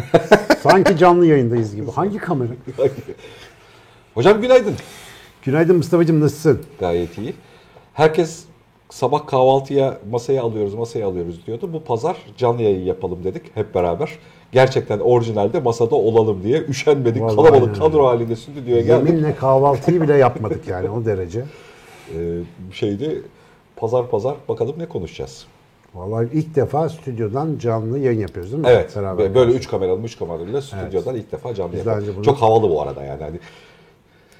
Sanki 0.60 0.96
canlı 0.96 1.26
yayındayız 1.26 1.76
gibi. 1.76 1.90
Hangi 1.90 2.18
kamera? 2.18 2.50
Hocam 4.14 4.40
günaydın. 4.40 4.74
Günaydın 5.42 5.76
Mustafa'cığım 5.76 6.20
nasılsın? 6.20 6.62
Gayet 6.80 7.18
iyi. 7.18 7.34
Herkes 7.94 8.44
sabah 8.90 9.26
kahvaltıya 9.26 9.98
masaya 10.10 10.42
alıyoruz, 10.42 10.74
masaya 10.74 11.06
alıyoruz 11.06 11.46
diyordu. 11.46 11.70
Bu 11.72 11.84
pazar 11.84 12.16
canlı 12.36 12.62
yayın 12.62 12.84
yapalım 12.84 13.24
dedik 13.24 13.56
hep 13.56 13.74
beraber. 13.74 14.18
Gerçekten 14.52 14.98
orijinalde 14.98 15.60
masada 15.60 15.94
olalım 15.94 16.42
diye 16.42 16.62
üşenmedik. 16.62 17.22
Vallahi 17.22 17.36
Kalabalık 17.36 17.62
aynen 17.62 17.74
kadro 17.74 18.06
halinde 18.06 18.36
stüdyoya 18.36 18.82
geldik. 18.82 19.08
Yeminle 19.08 19.34
kahvaltıyı 19.34 20.00
bile 20.02 20.14
yapmadık 20.14 20.68
yani 20.68 20.90
o 20.90 21.04
derece. 21.04 21.44
Ee, 22.18 22.38
şeydi 22.72 23.22
pazar 23.76 24.10
pazar 24.10 24.34
bakalım 24.48 24.74
ne 24.78 24.86
konuşacağız. 24.86 25.46
Vallahi 25.94 26.28
ilk 26.32 26.54
defa 26.54 26.88
stüdyodan 26.88 27.58
canlı 27.58 27.98
yayın 27.98 28.20
yapıyoruz 28.20 28.52
değil 28.52 28.62
mi? 28.62 28.68
Evet. 28.70 28.96
Beraber. 28.96 29.34
böyle 29.34 29.52
üç 29.52 29.68
kameralı, 29.68 30.02
üç 30.02 30.18
kamerayla 30.18 30.62
stüdyodan 30.62 31.14
ilk 31.16 31.32
defa 31.32 31.54
canlı 31.54 31.76
önce 31.90 32.16
bunu- 32.16 32.24
Çok 32.24 32.42
havalı 32.42 32.70
bu 32.70 32.82
arada 32.82 33.02
yani. 33.04 33.22
Hani 33.22 33.38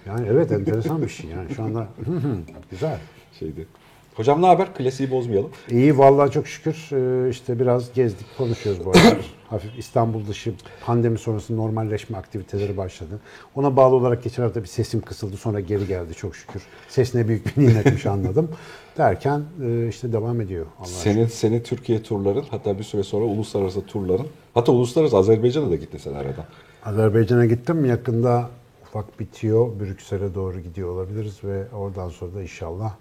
Yani 0.07 0.27
evet 0.31 0.53
enteresan 0.53 1.03
bir 1.03 1.09
şey 1.09 1.31
yani 1.31 1.55
şu 1.57 1.63
anda 1.63 1.87
güzel. 2.71 2.99
şeydi. 3.39 3.67
Hocam 4.15 4.43
ne 4.43 4.47
haber? 4.47 4.75
Klasiği 4.75 5.11
bozmayalım. 5.11 5.51
İyi 5.71 5.99
vallahi 5.99 6.31
çok 6.31 6.47
şükür 6.49 6.89
Ee, 6.93 7.31
işte 7.31 7.61
biraz 7.61 7.93
gezdik 7.93 8.27
konuşuyoruz 8.39 8.85
bu 8.85 8.91
aralar. 8.91 9.17
Hafif 9.51 9.79
İstanbul 9.79 10.27
dışı 10.27 10.55
pandemi 10.87 11.19
sonrası 11.19 11.57
normalleşme 11.57 12.19
aktiviteleri 12.19 12.77
başladı. 12.77 13.21
Ona 13.55 13.77
bağlı 13.77 13.95
olarak 13.95 14.23
geçen 14.25 14.43
hafta 14.43 14.63
bir 14.63 14.69
sesim 14.69 15.01
kısıldı 15.01 15.37
sonra 15.37 15.61
geri 15.61 15.87
geldi 15.87 16.15
çok 16.15 16.37
şükür. 16.37 16.63
Ses 16.89 17.15
ne 17.15 17.29
büyük 17.29 17.57
bir 17.57 17.67
nimetmiş 17.67 18.07
anladım. 18.07 18.51
Derken 18.99 19.43
e, 19.65 19.89
işte 19.89 20.13
devam 20.13 20.41
ediyor. 20.41 20.67
Allah 20.79 20.87
Senin 20.87 21.27
senin 21.27 21.61
Türkiye 21.61 22.03
turların 22.03 22.45
hatta 22.51 22.79
bir 22.79 22.85
süre 22.85 23.03
sonra 23.03 23.25
uluslararası 23.25 23.87
turların 23.87 24.27
hatta 24.55 24.73
uluslararası 24.73 25.17
Azerbaycan'a 25.17 25.71
da 25.71 25.77
gittin 25.77 25.99
sen 25.99 26.15
arada. 26.15 26.47
Azerbaycan'a 26.85 27.47
gittim. 27.47 27.85
Yakında 27.85 28.51
ufak 28.83 29.21
bitiyor. 29.21 29.81
Brüksel'e 29.81 30.35
doğru 30.35 30.61
gidiyor 30.61 30.89
olabiliriz 30.89 31.45
ve 31.45 31.65
oradan 31.75 32.09
sonra 32.09 32.35
da 32.35 32.43
inşallah 32.43 32.95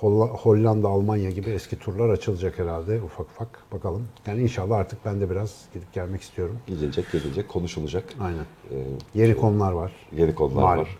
Holla- 0.00 0.26
Hollanda, 0.28 0.88
Almanya 0.88 1.30
gibi 1.30 1.50
eski 1.50 1.78
turlar 1.78 2.08
açılacak 2.08 2.58
herhalde 2.58 3.00
ufak 3.02 3.26
ufak. 3.26 3.48
Bakalım. 3.72 4.08
Yani 4.26 4.42
inşallah 4.42 4.76
artık 4.76 5.04
ben 5.04 5.20
de 5.20 5.30
biraz 5.30 5.54
gidip 5.74 5.92
gelmek 5.92 6.22
istiyorum. 6.22 6.58
Gidilecek, 6.66 7.12
gelecek, 7.12 7.48
konuşulacak. 7.48 8.04
Aynen. 8.20 8.44
Ee, 8.70 8.74
Yeni 9.14 9.36
konular 9.36 9.72
var. 9.72 9.92
yeni 10.16 10.34
konular 10.34 10.62
Malum. 10.62 10.78
var. 10.82 10.98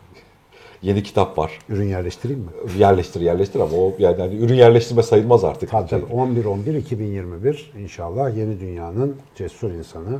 Yeni 0.82 1.02
kitap 1.02 1.38
var. 1.38 1.58
Ürün 1.68 1.88
yerleştireyim 1.88 2.42
mi? 2.42 2.48
Yerleştir, 2.78 3.20
yerleştir 3.20 3.60
ama 3.60 3.76
o 3.76 3.94
yani 3.98 4.16
hani 4.20 4.34
ürün 4.34 4.54
yerleştirme 4.54 5.02
sayılmaz 5.02 5.44
artık. 5.44 5.70
Tabii 5.70 5.88
tabii. 5.88 6.04
11-11-2021 6.04 7.78
inşallah 7.78 8.36
yeni 8.36 8.60
dünyanın 8.60 9.16
cesur 9.34 9.70
insanı. 9.70 10.18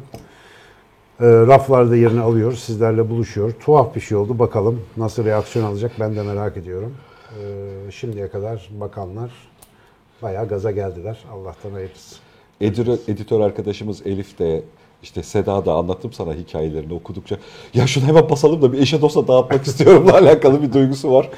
Ee, 1.20 1.26
raflarda 1.26 1.97
yerini 1.97 2.20
alıyor, 2.20 2.52
sizlerle 2.52 3.10
buluşuyor. 3.10 3.52
Tuhaf 3.52 3.94
bir 3.94 4.00
şey 4.00 4.16
oldu. 4.16 4.38
Bakalım 4.38 4.80
nasıl 4.97 5.24
reaksiyon 5.24 5.66
alacak 5.66 5.92
ben 6.00 6.16
de 6.16 6.22
merak 6.22 6.56
ediyorum. 6.56 6.94
Ee, 7.28 7.91
şimdiye 7.91 8.28
kadar 8.28 8.68
bakanlar 8.80 9.30
bayağı 10.22 10.48
gaza 10.48 10.70
geldiler. 10.70 11.24
Allah'tan 11.32 11.70
hayırlısı. 11.70 12.16
Editör, 12.60 12.98
editör 13.08 13.41
arkadaşımız 13.41 14.06
Elif 14.06 14.38
de 14.38 14.62
işte 15.03 15.22
Seda 15.22 15.66
da 15.66 15.72
anlattım 15.75 16.12
sana 16.12 16.34
hikayelerini 16.34 16.94
okudukça. 16.94 17.36
Ya 17.75 17.86
şunu 17.86 18.04
hemen 18.04 18.31
basalım 18.31 18.62
da 18.62 18.72
bir 18.72 18.78
eşe 18.78 19.00
dosta 19.03 19.28
dağıtmak 19.28 19.62
istiyorumla 19.66 20.12
alakalı 20.12 20.62
bir 20.62 20.72
duygusu 20.72 21.12
var. 21.12 21.31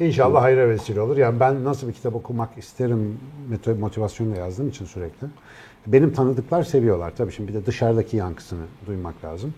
Ee, 0.00 0.06
İnşallah 0.06 0.42
hayra 0.42 0.68
vesile 0.68 1.00
olur. 1.00 1.16
Yani 1.16 1.40
ben 1.40 1.64
nasıl 1.64 1.88
bir 1.88 1.92
kitap 1.92 2.14
okumak 2.14 2.58
isterim 2.58 3.18
mot- 3.50 3.78
motivasyonla 3.78 4.36
yazdığım 4.36 4.68
için 4.68 4.84
sürekli. 4.84 5.26
Benim 5.86 6.12
tanıdıklar 6.12 6.62
seviyorlar. 6.62 7.12
Tabii 7.16 7.32
şimdi 7.32 7.48
bir 7.48 7.54
de 7.54 7.66
dışarıdaki 7.66 8.16
yankısını 8.16 8.64
duymak 8.86 9.24
lazım. 9.24 9.54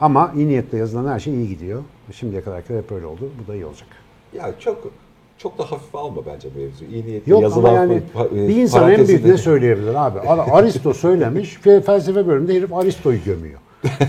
Ama 0.00 0.32
iyi 0.36 0.48
niyetle 0.48 0.78
yazılan 0.78 1.12
her 1.12 1.20
şey 1.20 1.34
iyi 1.34 1.48
gidiyor. 1.48 1.82
Şimdiye 2.12 2.42
kadar 2.42 2.62
hep 2.68 2.92
öyle 2.92 3.06
oldu. 3.06 3.30
Bu 3.44 3.52
da 3.52 3.54
iyi 3.54 3.64
olacak. 3.66 3.88
Ya 4.36 4.54
çok 4.58 4.90
çok 5.38 5.58
da 5.58 5.72
hafife 5.72 5.98
alma 5.98 6.26
bence 6.26 6.48
mevzu. 6.56 6.84
İyi 6.84 7.06
niyetli 7.06 7.30
Yok 7.32 7.42
yazılan 7.42 7.68
ama 7.68 7.76
yani 7.76 8.02
e, 8.34 8.48
bir 8.48 8.56
insan 8.56 8.90
en 8.90 9.08
büyük 9.08 9.24
ne 9.24 9.36
söyleyebilir 9.36 9.94
abi? 9.94 10.20
Ar- 10.20 10.58
Aristo 10.58 10.94
söylemiş, 10.94 11.54
fe- 11.54 11.80
felsefe 11.82 12.26
bölümünde 12.26 12.54
herif 12.54 12.72
Aristo'yu 12.72 13.18
gömüyor. 13.24 13.60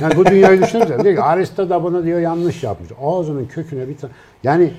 Yani 0.01 0.16
bu 0.16 0.25
dünyayı 0.25 0.62
düşünürsen 0.62 1.03
diyor 1.03 1.16
ki 1.16 1.22
Aristo 1.22 1.69
da 1.69 1.84
bunu 1.84 2.03
diyor 2.03 2.19
yanlış 2.19 2.63
yapmış. 2.63 2.90
Ağzının 3.01 3.45
köküne 3.45 3.88
bir 3.88 3.97
tane. 3.97 4.13
Yani 4.44 4.72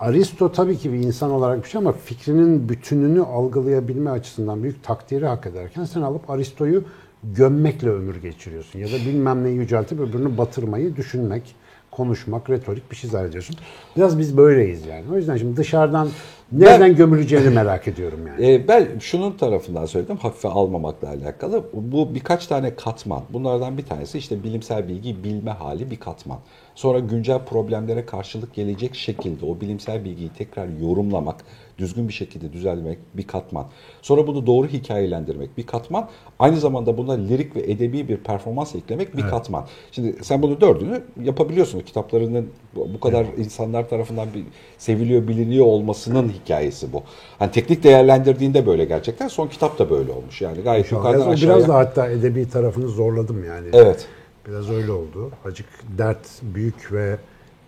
Aristo 0.00 0.52
tabii 0.52 0.76
ki 0.76 0.92
bir 0.92 0.98
insan 0.98 1.30
olarak 1.30 1.64
bir 1.64 1.68
şey 1.68 1.78
ama 1.78 1.92
fikrinin 1.92 2.68
bütününü 2.68 3.22
algılayabilme 3.22 4.10
açısından 4.10 4.62
büyük 4.62 4.84
takdiri 4.84 5.26
hak 5.26 5.46
ederken 5.46 5.84
sen 5.84 6.02
alıp 6.02 6.30
Aristo'yu 6.30 6.84
gömmekle 7.24 7.90
ömür 7.90 8.16
geçiriyorsun. 8.16 8.78
Ya 8.78 8.86
da 8.86 8.92
bilmem 9.06 9.44
neyi 9.44 9.56
yüceltip 9.56 10.00
öbürünü 10.00 10.38
batırmayı 10.38 10.96
düşünmek, 10.96 11.54
konuşmak, 11.98 12.50
retorik 12.50 12.90
bir 12.90 12.96
şey 12.96 13.10
zannediyorsun. 13.10 13.56
Biraz 13.96 14.18
biz 14.18 14.36
böyleyiz 14.36 14.86
yani. 14.86 15.04
O 15.12 15.16
yüzden 15.16 15.36
şimdi 15.36 15.56
dışarıdan 15.56 16.08
nereden 16.52 16.96
gömüleceğini 16.96 17.50
merak 17.50 17.88
ediyorum 17.88 18.20
yani. 18.26 18.38
E, 18.48 18.68
ben 18.68 18.88
şunun 19.00 19.32
tarafından 19.32 19.86
söyledim 19.86 20.16
hafife 20.16 20.48
almamakla 20.48 21.08
alakalı. 21.08 21.64
Bu 21.72 22.14
birkaç 22.14 22.46
tane 22.46 22.74
katman. 22.74 23.22
Bunlardan 23.32 23.78
bir 23.78 23.86
tanesi 23.86 24.18
işte 24.18 24.44
bilimsel 24.44 24.88
bilgiyi 24.88 25.24
bilme 25.24 25.50
hali 25.50 25.90
bir 25.90 26.00
katman. 26.00 26.38
Sonra 26.74 26.98
güncel 26.98 27.38
problemlere 27.44 28.06
karşılık 28.06 28.54
gelecek 28.54 28.94
şekilde 28.94 29.46
o 29.46 29.60
bilimsel 29.60 30.04
bilgiyi 30.04 30.30
tekrar 30.38 30.68
yorumlamak, 30.68 31.36
düzgün 31.78 32.08
bir 32.08 32.12
şekilde 32.12 32.52
düzenlemek 32.52 32.98
bir 33.14 33.26
katman. 33.26 33.66
Sonra 34.02 34.26
bunu 34.26 34.46
doğru 34.46 34.66
hikayelendirmek 34.66 35.58
bir 35.58 35.66
katman. 35.66 36.08
Aynı 36.38 36.56
zamanda 36.56 36.98
buna 36.98 37.12
lirik 37.12 37.56
ve 37.56 37.60
edebi 37.60 38.08
bir 38.08 38.16
performans 38.16 38.74
eklemek 38.74 39.16
bir 39.16 39.22
katman. 39.22 39.66
Şimdi 39.92 40.24
sen 40.24 40.42
bunu 40.42 40.60
dördünü 40.60 41.02
yapabiliyorsun. 41.22 41.80
Kitaplarının 41.80 42.48
bu 42.74 43.00
kadar 43.00 43.26
insanlar 43.36 43.88
tarafından 43.88 44.28
bir 44.34 44.44
seviliyor, 44.78 45.28
biliniyor 45.28 45.66
olmasının 45.66 46.28
hikayesi 46.28 46.92
bu. 46.92 47.02
Hani 47.38 47.50
teknik 47.50 47.82
değerlendirdiğinde 47.82 48.66
böyle 48.66 48.84
gerçekten. 48.84 49.28
Son 49.28 49.48
kitap 49.48 49.78
da 49.78 49.90
böyle 49.90 50.12
olmuş. 50.12 50.42
Yani 50.42 50.62
gayet 50.62 50.92
yukarıdan 50.92 51.20
Biraz, 51.20 51.34
aşağıya. 51.34 51.56
biraz 51.56 51.68
da 51.68 51.74
hatta 51.74 52.10
edebi 52.10 52.48
tarafını 52.48 52.88
zorladım 52.88 53.44
yani. 53.44 53.68
Evet. 53.72 54.06
Biraz 54.48 54.70
öyle 54.70 54.92
oldu. 54.92 55.30
Acık 55.44 55.66
dert 55.98 56.26
büyük 56.42 56.92
ve 56.92 57.16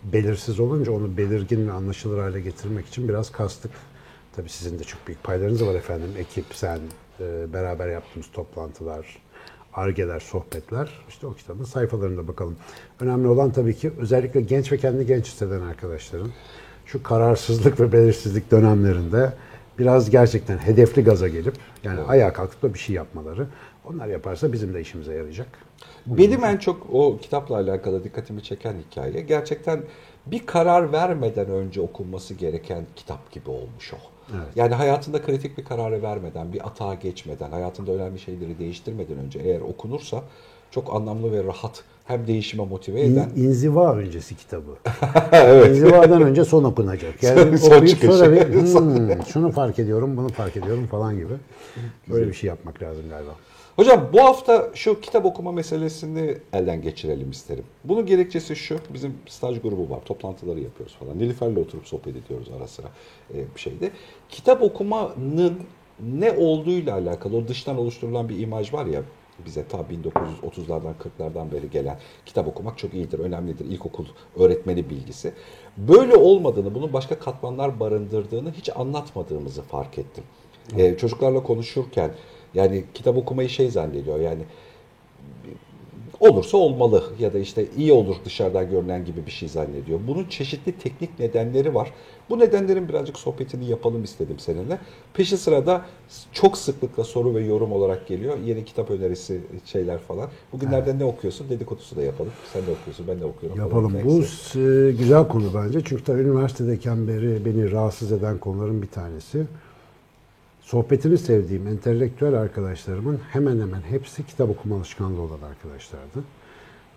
belirsiz 0.04 0.60
olunca 0.60 0.92
onu 0.92 1.16
belirgin 1.16 1.68
ve 1.68 1.72
anlaşılır 1.72 2.18
hale 2.18 2.40
getirmek 2.40 2.86
için 2.86 3.08
biraz 3.08 3.32
kastık. 3.32 3.70
Tabii 4.36 4.48
sizin 4.48 4.78
de 4.78 4.84
çok 4.84 5.06
büyük 5.06 5.22
paylarınız 5.22 5.66
var 5.66 5.74
efendim. 5.74 6.10
Ekip, 6.18 6.44
sen, 6.52 6.78
e, 7.20 7.52
beraber 7.52 7.88
yaptığımız 7.88 8.30
toplantılar, 8.32 9.18
argeler, 9.74 10.20
sohbetler. 10.20 10.90
İşte 11.08 11.26
o 11.26 11.34
kitabın 11.34 11.64
sayfalarında 11.64 12.28
bakalım. 12.28 12.56
Önemli 13.00 13.28
olan 13.28 13.52
tabii 13.52 13.76
ki 13.76 13.92
özellikle 13.98 14.40
genç 14.40 14.72
ve 14.72 14.78
kendini 14.78 15.06
genç 15.06 15.26
hisseden 15.26 15.60
arkadaşların 15.60 16.30
şu 16.86 17.02
kararsızlık 17.02 17.80
ve 17.80 17.92
belirsizlik 17.92 18.50
dönemlerinde 18.50 19.32
biraz 19.78 20.10
gerçekten 20.10 20.58
hedefli 20.58 21.04
gaza 21.04 21.28
gelip 21.28 21.54
yani 21.84 22.00
ayağa 22.00 22.32
kalkıp 22.32 22.62
da 22.62 22.74
bir 22.74 22.78
şey 22.78 22.96
yapmaları. 22.96 23.46
Onlar 23.84 24.06
yaparsa 24.06 24.52
bizim 24.52 24.74
de 24.74 24.80
işimize 24.80 25.14
yarayacak. 25.14 25.48
Benim 26.06 26.44
en 26.44 26.56
çok 26.56 26.86
o 26.92 27.18
kitapla 27.18 27.56
alakalı 27.56 28.04
dikkatimi 28.04 28.42
çeken 28.42 28.74
hikaye 28.90 29.20
gerçekten 29.20 29.82
bir 30.26 30.46
karar 30.46 30.92
vermeden 30.92 31.50
önce 31.50 31.80
okunması 31.80 32.34
gereken 32.34 32.86
kitap 32.96 33.32
gibi 33.32 33.50
olmuş 33.50 33.94
o. 33.94 33.96
Yani 34.56 34.74
hayatında 34.74 35.22
kritik 35.22 35.58
bir 35.58 35.64
kararı 35.64 36.02
vermeden, 36.02 36.52
bir 36.52 36.66
atağa 36.66 36.94
geçmeden, 36.94 37.50
hayatında 37.50 37.92
önemli 37.92 38.18
şeyleri 38.18 38.58
değiştirmeden 38.58 39.18
önce 39.18 39.38
eğer 39.38 39.60
okunursa 39.60 40.22
çok 40.70 40.94
anlamlı 40.94 41.32
ve 41.32 41.44
rahat 41.44 41.84
hem 42.04 42.26
değişime 42.26 42.64
motive 42.64 43.00
eden 43.00 43.28
İn, 43.36 43.42
inziva 43.44 43.94
öncesi 43.94 44.36
kitabı. 44.36 44.70
İnzivadan 45.68 46.22
önce 46.22 46.44
son 46.44 46.64
okunacak. 46.64 47.14
Yani 47.22 47.58
Son 47.58 47.66
okuyup 47.76 47.88
çıkış. 47.88 48.10
sonra 48.10 48.32
bir 48.32 48.54
"Hmm, 48.54 49.22
şunu 49.32 49.52
fark 49.52 49.78
ediyorum, 49.78 50.16
bunu 50.16 50.28
fark 50.28 50.56
ediyorum 50.56 50.86
falan 50.86 51.16
gibi. 51.16 51.32
Böyle 52.10 52.28
bir 52.28 52.34
şey 52.34 52.48
yapmak 52.48 52.82
lazım 52.82 53.02
galiba. 53.10 53.30
Hocam 53.76 54.08
bu 54.12 54.20
hafta 54.20 54.70
şu 54.74 55.00
kitap 55.00 55.24
okuma 55.24 55.52
meselesini 55.52 56.38
elden 56.52 56.82
geçirelim 56.82 57.30
isterim. 57.30 57.64
Bunun 57.84 58.06
gerekçesi 58.06 58.56
şu, 58.56 58.78
bizim 58.94 59.14
staj 59.28 59.60
grubu 59.60 59.90
var, 59.90 60.00
toplantıları 60.04 60.60
yapıyoruz 60.60 60.96
falan. 60.96 61.18
Nilüfer'le 61.18 61.56
oturup 61.56 61.86
sohbet 61.86 62.16
ediyoruz 62.16 62.48
ara 62.58 62.66
sıra 62.66 62.86
e, 63.34 63.54
bir 63.54 63.60
şeyde. 63.60 63.90
Kitap 64.28 64.62
okumanın 64.62 65.58
ne 66.00 66.32
olduğuyla 66.32 66.94
alakalı, 66.94 67.36
o 67.36 67.48
dıştan 67.48 67.78
oluşturulan 67.78 68.28
bir 68.28 68.38
imaj 68.38 68.72
var 68.72 68.86
ya, 68.86 69.02
bize 69.46 69.64
ta 69.68 69.78
1930'lardan 69.78 70.92
40'lardan 71.18 71.52
beri 71.52 71.70
gelen 71.70 71.98
kitap 72.26 72.48
okumak 72.48 72.78
çok 72.78 72.94
iyidir, 72.94 73.18
önemlidir. 73.18 73.64
İlkokul 73.64 74.06
öğretmeni 74.36 74.90
bilgisi. 74.90 75.32
Böyle 75.76 76.16
olmadığını, 76.16 76.74
bunun 76.74 76.92
başka 76.92 77.18
katmanlar 77.18 77.80
barındırdığını 77.80 78.52
hiç 78.52 78.70
anlatmadığımızı 78.76 79.62
fark 79.62 79.98
ettim. 79.98 80.24
Ee, 80.76 80.96
çocuklarla 80.96 81.42
konuşurken 81.42 82.10
yani 82.54 82.84
kitap 82.94 83.16
okumayı 83.16 83.48
şey 83.48 83.70
zannediyor 83.70 84.20
yani 84.20 84.42
olursa 86.20 86.56
olmalı 86.56 87.04
ya 87.18 87.32
da 87.32 87.38
işte 87.38 87.66
iyi 87.76 87.92
olur 87.92 88.16
dışarıdan 88.24 88.70
görünen 88.70 89.04
gibi 89.04 89.26
bir 89.26 89.30
şey 89.30 89.48
zannediyor. 89.48 90.00
Bunun 90.08 90.24
çeşitli 90.24 90.72
teknik 90.72 91.18
nedenleri 91.18 91.74
var. 91.74 91.92
Bu 92.30 92.38
nedenlerin 92.38 92.88
birazcık 92.88 93.18
sohbetini 93.18 93.64
yapalım 93.70 94.04
istedim 94.04 94.38
seninle. 94.38 94.78
Peşi 95.14 95.36
sırada 95.38 95.86
çok 96.32 96.58
sıklıkla 96.58 97.04
soru 97.04 97.34
ve 97.34 97.44
yorum 97.44 97.72
olarak 97.72 98.08
geliyor. 98.08 98.38
Yeni 98.44 98.64
kitap 98.64 98.90
önerisi 98.90 99.40
şeyler 99.64 99.98
falan. 99.98 100.28
Bugünlerde 100.52 100.98
ne 100.98 101.04
okuyorsun? 101.04 101.48
Dedikodusu 101.48 101.96
da 101.96 102.02
yapalım. 102.02 102.32
Sen 102.52 102.66
de 102.66 102.70
okuyorsun, 102.70 103.06
ben 103.08 103.20
de 103.20 103.24
okuyorum. 103.24 103.58
falan. 103.58 103.68
Yapalım. 103.68 103.92
Bu 104.04 104.20
e, 104.60 104.92
güzel 104.92 105.28
konu 105.28 105.44
bence. 105.54 105.80
Çünkü 105.84 106.04
tabii 106.04 106.20
üniversitedeyken 106.20 107.08
beri 107.08 107.44
beni 107.44 107.70
rahatsız 107.70 108.12
eden 108.12 108.38
konuların 108.38 108.82
bir 108.82 108.88
tanesi. 108.88 109.46
Sohbetini 110.70 111.18
sevdiğim 111.18 111.66
entelektüel 111.66 112.34
arkadaşlarımın 112.34 113.18
hemen 113.30 113.60
hemen 113.60 113.80
hepsi 113.80 114.26
kitap 114.26 114.50
okuma 114.50 114.76
alışkanlığı 114.76 115.20
olan 115.20 115.42
arkadaşlardı. 115.50 116.24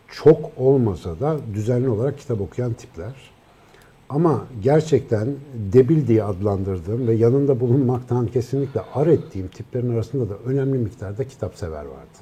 Çok 0.08 0.52
olmasa 0.58 1.20
da 1.20 1.38
düzenli 1.54 1.90
olarak 1.90 2.18
kitap 2.18 2.42
okuyan 2.42 2.74
tipler. 2.74 3.14
Ama 4.10 4.48
gerçekten 4.62 5.28
debil 5.74 6.08
diye 6.08 6.24
adlandırdığım 6.24 7.08
ve 7.08 7.14
yanında 7.14 7.60
bulunmaktan 7.60 8.28
kesinlikle 8.28 8.81
ar 8.94 9.08
ettiğim 9.08 9.48
tiplerin 9.48 9.94
arasında 9.94 10.30
da 10.30 10.38
önemli 10.46 10.78
miktarda 10.78 11.28
kitap 11.28 11.56
sever 11.56 11.86
vardı. 11.86 12.18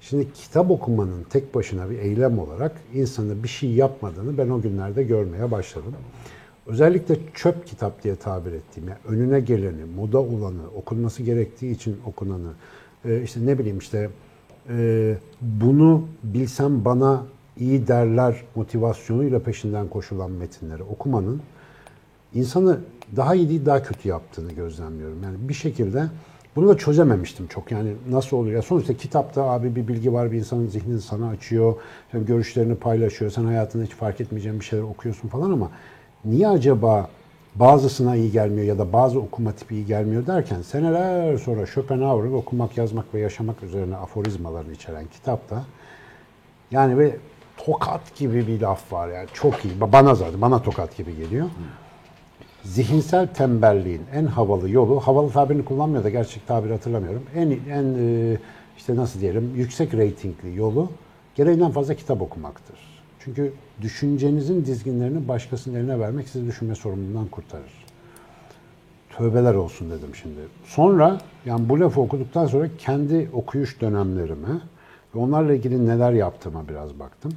Şimdi 0.00 0.32
kitap 0.32 0.70
okumanın 0.70 1.22
tek 1.30 1.54
başına 1.54 1.90
bir 1.90 1.98
eylem 1.98 2.38
olarak 2.38 2.72
insanı 2.94 3.42
bir 3.42 3.48
şey 3.48 3.70
yapmadığını 3.70 4.38
ben 4.38 4.48
o 4.48 4.60
günlerde 4.60 5.02
görmeye 5.02 5.50
başladım. 5.50 5.94
Özellikle 6.68 7.16
çöp 7.34 7.66
kitap 7.66 8.02
diye 8.02 8.16
tabir 8.16 8.52
ettiğim, 8.52 8.88
yani 8.88 8.98
önüne 9.08 9.40
geleni, 9.40 9.84
moda 9.96 10.18
olanı, 10.18 10.62
okunması 10.76 11.22
gerektiği 11.22 11.72
için 11.72 11.96
okunanı, 12.06 12.50
e, 13.04 13.22
işte 13.22 13.46
ne 13.46 13.58
bileyim 13.58 13.78
işte 13.78 14.10
e, 14.68 15.14
bunu 15.40 16.04
bilsem 16.24 16.84
bana 16.84 17.22
iyi 17.56 17.88
derler 17.88 18.36
motivasyonuyla 18.54 19.38
peşinden 19.38 19.88
koşulan 19.88 20.30
metinleri 20.30 20.82
okumanın 20.82 21.40
insanı 22.34 22.80
daha 23.16 23.34
iyi 23.34 23.48
değil 23.48 23.66
daha 23.66 23.82
kötü 23.82 24.08
yaptığını 24.08 24.52
gözlemliyorum. 24.52 25.22
Yani 25.22 25.36
bir 25.48 25.54
şekilde 25.54 26.06
bunu 26.56 26.68
da 26.68 26.76
çözememiştim 26.76 27.46
çok. 27.46 27.70
Yani 27.70 27.92
nasıl 28.10 28.36
oluyor? 28.36 28.56
Ya 28.56 28.62
sonuçta 28.62 28.94
kitapta 28.94 29.42
abi 29.42 29.76
bir 29.76 29.88
bilgi 29.88 30.12
var, 30.12 30.32
bir 30.32 30.38
insanın 30.38 30.66
zihnini 30.66 31.00
sana 31.00 31.28
açıyor, 31.28 31.74
görüşlerini 32.12 32.74
paylaşıyor, 32.74 33.30
sen 33.30 33.44
hayatında 33.44 33.84
hiç 33.84 33.92
fark 33.92 34.20
etmeyeceğin 34.20 34.60
bir 34.60 34.64
şeyler 34.64 34.84
okuyorsun 34.84 35.28
falan 35.28 35.50
ama 35.50 35.70
niye 36.24 36.48
acaba 36.48 37.08
bazısına 37.54 38.16
iyi 38.16 38.32
gelmiyor 38.32 38.66
ya 38.66 38.78
da 38.78 38.92
bazı 38.92 39.20
okuma 39.20 39.52
tipi 39.52 39.74
iyi 39.74 39.86
gelmiyor 39.86 40.26
derken 40.26 40.62
seneler 40.62 41.38
sonra 41.38 41.66
Schopenhauer'ın 41.66 42.32
okumak, 42.32 42.76
yazmak 42.76 43.14
ve 43.14 43.20
yaşamak 43.20 43.62
üzerine 43.62 43.96
aforizmalarını 43.96 44.72
içeren 44.72 45.06
kitapta 45.06 45.64
yani 46.70 46.98
ve 46.98 47.16
tokat 47.56 48.16
gibi 48.16 48.46
bir 48.46 48.60
laf 48.60 48.92
var 48.92 49.08
yani 49.08 49.26
çok 49.32 49.64
iyi. 49.64 49.80
Bana 49.80 50.14
zaten 50.14 50.40
bana 50.40 50.62
tokat 50.62 50.96
gibi 50.96 51.16
geliyor. 51.16 51.48
Zihinsel 52.64 53.26
tembelliğin 53.26 54.02
en 54.14 54.26
havalı 54.26 54.70
yolu, 54.70 55.00
havalı 55.00 55.32
tabirini 55.32 55.64
kullanmıyor 55.64 56.04
da 56.04 56.10
gerçek 56.10 56.46
tabiri 56.46 56.72
hatırlamıyorum. 56.72 57.22
En 57.34 57.50
en 57.70 57.94
e, 57.98 58.36
işte 58.78 58.96
nasıl 58.96 59.20
diyelim 59.20 59.52
yüksek 59.56 59.94
reytingli 59.94 60.56
yolu 60.56 60.90
gereğinden 61.34 61.70
fazla 61.70 61.94
kitap 61.94 62.22
okumaktır. 62.22 62.97
Çünkü 63.24 63.52
düşüncenizin 63.82 64.64
dizginlerini 64.64 65.28
başkasının 65.28 65.74
eline 65.74 66.00
vermek 66.00 66.28
sizi 66.28 66.46
düşünme 66.46 66.74
sorumluluğundan 66.74 67.26
kurtarır. 67.26 67.84
Tövbeler 69.10 69.54
olsun 69.54 69.90
dedim 69.90 70.14
şimdi. 70.14 70.40
Sonra 70.64 71.20
yani 71.46 71.68
bu 71.68 71.80
lafı 71.80 72.00
okuduktan 72.00 72.46
sonra 72.46 72.68
kendi 72.78 73.28
okuyuş 73.32 73.80
dönemlerime 73.80 74.60
ve 75.14 75.18
onlarla 75.18 75.54
ilgili 75.54 75.86
neler 75.86 76.12
yaptığıma 76.12 76.68
biraz 76.68 76.98
baktım. 76.98 77.32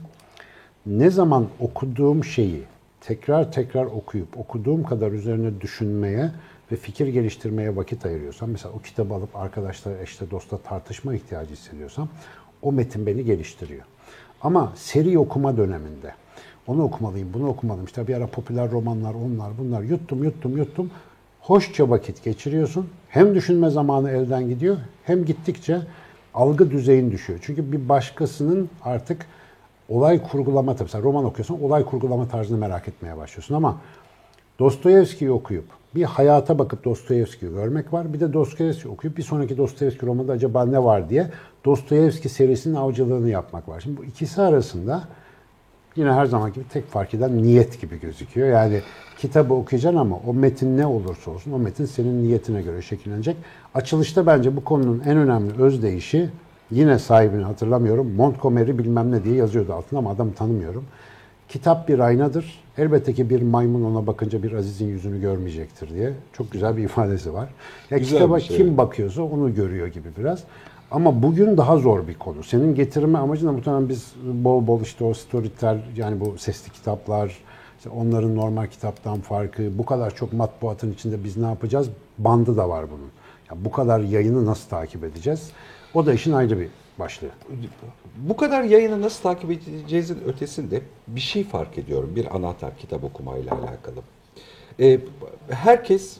Ne 0.85 1.09
zaman 1.09 1.47
okuduğum 1.59 2.23
şeyi 2.23 2.63
tekrar 3.01 3.51
tekrar 3.51 3.85
okuyup 3.85 4.37
okuduğum 4.37 4.83
kadar 4.83 5.11
üzerine 5.11 5.61
düşünmeye 5.61 6.31
ve 6.71 6.75
fikir 6.75 7.07
geliştirmeye 7.07 7.75
vakit 7.75 8.05
ayırıyorsam, 8.05 8.49
mesela 8.49 8.73
o 8.73 8.81
kitabı 8.81 9.13
alıp 9.13 9.35
arkadaşlar, 9.35 9.99
eşte, 9.99 10.31
dostla 10.31 10.57
tartışma 10.57 11.15
ihtiyacı 11.15 11.51
hissediyorsam 11.51 12.09
o 12.61 12.71
metin 12.71 13.05
beni 13.05 13.25
geliştiriyor. 13.25 13.83
Ama 14.43 14.73
seri 14.75 15.19
okuma 15.19 15.57
döneminde 15.57 16.13
onu 16.67 16.83
okumalıyım, 16.83 17.33
bunu 17.33 17.47
okumalıyım. 17.47 17.85
İşte 17.85 18.07
bir 18.07 18.15
ara 18.15 18.27
popüler 18.27 18.71
romanlar, 18.71 19.13
onlar, 19.13 19.57
bunlar 19.57 19.81
yuttum, 19.81 20.23
yuttum, 20.23 20.57
yuttum. 20.57 20.91
Hoşça 21.41 21.89
vakit 21.89 22.23
geçiriyorsun. 22.23 22.89
Hem 23.09 23.35
düşünme 23.35 23.69
zamanı 23.69 24.11
elden 24.11 24.49
gidiyor, 24.49 24.77
hem 25.03 25.25
gittikçe 25.25 25.81
algı 26.33 26.71
düzeyin 26.71 27.11
düşüyor. 27.11 27.39
Çünkü 27.41 27.71
bir 27.71 27.89
başkasının 27.89 28.69
artık 28.83 29.25
olay 29.89 30.23
kurgulama 30.23 30.75
tabii. 30.75 30.83
Mesela 30.83 31.03
roman 31.03 31.25
okuyorsun, 31.25 31.61
olay 31.61 31.85
kurgulama 31.85 32.27
tarzını 32.27 32.57
merak 32.57 32.87
etmeye 32.87 33.17
başlıyorsun 33.17 33.55
ama 33.55 33.77
Dostoyevski'yi 34.59 35.31
okuyup 35.31 35.65
bir 35.95 36.03
hayata 36.03 36.59
bakıp 36.59 36.83
Dostoyevski'yi 36.83 37.51
görmek 37.51 37.93
var. 37.93 38.13
Bir 38.13 38.19
de 38.19 38.33
Dostoyevski 38.33 38.89
okuyup 38.89 39.17
bir 39.17 39.23
sonraki 39.23 39.57
Dostoyevski 39.57 40.05
romanında 40.05 40.33
acaba 40.33 40.65
ne 40.65 40.83
var 40.83 41.09
diye 41.09 41.27
Dostoyevski 41.65 42.29
serisinin 42.29 42.75
avcılığını 42.75 43.29
yapmak 43.29 43.69
var. 43.69 43.79
Şimdi 43.79 43.97
bu 43.97 44.05
ikisi 44.05 44.41
arasında 44.41 45.03
yine 45.95 46.11
her 46.11 46.25
zaman 46.25 46.53
gibi 46.53 46.65
tek 46.67 46.87
fark 46.87 47.13
eden 47.13 47.43
niyet 47.43 47.81
gibi 47.81 47.99
gözüküyor. 47.99 48.47
Yani 48.47 48.81
kitabı 49.17 49.53
okuyacaksın 49.53 49.99
ama 49.99 50.19
o 50.27 50.33
metin 50.33 50.77
ne 50.77 50.85
olursa 50.85 51.31
olsun 51.31 51.51
o 51.51 51.59
metin 51.59 51.85
senin 51.85 52.23
niyetine 52.23 52.61
göre 52.61 52.81
şekillenecek. 52.81 53.37
Açılışta 53.75 54.25
bence 54.25 54.55
bu 54.55 54.63
konunun 54.63 55.01
en 55.05 55.17
önemli 55.17 55.61
özdeyişi 55.61 56.29
yine 56.71 56.99
sahibini 56.99 57.43
hatırlamıyorum. 57.43 58.11
Montgomery 58.15 58.77
bilmem 58.77 59.11
ne 59.11 59.23
diye 59.23 59.35
yazıyordu 59.35 59.73
altında 59.73 59.99
ama 59.99 60.11
adamı 60.11 60.33
tanımıyorum. 60.33 60.85
Kitap 61.51 61.87
bir 61.87 61.99
aynadır. 61.99 62.59
Elbette 62.77 63.13
ki 63.13 63.29
bir 63.29 63.41
maymun 63.41 63.83
ona 63.83 64.07
bakınca 64.07 64.43
bir 64.43 64.53
azizin 64.53 64.87
yüzünü 64.87 65.21
görmeyecektir 65.21 65.89
diye. 65.89 66.13
Çok 66.33 66.51
güzel 66.51 66.77
bir 66.77 66.83
ifadesi 66.83 67.33
var. 67.33 67.49
Ya 67.89 67.97
Güzel 67.97 68.17
kitaba 68.17 68.39
şey, 68.39 68.57
kim 68.57 68.77
bakıyorsa 68.77 69.21
onu 69.21 69.55
görüyor 69.55 69.87
gibi 69.87 70.09
biraz. 70.17 70.43
Ama 70.91 71.23
bugün 71.23 71.57
daha 71.57 71.77
zor 71.77 72.07
bir 72.07 72.13
konu. 72.13 72.43
Senin 72.43 72.75
getirme 72.75 73.19
amacın 73.19 73.47
da 73.47 73.51
muhtemelen 73.51 73.89
biz 73.89 74.13
bol 74.23 74.67
bol 74.67 74.81
işte 74.81 75.03
o 75.03 75.13
storytel 75.13 75.79
yani 75.95 76.19
bu 76.19 76.37
sesli 76.37 76.71
kitaplar, 76.71 77.37
işte 77.77 77.89
onların 77.89 78.35
normal 78.35 78.67
kitaptan 78.67 79.19
farkı, 79.19 79.77
bu 79.77 79.85
kadar 79.85 80.15
çok 80.15 80.33
matbuatın 80.33 80.91
içinde 80.91 81.23
biz 81.23 81.37
ne 81.37 81.45
yapacağız? 81.45 81.89
Bandı 82.17 82.57
da 82.57 82.69
var 82.69 82.85
bunun. 82.89 83.09
Ya 83.51 83.65
bu 83.65 83.71
kadar 83.71 83.99
yayını 83.99 84.45
nasıl 84.45 84.69
takip 84.69 85.03
edeceğiz? 85.03 85.51
O 85.93 86.05
da 86.05 86.13
işin 86.13 86.31
ayrı 86.31 86.59
bir 86.59 86.67
başlığı. 87.01 87.29
Bu 88.17 88.37
kadar 88.37 88.63
yayını 88.63 89.01
nasıl 89.01 89.23
takip 89.23 89.51
edeceğizin 89.51 90.23
ötesinde 90.25 90.81
bir 91.07 91.21
şey 91.21 91.43
fark 91.43 91.77
ediyorum. 91.77 92.15
Bir 92.15 92.35
anahtar 92.35 92.77
kitap 92.77 93.03
okumayla 93.03 93.51
alakalı. 93.51 94.01
Ee, 94.79 94.99
herkes 95.49 96.17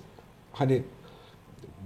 hani 0.54 0.84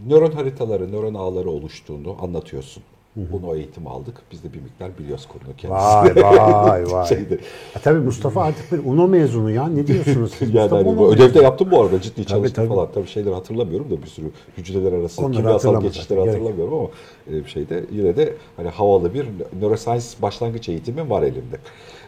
nöron 0.07 0.31
haritaları, 0.31 0.91
nöron 0.91 1.13
ağları 1.13 1.49
oluştuğunu 1.49 2.17
anlatıyorsun. 2.23 2.83
Bunu 3.15 3.47
o 3.47 3.55
eğitimi 3.55 3.89
aldık. 3.89 4.21
Biz 4.31 4.43
de 4.43 4.53
bir 4.53 4.61
miktar 4.61 4.97
biliyoruz 4.99 5.27
konunu 5.27 5.55
kendisini. 5.57 6.23
Vay 6.23 6.65
vay 6.67 6.91
vay. 6.91 7.07
Şeyde, 7.07 7.33
Ya 7.75 7.81
tabii 7.83 7.99
Mustafa 7.99 8.43
artık 8.43 8.71
bir 8.71 8.91
UNO 8.91 9.07
mezunu 9.07 9.51
ya. 9.51 9.67
Ne 9.67 9.87
diyorsunuz 9.87 10.33
siz? 10.33 10.49
yani 10.53 10.61
Mustafa 10.63 10.89
hani 10.89 10.97
bu 10.97 11.13
ödevde 11.13 11.41
yaptım 11.41 11.71
bu 11.71 11.81
arada 11.81 12.01
ciddi 12.01 12.25
çalıştım 12.25 12.65
tabii. 12.65 12.75
falan. 12.75 12.87
Tabii 12.93 13.07
şeyleri 13.07 13.33
hatırlamıyorum 13.33 13.91
da 13.91 14.01
bir 14.01 14.07
sürü 14.07 14.25
hücreler 14.57 14.91
arası 14.93 15.21
Onları 15.21 15.37
kimyasal 15.37 15.81
geçişleri 15.81 16.19
gerek. 16.19 16.33
hatırlamıyorum 16.33 16.73
ama 16.73 16.87
e, 17.37 17.47
şeyde 17.47 17.83
yine 17.91 18.17
de 18.17 18.33
hani 18.57 18.69
havalı 18.69 19.13
bir 19.13 19.25
neuroscience 19.61 20.05
başlangıç 20.21 20.69
eğitimi 20.69 21.09
var 21.09 21.23
elimde. 21.23 21.57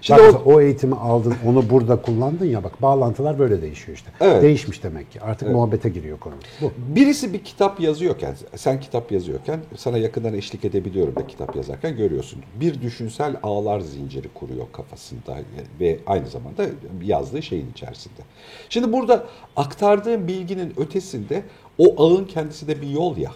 Şimdi 0.01 0.21
Bak 0.21 0.47
o, 0.47 0.53
o 0.53 0.61
eğitimi 0.61 0.95
aldın, 0.95 1.35
onu 1.45 1.69
burada 1.69 2.01
kullandın 2.01 2.45
ya 2.45 2.63
bak 2.63 2.81
bağlantılar 2.81 3.39
böyle 3.39 3.61
değişiyor 3.61 3.97
işte. 3.97 4.11
Evet. 4.21 4.43
Değişmiş 4.43 4.83
demek 4.83 5.11
ki. 5.11 5.21
Artık 5.21 5.49
muhabbete 5.49 5.89
giriyor 5.89 6.19
konu. 6.19 6.33
Bu. 6.61 6.71
Birisi 6.77 7.33
bir 7.33 7.43
kitap 7.43 7.79
yazıyorken, 7.79 8.35
sen 8.55 8.79
kitap 8.79 9.11
yazıyorken 9.11 9.59
sana 9.77 9.97
yakından 9.97 10.33
eşlik 10.33 10.65
edebiliyorum 10.65 11.15
da 11.15 11.27
kitap 11.27 11.55
yazarken 11.55 11.97
görüyorsun. 11.97 12.39
Bir 12.59 12.81
düşünsel 12.81 13.35
ağlar 13.43 13.79
zinciri 13.79 14.27
kuruyor 14.33 14.65
kafasında 14.73 15.37
ve 15.79 15.99
aynı 16.07 16.27
zamanda 16.27 16.65
yazdığı 17.03 17.41
şeyin 17.41 17.71
içerisinde. 17.71 18.21
Şimdi 18.69 18.93
burada 18.93 19.25
aktardığın 19.55 20.27
bilginin 20.27 20.73
ötesinde 20.77 21.43
o 21.77 22.03
ağın 22.03 22.25
kendisi 22.25 22.67
de 22.67 22.81
bir 22.81 22.89
yol 22.89 23.17
ya. 23.17 23.31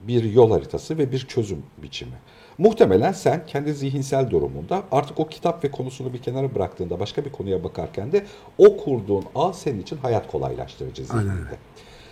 Bir 0.00 0.24
yol 0.24 0.50
haritası 0.50 0.98
ve 0.98 1.12
bir 1.12 1.18
çözüm 1.18 1.62
biçimi. 1.82 2.12
Muhtemelen 2.58 3.12
sen 3.12 3.46
kendi 3.46 3.74
zihinsel 3.74 4.30
durumunda 4.30 4.82
artık 4.92 5.20
o 5.20 5.28
kitap 5.28 5.64
ve 5.64 5.70
konusunu 5.70 6.12
bir 6.12 6.18
kenara 6.18 6.54
bıraktığında 6.54 7.00
başka 7.00 7.24
bir 7.24 7.32
konuya 7.32 7.64
bakarken 7.64 8.12
de 8.12 8.26
o 8.58 8.76
kurduğun 8.76 9.24
ağ 9.34 9.52
senin 9.52 9.82
için 9.82 9.96
hayat 9.96 10.26
kolaylaştırıcı 10.26 11.04
zihninde. 11.04 11.56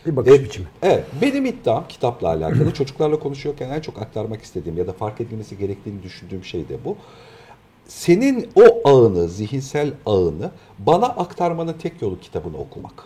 Bir 0.06 0.16
bakış 0.16 0.32
E, 0.32 0.44
biçimi. 0.44 0.66
Evet, 0.82 1.04
benim 1.22 1.46
iddiam 1.46 1.84
kitapla 1.88 2.28
alakalı 2.28 2.74
çocuklarla 2.74 3.18
konuşuyorken 3.18 3.70
en 3.70 3.80
çok 3.80 4.02
aktarmak 4.02 4.42
istediğim 4.42 4.78
ya 4.78 4.86
da 4.86 4.92
fark 4.92 5.20
edilmesi 5.20 5.58
gerektiğini 5.58 6.02
düşündüğüm 6.02 6.44
şey 6.44 6.68
de 6.68 6.84
bu. 6.84 6.96
Senin 7.88 8.50
o 8.54 8.88
ağını, 8.88 9.28
zihinsel 9.28 9.92
ağını 10.06 10.50
bana 10.78 11.06
aktarmanın 11.06 11.72
tek 11.72 12.02
yolu 12.02 12.20
kitabını 12.20 12.58
okumak. 12.58 13.04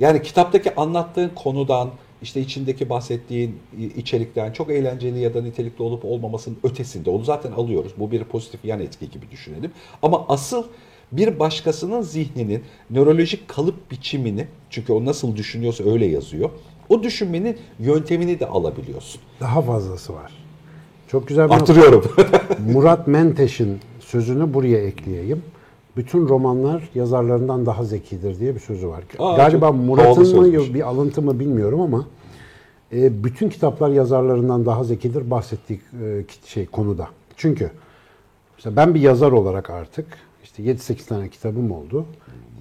Yani 0.00 0.22
kitaptaki 0.22 0.74
anlattığın 0.74 1.28
konudan, 1.28 1.90
işte 2.22 2.40
içindeki 2.40 2.90
bahsettiğin 2.90 3.58
içerikten 3.96 4.52
çok 4.52 4.70
eğlenceli 4.70 5.18
ya 5.18 5.34
da 5.34 5.42
nitelikli 5.42 5.82
olup 5.82 6.04
olmamasının 6.04 6.58
ötesinde. 6.62 7.10
Onu 7.10 7.24
zaten 7.24 7.52
alıyoruz. 7.52 7.92
Bu 7.96 8.10
bir 8.10 8.24
pozitif 8.24 8.64
yan 8.64 8.80
etki 8.80 9.10
gibi 9.10 9.30
düşünelim. 9.30 9.70
Ama 10.02 10.24
asıl 10.28 10.64
bir 11.12 11.38
başkasının 11.38 12.02
zihninin 12.02 12.62
nörolojik 12.90 13.48
kalıp 13.48 13.90
biçimini 13.90 14.46
çünkü 14.70 14.92
o 14.92 15.04
nasıl 15.04 15.36
düşünüyorsa 15.36 15.84
öyle 15.84 16.06
yazıyor. 16.06 16.50
O 16.88 17.02
düşünmenin 17.02 17.56
yöntemini 17.78 18.40
de 18.40 18.46
alabiliyorsun. 18.46 19.20
Daha 19.40 19.62
fazlası 19.62 20.14
var. 20.14 20.32
Çok 21.08 21.28
güzel 21.28 21.48
bir 21.48 21.54
Artırıyorum. 21.54 22.04
Murat 22.72 23.06
Menteş'in 23.06 23.80
sözünü 24.00 24.54
buraya 24.54 24.78
ekleyeyim. 24.78 25.42
Bütün 25.96 26.28
romanlar 26.28 26.90
yazarlarından 26.94 27.66
daha 27.66 27.84
zekidir 27.84 28.40
diye 28.40 28.54
bir 28.54 28.60
sözü 28.60 28.88
var. 28.88 29.04
Aa, 29.18 29.36
Galiba 29.36 29.72
Murat'ın 29.72 30.36
mı 30.36 30.74
bir 30.74 30.88
alıntı 30.88 31.22
mı 31.22 31.40
bilmiyorum 31.40 31.80
ama 31.80 32.06
e, 32.92 33.24
bütün 33.24 33.48
kitaplar 33.48 33.90
yazarlarından 33.90 34.66
daha 34.66 34.84
zekidir 34.84 35.30
bahsettiği 35.30 35.80
e, 36.02 36.24
şey 36.44 36.66
konuda. 36.66 37.08
Çünkü 37.36 37.70
mesela 38.56 38.76
ben 38.76 38.94
bir 38.94 39.00
yazar 39.00 39.32
olarak 39.32 39.70
artık 39.70 40.06
işte 40.44 40.62
7-8 40.62 41.06
tane 41.06 41.28
kitabım 41.28 41.70
oldu. 41.70 42.06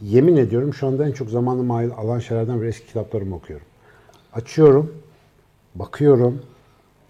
Yemin 0.01 0.37
ediyorum 0.37 0.73
şu 0.73 0.87
anda 0.87 1.07
en 1.07 1.11
çok 1.11 1.29
zamanımı 1.29 1.73
alan 1.97 2.19
şeylerden 2.19 2.61
biri 2.61 2.69
eski 2.69 2.87
kitaplarımı 2.87 3.35
okuyorum. 3.35 3.65
Açıyorum, 4.33 4.93
bakıyorum, 5.75 6.41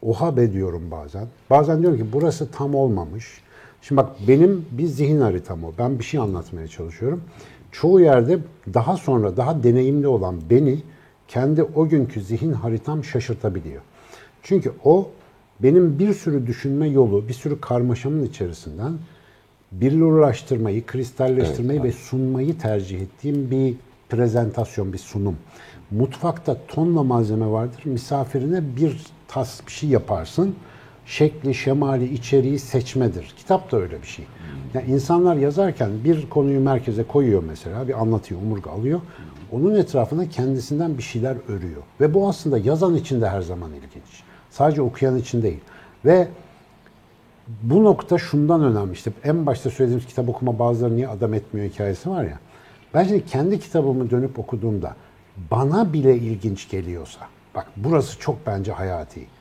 oha 0.01 0.37
be 0.37 0.53
diyorum 0.53 0.91
bazen. 0.91 1.27
Bazen 1.49 1.81
diyorum 1.81 1.97
ki 1.97 2.05
burası 2.13 2.51
tam 2.51 2.75
olmamış. 2.75 3.41
Şimdi 3.81 4.01
bak 4.01 4.09
benim 4.27 4.65
bir 4.71 4.85
zihin 4.85 5.21
haritam 5.21 5.63
o. 5.63 5.73
Ben 5.77 5.99
bir 5.99 6.03
şey 6.03 6.19
anlatmaya 6.19 6.67
çalışıyorum. 6.67 7.21
Çoğu 7.71 8.01
yerde 8.01 8.39
daha 8.73 8.97
sonra 8.97 9.37
daha 9.37 9.63
deneyimli 9.63 10.07
olan 10.07 10.35
beni 10.49 10.79
kendi 11.27 11.63
o 11.63 11.89
günkü 11.89 12.21
zihin 12.21 12.53
haritam 12.53 13.03
şaşırtabiliyor. 13.03 13.81
Çünkü 14.43 14.73
o 14.83 15.09
benim 15.59 15.99
bir 15.99 16.13
sürü 16.13 16.47
düşünme 16.47 16.87
yolu, 16.87 17.27
bir 17.27 17.33
sürü 17.33 17.61
karmaşamın 17.61 18.23
içerisinden 18.23 18.93
billurlaştırmayı, 19.71 20.85
kristalleştirmeyi 20.85 21.83
ve 21.83 21.91
sunmayı 21.91 22.57
tercih 22.57 23.01
ettiğim 23.01 23.51
bir 23.51 23.75
prezentasyon, 24.09 24.93
bir 24.93 24.97
sunum. 24.97 25.37
Mutfakta 25.91 26.57
tonla 26.67 27.03
malzeme 27.03 27.47
vardır. 27.47 27.81
Misafirine 27.85 28.75
bir 28.75 29.05
tas 29.27 29.67
bir 29.67 29.71
şey 29.71 29.89
yaparsın. 29.89 30.55
Şekli, 31.09 31.55
şemali, 31.55 32.13
içeriği 32.13 32.59
seçmedir. 32.59 33.33
Kitap 33.37 33.71
da 33.71 33.77
öyle 33.77 34.01
bir 34.01 34.07
şey. 34.07 34.25
Yani 34.73 34.91
insanlar 34.91 35.35
yazarken 35.35 35.89
bir 36.03 36.29
konuyu 36.29 36.59
merkeze 36.59 37.03
koyuyor 37.03 37.43
mesela, 37.47 37.87
bir 37.87 38.01
anlatıyor, 38.01 38.41
omurga 38.41 38.71
alıyor. 38.71 39.01
Onun 39.51 39.75
etrafına 39.75 40.29
kendisinden 40.29 40.97
bir 40.97 41.03
şeyler 41.03 41.37
örüyor. 41.47 41.81
Ve 42.01 42.13
bu 42.13 42.29
aslında 42.29 42.57
yazan 42.57 42.95
için 42.95 43.21
de 43.21 43.29
her 43.29 43.41
zaman 43.41 43.71
ilginç. 43.73 44.23
Sadece 44.49 44.81
okuyan 44.81 45.17
için 45.17 45.41
değil. 45.41 45.59
Ve 46.05 46.27
bu 47.63 47.83
nokta 47.83 48.17
şundan 48.17 48.63
önemli. 48.63 48.93
İşte 48.93 49.11
en 49.23 49.45
başta 49.45 49.69
söylediğimiz 49.69 50.07
kitap 50.07 50.29
okuma 50.29 50.59
bazıları 50.59 50.95
niye 50.95 51.07
adam 51.07 51.33
etmiyor 51.33 51.69
hikayesi 51.69 52.09
var 52.09 52.23
ya. 52.23 52.39
Ben 52.93 53.03
şimdi 53.03 53.25
kendi 53.25 53.59
kitabımı 53.59 54.09
dönüp 54.09 54.39
okuduğumda 54.39 54.95
bana 55.51 55.93
bile 55.93 56.15
ilginç 56.15 56.69
geliyorsa, 56.69 57.19
bak 57.55 57.67
burası 57.75 58.19
çok 58.19 58.47
bence 58.47 58.71
hayati. 58.71 59.38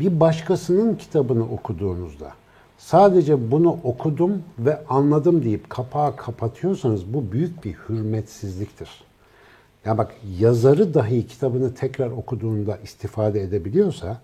Bir 0.00 0.20
başkasının 0.20 0.94
kitabını 0.94 1.42
okuduğunuzda 1.42 2.32
sadece 2.78 3.50
bunu 3.50 3.78
okudum 3.84 4.42
ve 4.58 4.86
anladım 4.88 5.44
deyip 5.44 5.70
kapağı 5.70 6.16
kapatıyorsanız 6.16 7.14
bu 7.14 7.32
büyük 7.32 7.64
bir 7.64 7.76
hürmetsizliktir. 7.88 8.90
Ya 9.84 9.98
bak 9.98 10.14
yazarı 10.38 10.94
dahi 10.94 11.26
kitabını 11.26 11.74
tekrar 11.74 12.10
okuduğunda 12.10 12.76
istifade 12.76 13.42
edebiliyorsa 13.42 14.20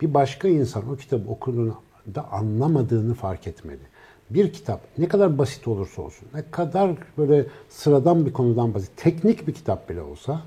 bir 0.00 0.14
başka 0.14 0.48
insan 0.48 0.90
o 0.90 0.96
kitabı 0.96 1.30
okuduğunda 1.30 2.32
anlamadığını 2.32 3.14
fark 3.14 3.46
etmeli. 3.46 3.82
Bir 4.30 4.52
kitap 4.52 4.80
ne 4.98 5.08
kadar 5.08 5.38
basit 5.38 5.68
olursa 5.68 6.02
olsun, 6.02 6.28
ne 6.34 6.42
kadar 6.50 6.90
böyle 7.18 7.46
sıradan 7.68 8.26
bir 8.26 8.32
konudan 8.32 8.74
basit, 8.74 8.90
teknik 8.96 9.46
bir 9.46 9.54
kitap 9.54 9.88
bile 9.88 10.02
olsa 10.02 10.42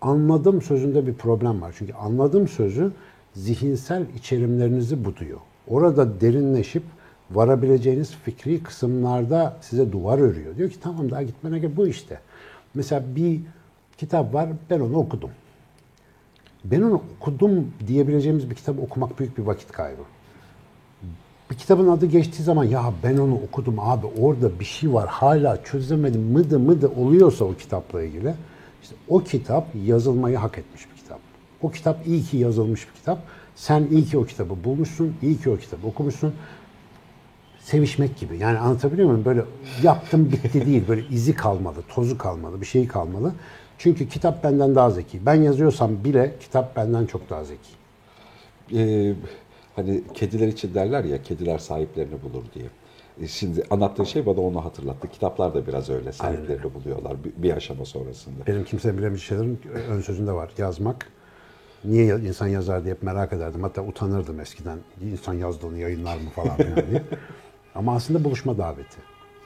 anladım 0.00 0.62
sözünde 0.62 1.06
bir 1.06 1.14
problem 1.14 1.62
var. 1.62 1.74
Çünkü 1.78 1.92
anladım 1.92 2.48
sözü 2.48 2.92
zihinsel 3.34 4.06
içerimlerinizi 4.18 5.04
buduyor. 5.04 5.38
Orada 5.68 6.20
derinleşip 6.20 6.82
varabileceğiniz 7.30 8.14
fikri 8.24 8.62
kısımlarda 8.62 9.56
size 9.60 9.92
duvar 9.92 10.18
örüyor. 10.18 10.56
Diyor 10.56 10.70
ki 10.70 10.80
tamam 10.80 11.10
daha 11.10 11.22
gitmene 11.22 11.58
gerek 11.58 11.76
bu 11.76 11.86
işte. 11.86 12.20
Mesela 12.74 13.02
bir 13.16 13.40
kitap 13.98 14.34
var 14.34 14.48
ben 14.70 14.80
onu 14.80 14.96
okudum. 14.96 15.30
Ben 16.64 16.80
onu 16.80 17.02
okudum 17.18 17.72
diyebileceğimiz 17.86 18.50
bir 18.50 18.54
kitabı 18.54 18.80
okumak 18.80 19.18
büyük 19.18 19.38
bir 19.38 19.42
vakit 19.42 19.72
kaybı. 19.72 20.02
Bir 21.50 21.56
kitabın 21.56 21.88
adı 21.88 22.06
geçtiği 22.06 22.42
zaman 22.42 22.64
ya 22.64 22.92
ben 23.02 23.16
onu 23.16 23.34
okudum 23.34 23.76
abi 23.80 24.06
orada 24.06 24.60
bir 24.60 24.64
şey 24.64 24.92
var 24.92 25.08
hala 25.08 25.64
çözemedim 25.64 26.22
mıdı 26.22 26.58
mıdı 26.58 26.88
oluyorsa 26.88 27.44
o 27.44 27.54
kitapla 27.54 28.02
ilgili 28.02 28.34
işte 28.82 28.94
o 29.08 29.18
kitap 29.18 29.66
yazılmayı 29.84 30.36
hak 30.36 30.58
etmiş 30.58 30.86
bir. 30.94 30.99
O 31.62 31.70
kitap 31.70 32.06
iyi 32.06 32.22
ki 32.22 32.36
yazılmış 32.36 32.88
bir 32.88 32.94
kitap. 32.94 33.18
Sen 33.56 33.86
iyi 33.90 34.04
ki 34.04 34.18
o 34.18 34.24
kitabı 34.24 34.64
bulmuşsun, 34.64 35.16
iyi 35.22 35.38
ki 35.38 35.50
o 35.50 35.56
kitabı 35.56 35.86
okumuşsun. 35.86 36.34
Sevişmek 37.60 38.16
gibi. 38.18 38.38
Yani 38.38 38.58
anlatabiliyor 38.58 39.08
muyum? 39.08 39.24
Böyle 39.24 39.44
yaptım 39.82 40.32
bitti 40.32 40.66
değil. 40.66 40.88
Böyle 40.88 41.02
izi 41.10 41.34
kalmalı, 41.34 41.76
tozu 41.88 42.18
kalmalı, 42.18 42.60
bir 42.60 42.66
şey 42.66 42.88
kalmalı. 42.88 43.32
Çünkü 43.78 44.08
kitap 44.08 44.44
benden 44.44 44.74
daha 44.74 44.90
zeki. 44.90 45.26
Ben 45.26 45.34
yazıyorsam 45.34 46.04
bile 46.04 46.34
kitap 46.40 46.76
benden 46.76 47.06
çok 47.06 47.30
daha 47.30 47.44
zeki. 47.44 47.70
Ee, 48.74 49.14
hani 49.76 50.02
kediler 50.14 50.48
için 50.48 50.74
derler 50.74 51.04
ya 51.04 51.22
kediler 51.22 51.58
sahiplerini 51.58 52.22
bulur 52.22 52.42
diye. 52.54 52.64
E, 53.20 53.26
Şimdi 53.28 53.62
anlattığın 53.70 54.04
şey 54.04 54.26
bana 54.26 54.40
onu 54.40 54.64
hatırlattı. 54.64 55.08
Kitaplar 55.08 55.54
da 55.54 55.66
biraz 55.66 55.90
öyle 55.90 56.12
sahiplerini 56.12 56.74
buluyorlar 56.74 57.24
bir, 57.24 57.42
bir 57.42 57.56
aşama 57.56 57.84
sonrasında. 57.84 58.46
Benim 58.46 58.64
kimse 58.64 58.98
bilemeyeceği 58.98 59.28
şeylerin 59.28 59.58
ön 59.88 60.00
sözünde 60.00 60.32
var. 60.32 60.50
Yazmak. 60.58 61.06
Niye 61.84 62.16
insan 62.16 62.46
yazar 62.46 62.84
diye 62.84 62.94
hep 62.94 63.02
merak 63.02 63.32
ederdim. 63.32 63.62
Hatta 63.62 63.82
utanırdım 63.82 64.40
eskiden. 64.40 64.78
İnsan 65.12 65.34
yazdığını 65.34 65.78
yayınlar 65.78 66.16
mı 66.16 66.30
falan 66.34 66.56
filan 66.56 66.90
diye. 66.90 67.02
Ama 67.74 67.94
aslında 67.94 68.24
buluşma 68.24 68.58
daveti. 68.58 68.96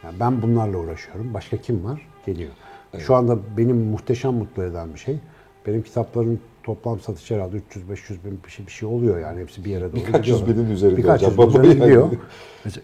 Yani 0.04 0.20
ben 0.20 0.42
bunlarla 0.42 0.78
uğraşıyorum. 0.78 1.34
Başka 1.34 1.56
kim 1.56 1.84
var? 1.84 2.08
Geliyor. 2.26 2.50
Şu 2.98 3.14
anda 3.14 3.38
benim 3.56 3.76
muhteşem 3.76 4.32
mutlu 4.34 4.62
eden 4.62 4.94
bir 4.94 4.98
şey. 4.98 5.18
Benim 5.66 5.82
kitapların 5.82 6.40
toplam 6.62 7.00
satışı 7.00 7.34
herhalde 7.34 7.56
300-500 7.56 8.24
bin 8.24 8.40
bir 8.46 8.50
şey, 8.50 8.66
bir 8.66 8.72
şey 8.72 8.88
oluyor 8.88 9.18
yani. 9.20 9.40
Hepsi 9.40 9.64
bir 9.64 9.70
yere 9.70 9.92
doğru 9.92 9.96
Birkaç 9.96 10.28
yüz 10.28 10.38
gidiyorlar. 10.40 10.56
binin 10.64 10.74
üzerinde 10.74 10.96
Birkaç 10.96 11.22
hocam. 11.22 11.30
yüz 11.30 11.38
bin 11.38 11.46
Baba 11.46 11.58
üzerinde 11.58 11.84
gidiyor. 11.84 12.10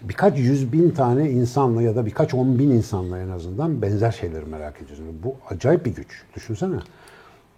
Birkaç 0.01 0.39
yüz 0.39 0.73
bin 0.73 0.89
tane 0.91 1.29
insanla 1.29 1.81
ya 1.81 1.95
da 1.95 2.05
birkaç 2.05 2.33
on 2.33 2.59
bin 2.59 2.69
insanla 2.71 3.19
en 3.19 3.29
azından 3.29 3.81
benzer 3.81 4.11
şeyleri 4.11 4.45
merak 4.45 4.81
ediyorsun. 4.81 5.05
Bu 5.23 5.35
acayip 5.49 5.85
bir 5.85 5.95
güç. 5.95 6.23
Düşünsene. 6.35 6.75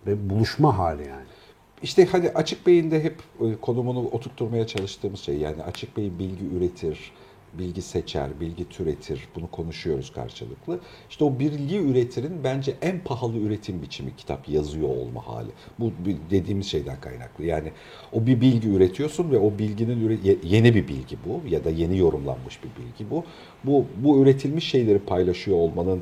Ve 0.08 0.30
buluşma 0.30 0.78
hali 0.78 1.02
yani. 1.08 1.24
İşte 1.84 2.06
hani 2.06 2.30
Açık 2.30 2.68
Bey'in 2.68 2.92
hep 2.92 3.16
e, 3.42 3.56
konumunu 3.62 4.00
oturtturmaya 4.00 4.68
çalıştığımız 4.68 5.20
şey 5.20 5.38
yani 5.38 5.64
Açık 5.64 5.98
Bey 5.98 6.12
bilgi 6.20 6.46
üretir, 6.46 7.12
bilgi 7.54 7.82
seçer, 7.82 8.40
bilgi 8.40 8.70
türetir. 8.70 9.28
Bunu 9.36 9.52
konuşuyoruz 9.52 10.14
karşılıklı. 10.14 10.80
İşte 11.10 11.26
o 11.26 11.40
bilgi 11.40 11.78
üretirin 11.78 12.44
bence 12.44 12.74
en 12.82 13.00
pahalı 13.00 13.38
üretim 13.38 13.82
biçimi 13.82 14.16
kitap 14.16 14.50
yazıyor 14.50 14.90
olma 14.90 15.28
hali. 15.28 15.50
Bu 15.80 15.92
dediğimiz 16.32 16.68
şeyden 16.68 17.02
kaynaklı. 17.02 17.46
Yani 17.46 17.72
o 18.14 18.26
bir 18.26 18.42
bilgi 18.42 18.70
üretiyorsun 18.70 19.32
ve 19.32 19.40
o 19.40 19.58
bilginin 19.58 20.22
yeni 20.44 20.76
bir 20.76 20.88
bilgi 20.88 21.18
bu 21.26 21.50
ya 21.50 21.64
da 21.64 21.70
yeni 21.70 21.98
yorumlanmış 21.98 22.60
bir 22.64 22.84
bilgi 22.84 23.12
bu. 23.12 23.24
Bu 23.64 23.86
bu 24.04 24.20
üretilmiş 24.20 24.70
şeyleri 24.70 25.00
paylaşıyor 25.00 25.58
olmanın 25.58 26.02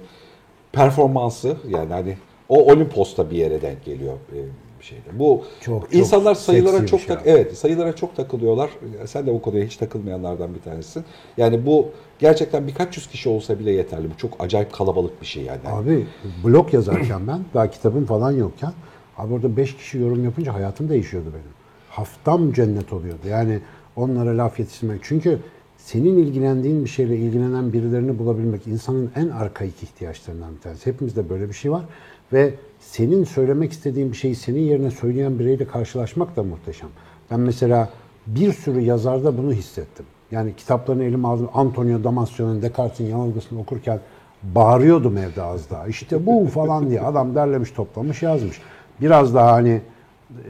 performansı 0.72 1.58
yani 1.70 1.94
hani 1.94 2.18
o 2.50 2.72
Olimpos'ta 2.72 3.32
bir 3.32 3.38
yere 3.38 3.62
denk 3.62 3.86
geliyor 3.86 4.18
e, 4.34 4.40
bir 4.82 4.86
şeyde. 4.86 5.20
Bu 5.20 5.44
Çok, 5.62 5.82
çok 5.82 5.94
insanlar 5.96 6.36
sayılara 6.36 6.72
seksi 6.72 6.84
bir 6.84 6.88
çok 6.90 7.00
şey 7.00 7.08
tak 7.08 7.22
abi. 7.22 7.30
evet 7.30 7.58
sayılara 7.58 7.96
çok 7.96 8.16
takılıyorlar. 8.16 8.70
Sen 9.06 9.28
de 9.28 9.34
bu 9.34 9.42
konuya 9.42 9.66
hiç 9.66 9.78
takılmayanlardan 9.78 10.56
bir 10.56 10.60
tanesin. 10.62 11.04
Yani 11.38 11.66
bu 11.66 11.90
gerçekten 12.20 12.68
birkaç 12.68 12.98
yüz 12.98 13.08
kişi 13.08 13.30
olsa 13.30 13.60
bile 13.60 13.72
yeterli. 13.72 14.12
Bu 14.14 14.18
çok 14.18 14.34
acayip 14.40 14.74
kalabalık 14.74 15.22
bir 15.22 15.26
şey 15.28 15.44
yani. 15.44 15.60
Abi 15.66 16.08
blog 16.44 16.74
yazarken 16.74 17.28
ben 17.28 17.40
daha 17.54 17.70
kitabım 17.72 18.06
falan 18.06 18.32
yokken 18.32 18.74
abi 19.18 19.34
orada 19.34 19.58
5 19.58 19.78
kişi 19.78 19.98
yorum 19.98 20.24
yapınca 20.24 20.54
hayatım 20.54 20.90
değişiyordu 20.90 21.28
benim. 21.34 21.54
Haftam 21.90 22.54
cennet 22.54 22.94
oluyordu. 22.94 23.28
Yani 23.30 23.60
onlara 23.96 24.38
laf 24.38 24.60
yetiştirmek. 24.60 25.00
Çünkü 25.04 25.40
senin 25.78 26.18
ilgilendiğin 26.18 26.84
bir 26.86 26.90
şeyle 26.90 27.18
ilgilenen 27.18 27.74
birilerini 27.74 28.20
bulabilmek 28.20 28.68
insanın 28.68 29.12
en 29.16 29.30
arkaik 29.30 29.84
ihtiyaçlarından 29.84 30.56
bir 30.56 30.62
tanesi. 30.62 30.86
Hepimizde 30.86 31.30
böyle 31.30 31.50
bir 31.50 31.54
şey 31.54 31.72
var 31.72 31.86
ve 32.34 32.54
senin 32.92 33.24
söylemek 33.24 33.72
istediğin 33.72 34.12
bir 34.12 34.18
şeyi 34.18 34.36
senin 34.36 34.60
yerine 34.60 34.92
söyleyen 34.92 35.40
biriyle 35.40 35.68
karşılaşmak 35.68 36.36
da 36.36 36.44
muhteşem. 36.44 36.90
Ben 37.32 37.40
mesela 37.40 37.90
bir 38.28 38.54
sürü 38.54 38.80
yazarda 38.82 39.38
bunu 39.38 39.54
hissettim. 39.54 40.06
Yani 40.32 40.56
kitaplarını 40.56 41.04
elime 41.04 41.28
aldım. 41.28 41.50
Antonio 41.54 42.04
Damasio'nun 42.04 42.62
Descartes'in 42.62 43.10
yanılgısını 43.10 43.60
okurken 43.60 44.00
bağırıyordum 44.44 45.18
evde 45.18 45.44
az 45.44 45.70
daha. 45.70 45.88
İşte 45.88 46.26
bu 46.26 46.48
falan 46.54 46.90
diye 46.90 47.02
adam 47.02 47.36
derlemiş 47.36 47.72
toplamış 47.72 48.24
yazmış. 48.24 48.62
Biraz 49.02 49.36
daha 49.36 49.52
hani 49.52 49.82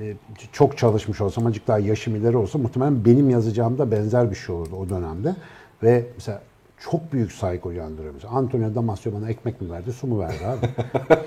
e, 0.02 0.14
çok 0.52 0.78
çalışmış 0.78 1.22
olsam, 1.22 1.46
azıcık 1.46 1.68
daha 1.68 1.80
yaşım 1.80 2.16
ileri 2.16 2.38
olsa 2.38 2.58
muhtemelen 2.58 3.06
benim 3.06 3.30
yazacağımda 3.30 3.92
benzer 3.92 4.32
bir 4.32 4.36
şey 4.36 4.56
olurdu 4.56 4.76
o 4.76 4.90
dönemde. 4.90 5.36
Ve 5.84 6.06
mesela 6.16 6.42
çok 6.90 7.14
büyük 7.14 7.32
saygı 7.32 7.70
uyandırıyor. 7.70 8.14
Antonio 8.30 8.76
Damasio 8.76 9.14
bana 9.14 9.30
ekmek 9.30 9.62
mi 9.62 9.72
verdi, 9.72 9.94
su 9.94 10.08
mu 10.08 10.20
verdi 10.20 10.46
abi? 10.46 10.68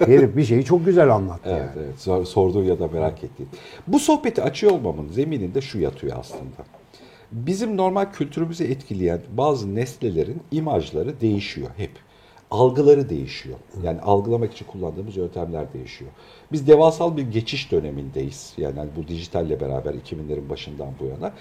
Herif 0.12 0.36
bir 0.36 0.44
şeyi 0.44 0.64
çok 0.64 0.84
güzel 0.84 1.14
anlattı 1.14 1.42
Evet, 1.50 1.60
yani. 1.60 1.86
evet. 1.86 1.98
Sor- 2.00 2.24
Sorduğu 2.24 2.64
ya 2.64 2.78
da 2.78 2.88
merak 2.88 3.24
ettiği. 3.24 3.46
Bu 3.86 3.98
sohbeti 3.98 4.42
açıyor 4.42 4.72
olmamın 4.72 5.08
zemininde 5.08 5.60
şu 5.60 5.78
yatıyor 5.78 6.16
aslında. 6.20 6.64
Bizim 7.32 7.76
normal 7.76 8.12
kültürümüzü 8.12 8.64
etkileyen 8.64 9.20
bazı 9.36 9.74
nesnelerin 9.74 10.42
imajları 10.50 11.20
değişiyor 11.20 11.68
hep. 11.76 11.90
Algıları 12.50 13.08
değişiyor. 13.10 13.56
Yani 13.82 14.00
algılamak 14.00 14.52
için 14.52 14.66
kullandığımız 14.66 15.16
yöntemler 15.16 15.72
değişiyor. 15.72 16.10
Biz 16.52 16.66
devasal 16.68 17.16
bir 17.16 17.22
geçiş 17.22 17.72
dönemindeyiz. 17.72 18.52
Yani 18.56 18.88
bu 18.96 19.08
dijitalle 19.08 19.60
beraber 19.60 19.94
2000'lerin 19.94 20.48
başından 20.48 20.88
bu 21.00 21.04
yana. 21.04 21.32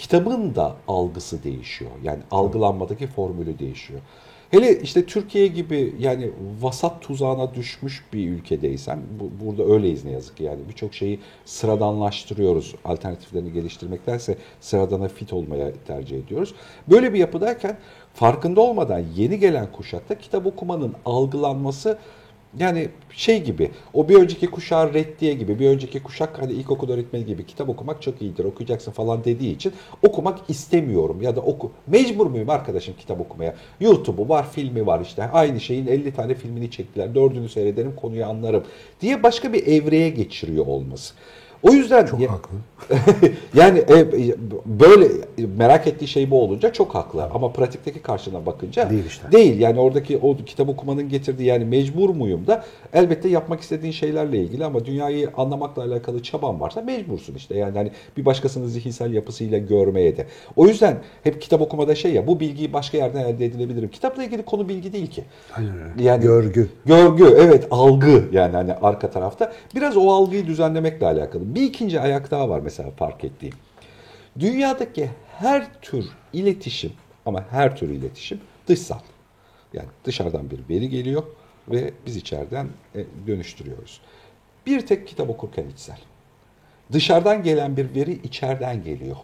Kitabın 0.00 0.54
da 0.54 0.76
algısı 0.88 1.44
değişiyor. 1.44 1.90
Yani 2.02 2.20
algılanmadaki 2.30 3.06
formülü 3.06 3.58
değişiyor. 3.58 4.00
Hele 4.50 4.80
işte 4.80 5.06
Türkiye 5.06 5.46
gibi 5.46 5.94
yani 5.98 6.30
vasat 6.60 7.02
tuzağına 7.02 7.54
düşmüş 7.54 8.04
bir 8.12 8.30
ülkedeysen, 8.30 9.00
bu, 9.20 9.46
burada 9.46 9.72
öyleyiz 9.72 10.04
ne 10.04 10.10
yazık 10.10 10.36
ki 10.36 10.44
yani 10.44 10.60
birçok 10.68 10.94
şeyi 10.94 11.20
sıradanlaştırıyoruz. 11.44 12.74
Alternatiflerini 12.84 13.52
geliştirmektense 13.52 14.36
sıradana 14.60 15.08
fit 15.08 15.32
olmaya 15.32 15.72
tercih 15.86 16.18
ediyoruz. 16.18 16.54
Böyle 16.90 17.12
bir 17.12 17.18
yapıdayken 17.18 17.76
farkında 18.14 18.60
olmadan 18.60 19.04
yeni 19.16 19.38
gelen 19.38 19.72
kuşakta 19.72 20.18
kitap 20.18 20.46
okumanın 20.46 20.94
algılanması 21.04 21.98
yani 22.58 22.88
şey 23.12 23.42
gibi, 23.42 23.70
o 23.94 24.08
bir 24.08 24.14
önceki 24.14 24.46
kuşağı 24.46 24.94
reddiye 24.94 25.34
gibi, 25.34 25.58
bir 25.58 25.68
önceki 25.68 26.02
kuşak 26.02 26.42
hani 26.42 26.52
ilkokul 26.52 26.90
öğretmeni 26.90 27.26
gibi 27.26 27.46
kitap 27.46 27.68
okumak 27.68 28.02
çok 28.02 28.22
iyidir, 28.22 28.44
okuyacaksın 28.44 28.92
falan 28.92 29.24
dediği 29.24 29.54
için 29.54 29.72
okumak 30.02 30.38
istemiyorum 30.48 31.22
ya 31.22 31.36
da 31.36 31.40
oku. 31.40 31.72
Mecbur 31.86 32.26
muyum 32.26 32.50
arkadaşım 32.50 32.94
kitap 32.98 33.20
okumaya? 33.20 33.54
YouTube'u 33.80 34.28
var, 34.28 34.50
filmi 34.50 34.86
var 34.86 35.00
işte. 35.00 35.22
Aynı 35.24 35.60
şeyin 35.60 35.86
50 35.86 36.14
tane 36.14 36.34
filmini 36.34 36.70
çektiler. 36.70 37.14
Dördünü 37.14 37.48
seyrederim, 37.48 37.96
konuyu 37.96 38.26
anlarım 38.26 38.64
diye 39.00 39.22
başka 39.22 39.52
bir 39.52 39.66
evreye 39.66 40.10
geçiriyor 40.10 40.66
olması. 40.66 41.14
O 41.62 41.72
yüzden 41.72 42.06
Çok 42.06 42.20
ya- 42.20 42.32
haklı. 42.32 42.56
yani 43.54 43.78
e, 43.78 44.06
böyle 44.66 45.08
merak 45.56 45.86
ettiği 45.86 46.08
şey 46.08 46.30
bu 46.30 46.42
olunca 46.42 46.72
çok 46.72 46.94
haklı 46.94 47.24
ama 47.24 47.52
pratikteki 47.52 48.02
karşına 48.02 48.46
bakınca 48.46 48.90
Değil 48.90 49.06
işte. 49.06 49.32
Değil 49.32 49.60
yani 49.60 49.80
oradaki 49.80 50.18
o 50.18 50.36
kitap 50.36 50.68
okumanın 50.68 51.08
getirdiği 51.08 51.44
yani 51.44 51.64
mecbur 51.64 52.10
muyum 52.10 52.46
da 52.46 52.64
elbette 52.92 53.28
yapmak 53.28 53.60
istediğin 53.60 53.92
şeylerle 53.92 54.38
ilgili 54.38 54.64
ama 54.64 54.84
dünyayı 54.84 55.30
anlamakla 55.36 55.82
alakalı 55.82 56.22
çaban 56.22 56.60
varsa 56.60 56.80
mecbursun 56.80 57.34
işte 57.34 57.58
yani 57.58 57.78
hani 57.78 57.90
bir 58.16 58.24
başkasının 58.24 58.66
zihinsel 58.66 59.12
yapısıyla 59.12 59.58
görmeye 59.58 60.16
de. 60.16 60.26
O 60.56 60.66
yüzden 60.66 60.96
hep 61.22 61.42
kitap 61.42 61.60
okumada 61.60 61.94
şey 61.94 62.12
ya 62.12 62.26
bu 62.26 62.40
bilgiyi 62.40 62.72
başka 62.72 62.98
yerden 62.98 63.24
elde 63.24 63.44
edilebilirim. 63.44 63.90
Kitapla 63.90 64.24
ilgili 64.24 64.42
konu 64.42 64.68
bilgi 64.68 64.92
değil 64.92 65.10
ki. 65.10 65.24
Öyle. 65.58 66.08
Yani 66.08 66.22
Görgü. 66.22 66.68
Görgü 66.86 67.24
evet 67.24 67.66
algı 67.70 68.24
yani 68.32 68.56
hani 68.56 68.74
arka 68.74 69.10
tarafta. 69.10 69.52
Biraz 69.74 69.96
o 69.96 70.10
algıyı 70.10 70.46
düzenlemekle 70.46 71.06
alakalı. 71.06 71.49
Bir 71.54 71.62
ikinci 71.62 72.00
ayak 72.00 72.30
daha 72.30 72.48
var 72.48 72.60
mesela 72.60 72.90
fark 72.90 73.24
ettiğim. 73.24 73.54
Dünyadaki 74.38 75.10
her 75.38 75.80
tür 75.82 76.04
iletişim 76.32 76.92
ama 77.26 77.44
her 77.50 77.76
tür 77.76 77.88
iletişim 77.88 78.40
dışsal. 78.68 78.98
Yani 79.72 79.88
dışarıdan 80.04 80.50
bir 80.50 80.74
veri 80.74 80.88
geliyor 80.88 81.22
ve 81.68 81.90
biz 82.06 82.16
içeriden 82.16 82.66
e, 82.94 83.04
dönüştürüyoruz. 83.26 84.00
Bir 84.66 84.86
tek 84.86 85.08
kitap 85.08 85.30
okurken 85.30 85.64
içsel. 85.74 85.98
Dışarıdan 86.92 87.42
gelen 87.42 87.76
bir 87.76 87.94
veri 87.94 88.12
içeriden 88.12 88.84
geliyor. 88.84 89.16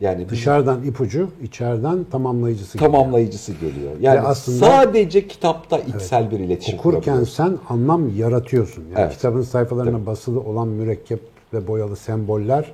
Yani 0.00 0.28
Dışarıdan 0.28 0.82
ipucu, 0.84 1.30
içeriden 1.42 2.04
tamamlayıcısı. 2.04 2.78
geliyor. 2.78 2.92
tamamlayıcısı 2.92 3.52
geliyor. 3.52 3.92
Yani 4.00 4.16
Ve 4.16 4.20
aslında- 4.20 4.66
sadece 4.66 5.28
kitapta 5.28 5.78
içsel 5.78 6.30
bir 6.30 6.38
iletişim 6.40 6.78
Okurken 6.78 7.24
sen 7.24 7.58
anlam 7.68 8.16
yaratıyorsun. 8.16 8.82
Yani 8.84 8.94
Evet. 9.00 9.12
kitabın 9.12 9.42
sayfalarına 9.42 10.06
basılı 10.06 10.40
olan 10.40 10.68
mürekkep 10.68 11.20
ve 11.54 11.66
boyalı 11.66 11.96
semboller 11.96 12.72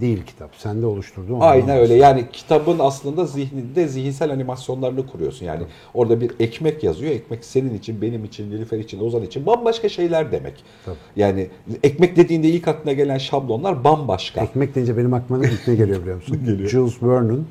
değil 0.00 0.22
kitap. 0.26 0.50
Sende 0.56 0.86
oluşturduğu 0.86 1.36
Aynen 1.40 1.62
anlam. 1.62 1.78
öyle. 1.78 1.94
Yani 1.94 2.24
kitabın 2.32 2.78
aslında 2.78 3.24
zihninde 3.26 3.88
zihinsel 3.88 4.32
animasyonlarını 4.32 5.06
kuruyorsun. 5.06 5.46
Yani 5.46 5.62
orada 5.94 6.20
bir 6.20 6.30
ekmek 6.40 6.84
yazıyor. 6.84 7.12
Ekmek 7.12 7.44
senin 7.44 7.74
için, 7.74 8.02
benim 8.02 8.24
için, 8.24 8.50
Nilüfer 8.50 8.78
için, 8.78 9.00
Ozan 9.00 9.22
için 9.22 9.46
bambaşka 9.46 9.88
şeyler 9.88 10.32
demek. 10.32 10.64
Tabii. 10.84 10.96
Yani 11.16 11.48
ekmek 11.82 12.16
dediğinde 12.16 12.48
ilk 12.48 12.68
aklına 12.68 12.92
gelen 12.92 13.18
şablonlar 13.18 13.84
bambaşka. 13.84 14.40
Ekmek 14.40 14.74
deyince 14.74 14.96
benim 14.96 15.14
aklıma 15.14 15.46
ilk 15.46 15.68
ne 15.68 15.74
geliyor 15.74 16.00
biliyor 16.00 16.16
musun? 16.16 16.38
Jules 16.68 17.02
Vernon 17.02 17.44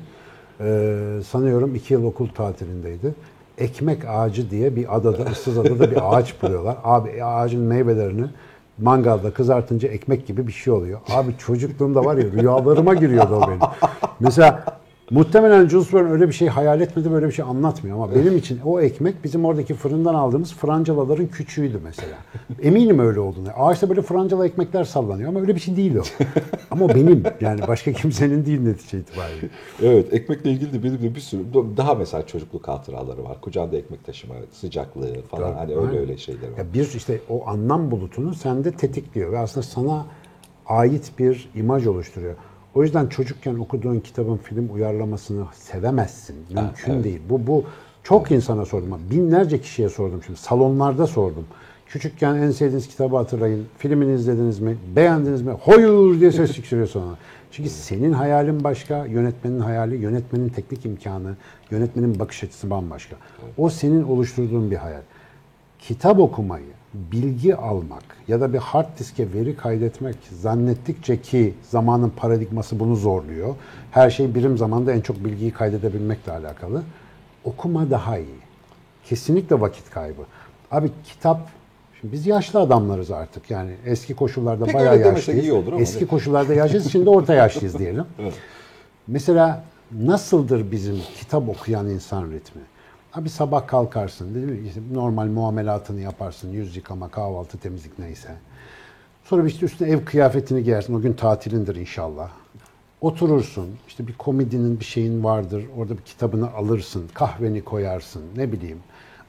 e, 0.60 1.20
sanıyorum 1.28 1.74
iki 1.74 1.94
yıl 1.94 2.04
okul 2.04 2.28
tatilindeydi. 2.28 3.14
Ekmek 3.58 4.04
ağacı 4.08 4.50
diye 4.50 4.76
bir 4.76 4.96
adada, 4.96 5.22
ıssız 5.22 5.58
adada 5.58 5.90
bir 5.90 6.16
ağaç 6.16 6.42
buluyorlar. 6.42 6.76
Abi 6.84 7.24
ağacın 7.24 7.60
meyvelerini 7.60 8.24
mangalda 8.78 9.30
kızartınca 9.30 9.88
ekmek 9.88 10.26
gibi 10.26 10.46
bir 10.46 10.52
şey 10.52 10.72
oluyor. 10.72 11.00
Abi 11.14 11.32
çocukluğumda 11.38 12.04
var 12.04 12.16
ya 12.16 12.24
rüyalarıma 12.24 12.94
giriyordu 12.94 13.34
o 13.36 13.48
benim. 13.48 13.60
Mesela 14.20 14.64
muhtemelen 15.10 15.68
Jules 15.68 15.94
Verne 15.94 16.10
öyle 16.10 16.28
bir 16.28 16.32
şey 16.32 16.48
hayal 16.48 16.80
etmedi, 16.80 17.10
böyle 17.10 17.26
bir 17.26 17.32
şey 17.32 17.44
anlatmıyor 17.44 17.96
ama 17.96 18.14
benim 18.14 18.36
için 18.36 18.60
o 18.64 18.80
ekmek 18.80 19.24
bizim 19.24 19.44
oradaki 19.44 19.74
fırından 19.74 20.14
aldığımız 20.14 20.54
francalaların 20.54 21.26
küçüğüydü 21.26 21.80
mesela. 21.84 22.16
Eminim 22.62 22.98
öyle 22.98 23.20
olduğunu. 23.20 23.48
Ağaçta 23.56 23.88
böyle 23.88 24.02
francala 24.02 24.46
ekmekler 24.46 24.84
sallanıyor 24.84 25.28
ama 25.28 25.40
öyle 25.40 25.54
bir 25.54 25.60
şey 25.60 25.76
değil 25.76 25.96
o. 25.96 26.02
ama 26.70 26.88
benim 26.88 27.22
yani 27.40 27.60
başka 27.68 27.92
kimsenin 27.92 28.46
değil 28.46 28.60
netice 28.60 28.98
itibariyle. 28.98 29.48
Evet, 29.82 30.12
ekmekle 30.12 30.50
ilgili 30.50 30.72
de 30.72 30.82
benim 30.82 31.02
de 31.02 31.14
bir 31.14 31.20
sürü 31.20 31.42
daha 31.76 31.94
mesela 31.94 32.26
çocukluk 32.26 32.68
hatıraları 32.68 33.24
var. 33.24 33.40
Kucağında 33.40 33.76
ekmek 33.76 34.04
taşıma, 34.04 34.34
sıcaklığı 34.52 35.22
falan 35.30 35.42
Tabii, 35.42 35.58
hani 35.58 35.86
öyle 35.86 36.00
öyle 36.00 36.16
şeyler 36.16 36.52
var. 36.52 36.58
Ya 36.58 36.72
bir 36.74 36.94
işte 36.94 37.20
o 37.28 37.46
anlam 37.46 37.90
bulutunu 37.90 38.34
sende 38.34 38.72
tetikliyor 38.72 39.32
ve 39.32 39.38
aslında 39.38 39.66
sana 39.66 40.06
ait 40.66 41.12
bir 41.18 41.50
imaj 41.54 41.86
oluşturuyor. 41.86 42.34
O 42.78 42.82
yüzden 42.82 43.06
çocukken 43.06 43.54
okuduğun 43.54 44.00
kitabın 44.00 44.36
film 44.36 44.74
uyarlamasını 44.74 45.44
sevemezsin. 45.52 46.36
Mümkün 46.50 46.92
evet. 46.92 47.04
değil. 47.04 47.20
Bu 47.30 47.46
bu 47.46 47.64
çok 48.02 48.30
insana 48.30 48.64
sordum. 48.64 49.00
Binlerce 49.10 49.60
kişiye 49.60 49.88
sordum 49.88 50.20
şimdi. 50.26 50.38
Salonlarda 50.38 51.06
sordum. 51.06 51.44
Küçükken 51.86 52.34
en 52.34 52.50
sevdiğiniz 52.50 52.88
kitabı 52.88 53.16
hatırlayın. 53.16 53.66
Filmini 53.78 54.14
izlediniz 54.14 54.60
mi? 54.60 54.76
Beğendiniz 54.96 55.42
mi? 55.42 55.52
Hayır 55.64 56.20
diye 56.20 56.32
ses 56.32 56.52
çıkarıyor 56.52 56.86
sonra. 56.86 57.14
Çünkü 57.50 57.70
senin 57.70 58.12
hayalin 58.12 58.64
başka, 58.64 59.06
yönetmenin 59.06 59.60
hayali, 59.60 59.96
yönetmenin 59.96 60.48
teknik 60.48 60.86
imkanı, 60.86 61.36
yönetmenin 61.70 62.18
bakış 62.18 62.44
açısı 62.44 62.70
bambaşka. 62.70 63.16
O 63.56 63.70
senin 63.70 64.02
oluşturduğun 64.02 64.70
bir 64.70 64.76
hayal 64.76 65.02
kitap 65.78 66.18
okumayı, 66.18 66.64
bilgi 66.94 67.56
almak 67.56 68.04
ya 68.28 68.40
da 68.40 68.52
bir 68.52 68.58
hard 68.58 68.98
diske 68.98 69.32
veri 69.32 69.56
kaydetmek 69.56 70.16
zannettikçe 70.40 71.22
ki 71.22 71.54
zamanın 71.70 72.10
paradigması 72.10 72.80
bunu 72.80 72.96
zorluyor. 72.96 73.54
Her 73.90 74.10
şey 74.10 74.34
birim 74.34 74.58
zamanda 74.58 74.92
en 74.92 75.00
çok 75.00 75.24
bilgiyi 75.24 75.50
kaydedebilmekle 75.50 76.32
alakalı. 76.32 76.82
Okuma 77.44 77.90
daha 77.90 78.18
iyi. 78.18 78.38
Kesinlikle 79.04 79.60
vakit 79.60 79.90
kaybı. 79.90 80.22
Abi 80.70 80.90
kitap 81.04 81.48
Şimdi 82.00 82.12
biz 82.12 82.26
yaşlı 82.26 82.60
adamlarız 82.60 83.10
artık 83.10 83.50
yani 83.50 83.70
eski 83.86 84.14
koşullarda 84.14 84.64
Pek 84.64 84.74
bayağı 84.74 84.98
yaşlıyız. 84.98 85.44
iyi 85.44 85.52
olur 85.52 85.72
ama 85.72 85.80
eski 85.80 85.98
evet. 85.98 86.10
koşullarda 86.10 86.54
yaşlıyız 86.54 86.92
şimdi 86.92 87.10
orta 87.10 87.34
yaşlıyız 87.34 87.78
diyelim. 87.78 88.04
Mesela 89.06 89.64
nasıldır 89.92 90.70
bizim 90.72 90.96
kitap 91.16 91.48
okuyan 91.48 91.88
insan 91.88 92.30
ritmi? 92.30 92.62
Abi 93.18 93.28
sabah 93.28 93.66
kalkarsın, 93.66 94.34
değil 94.34 94.46
mi? 94.46 94.68
İşte 94.68 94.80
normal 94.92 95.26
muamelatını 95.26 96.00
yaparsın, 96.00 96.52
yüz 96.52 96.76
yıkama, 96.76 97.08
kahvaltı, 97.08 97.58
temizlik 97.58 97.98
neyse. 97.98 98.28
Sonra 99.24 99.44
bir 99.44 99.50
işte 99.50 99.66
üstüne 99.66 99.88
ev 99.88 100.04
kıyafetini 100.04 100.64
giyersin. 100.64 100.94
O 100.94 101.00
gün 101.00 101.12
tatilindir 101.12 101.76
inşallah. 101.76 102.30
Oturursun. 103.00 103.68
işte 103.88 104.06
bir 104.06 104.12
komedinin 104.12 104.80
bir 104.80 104.84
şeyin 104.84 105.24
vardır. 105.24 105.64
Orada 105.76 105.96
bir 105.96 106.02
kitabını 106.02 106.52
alırsın. 106.52 107.08
Kahveni 107.14 107.64
koyarsın. 107.64 108.22
Ne 108.36 108.52
bileyim. 108.52 108.78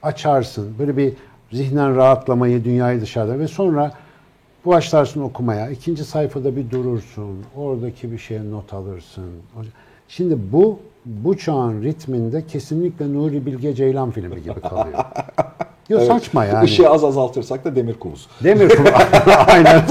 Açarsın. 0.03 0.75
Böyle 0.79 0.97
bir 0.97 1.13
zihnen 1.51 1.95
rahatlamayı, 1.95 2.63
dünyayı 2.63 3.01
dışarıda 3.01 3.39
ve 3.39 3.47
sonra 3.47 3.93
başlarsın 4.65 5.21
okumaya. 5.21 5.69
İkinci 5.69 6.05
sayfada 6.05 6.55
bir 6.55 6.71
durursun. 6.71 7.45
Oradaki 7.55 8.11
bir 8.11 8.17
şeye 8.17 8.51
not 8.51 8.73
alırsın. 8.73 9.31
Şimdi 10.07 10.37
bu 10.51 10.79
bu 11.09 11.37
çağın 11.37 11.83
ritminde 11.83 12.47
kesinlikle 12.47 13.13
Nuri 13.13 13.45
Bilge 13.45 13.75
Ceylan 13.75 14.11
filmi 14.11 14.41
gibi 14.41 14.61
kalıyor. 14.61 15.05
Yok 15.89 16.01
saçma 16.07 16.45
yani. 16.45 16.65
Işığı 16.65 16.89
az 16.89 17.03
azaltırsak 17.03 17.65
da 17.65 17.75
demir 17.75 17.93
kubus. 17.93 18.27
Demir 18.43 18.69
kulu. 18.69 18.87
Aynen. 19.47 19.81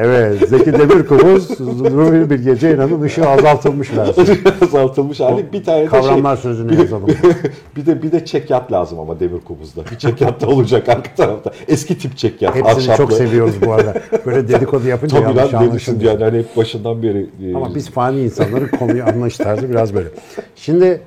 Evet, 0.00 0.48
Zeki 0.48 0.72
Demirkubuz, 0.72 1.60
Ruhi 1.60 2.30
bir 2.30 2.38
gece 2.44 2.74
inanın 2.74 3.02
ışığı 3.02 3.28
azaltılmış 3.28 3.96
versiyon. 3.96 4.38
azaltılmış 4.62 5.20
hali. 5.20 5.52
Bir 5.52 5.64
tane 5.64 5.80
de 5.82 5.86
Kavramlar 5.86 6.36
şey, 6.36 6.42
sözünü 6.42 6.80
yazalım. 6.80 7.08
bir 7.76 7.86
de 7.86 8.02
bir 8.02 8.12
de 8.12 8.24
çekyat 8.24 8.72
lazım 8.72 8.98
ama 9.00 9.20
demir 9.20 9.40
kubuzda. 9.40 9.82
Bir 9.90 9.98
çekyat 9.98 10.40
da 10.40 10.46
olacak 10.46 10.88
arka 10.88 11.14
tarafta. 11.14 11.50
Eski 11.68 11.98
tip 11.98 12.16
çekyat. 12.16 12.54
Hepsini 12.54 12.72
ahşaplı. 12.92 12.96
çok 12.96 13.12
seviyoruz 13.12 13.54
bu 13.66 13.72
arada. 13.72 13.94
Böyle 14.26 14.48
dedikodu 14.48 14.88
yapınca 14.88 15.22
Tabii 15.22 15.38
yanlış 15.38 15.54
lan 15.54 15.62
anlaşılıyor. 15.62 16.12
yani 16.12 16.24
hani 16.24 16.38
hep 16.38 16.56
başından 16.56 17.02
beri. 17.02 17.26
e, 17.44 17.54
Ama 17.54 17.74
biz 17.74 17.90
fani 17.90 18.20
insanların 18.20 18.68
konuyu 18.78 19.04
anlayış 19.04 19.36
tarzı 19.36 19.70
biraz 19.70 19.94
böyle. 19.94 20.08
Şimdi 20.56 21.00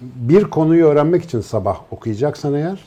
bir 0.00 0.44
konuyu 0.44 0.86
öğrenmek 0.86 1.24
için 1.24 1.40
sabah 1.40 1.76
okuyacaksan 1.90 2.54
eğer 2.54 2.78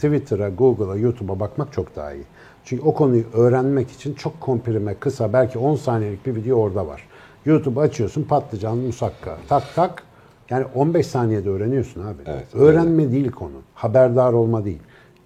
Twitter'a, 0.00 0.48
Google'a, 0.48 0.96
YouTube'a 0.96 1.40
bakmak 1.40 1.72
çok 1.72 1.96
daha 1.96 2.12
iyi. 2.12 2.24
Çünkü 2.64 2.82
o 2.82 2.94
konuyu 2.94 3.24
öğrenmek 3.32 3.90
için 3.90 4.14
çok 4.14 4.40
komprime, 4.40 4.94
kısa, 4.94 5.32
belki 5.32 5.58
10 5.58 5.76
saniyelik 5.76 6.26
bir 6.26 6.34
video 6.34 6.56
orada 6.56 6.86
var. 6.86 7.08
YouTube 7.44 7.80
açıyorsun, 7.80 8.22
patlıcan, 8.22 8.78
musakka, 8.78 9.38
tak 9.48 9.74
tak. 9.74 10.02
Yani 10.50 10.64
15 10.74 11.06
saniyede 11.06 11.50
öğreniyorsun 11.50 12.00
abi. 12.06 12.22
Evet, 12.26 12.46
Öğrenme 12.54 13.12
değil 13.12 13.30
konu. 13.30 13.62
Haberdar 13.74 14.32
olma 14.32 14.64
değil. 14.64 14.78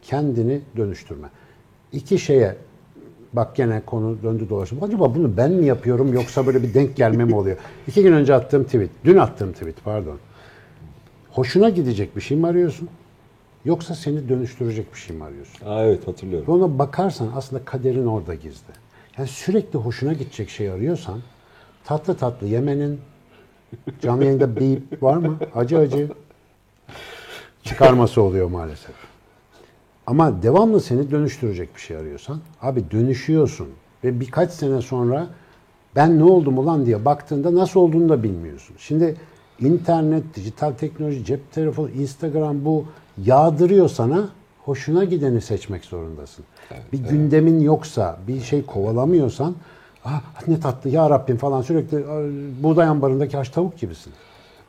Kendini 0.03 0.61
dönüştürme. 0.77 1.29
İki 1.93 2.19
şeye 2.19 2.57
Bak 3.33 3.57
gene 3.57 3.83
konu 3.87 4.23
döndü 4.23 4.49
dolaştı. 4.49 4.77
Acaba 4.83 5.15
bunu 5.15 5.37
ben 5.37 5.51
mi 5.53 5.67
yapıyorum 5.67 6.13
yoksa 6.13 6.47
böyle 6.47 6.63
bir 6.63 6.75
denk 6.75 6.97
gelme 6.97 7.25
mi 7.25 7.35
oluyor? 7.35 7.57
İki 7.89 8.03
gün 8.03 8.13
önce 8.13 8.35
attığım 8.35 8.65
tweet, 8.65 8.91
dün 9.05 9.17
attığım 9.17 9.53
tweet 9.53 9.85
pardon. 9.85 10.19
Hoşuna 11.31 11.69
gidecek 11.69 12.17
bir 12.17 12.21
şey 12.21 12.37
mi 12.37 12.47
arıyorsun? 12.47 12.89
Yoksa 13.65 13.95
seni 13.95 14.29
dönüştürecek 14.29 14.95
bir 14.95 14.99
şey 14.99 15.17
mi 15.17 15.25
arıyorsun? 15.25 15.67
Aa, 15.67 15.85
evet 15.85 16.09
hatırlıyorum. 16.09 16.55
Ona 16.55 16.79
bakarsan 16.79 17.31
aslında 17.35 17.65
kaderin 17.65 18.07
orada 18.07 18.35
gizli. 18.35 18.73
Yani 19.19 19.29
sürekli 19.29 19.79
hoşuna 19.79 20.13
gidecek 20.13 20.51
şey 20.51 20.71
arıyorsan 20.71 21.21
tatlı 21.85 22.17
tatlı 22.17 22.47
yemenin 22.47 23.01
canlı 24.03 24.25
yayında 24.25 24.57
bip 24.57 25.03
var 25.03 25.17
mı? 25.17 25.39
Acı 25.55 25.79
acı 25.79 26.09
çıkarması 27.63 28.23
oluyor 28.23 28.51
maalesef. 28.51 28.95
Ama 30.07 30.43
devamlı 30.43 30.81
seni 30.81 31.11
dönüştürecek 31.11 31.75
bir 31.77 31.81
şey 31.81 31.97
arıyorsan 31.97 32.41
abi 32.63 32.91
dönüşüyorsun 32.91 33.69
ve 34.05 34.21
birkaç 34.21 34.51
sene 34.51 34.83
sonra 34.83 35.27
ben 35.97 36.19
ne 36.19 36.25
oldum 36.25 36.59
ulan 36.59 36.87
diye 36.87 37.05
baktığında 37.05 37.55
nasıl 37.55 37.81
olduğunu 37.81 38.09
da 38.09 38.23
bilmiyorsun. 38.23 38.77
Şimdi 38.79 39.17
internet, 39.61 40.35
dijital 40.35 40.73
teknoloji, 40.73 41.25
cep 41.25 41.53
telefonu, 41.53 41.91
Instagram 41.91 42.65
bu 42.65 42.85
yağdırıyor 43.25 43.89
sana 43.89 44.29
hoşuna 44.65 45.05
gideni 45.05 45.41
seçmek 45.41 45.85
zorundasın. 45.85 46.45
bir 46.93 46.99
gündemin 46.99 47.61
yoksa, 47.61 48.17
bir 48.29 48.41
şey 48.41 48.67
kovalamıyorsan 48.67 49.55
ah 50.05 50.23
ne 50.49 50.61
tatlı 50.61 50.91
ya 50.91 51.11
Rabbim 51.11 51.37
falan 51.37 51.63
sürekli 51.63 51.97
"Ay, 51.97 52.25
buğday 52.63 52.87
ambarındaki 52.89 53.37
haş 53.37 53.49
tavuk 53.49 53.79
gibisin. 53.79 54.13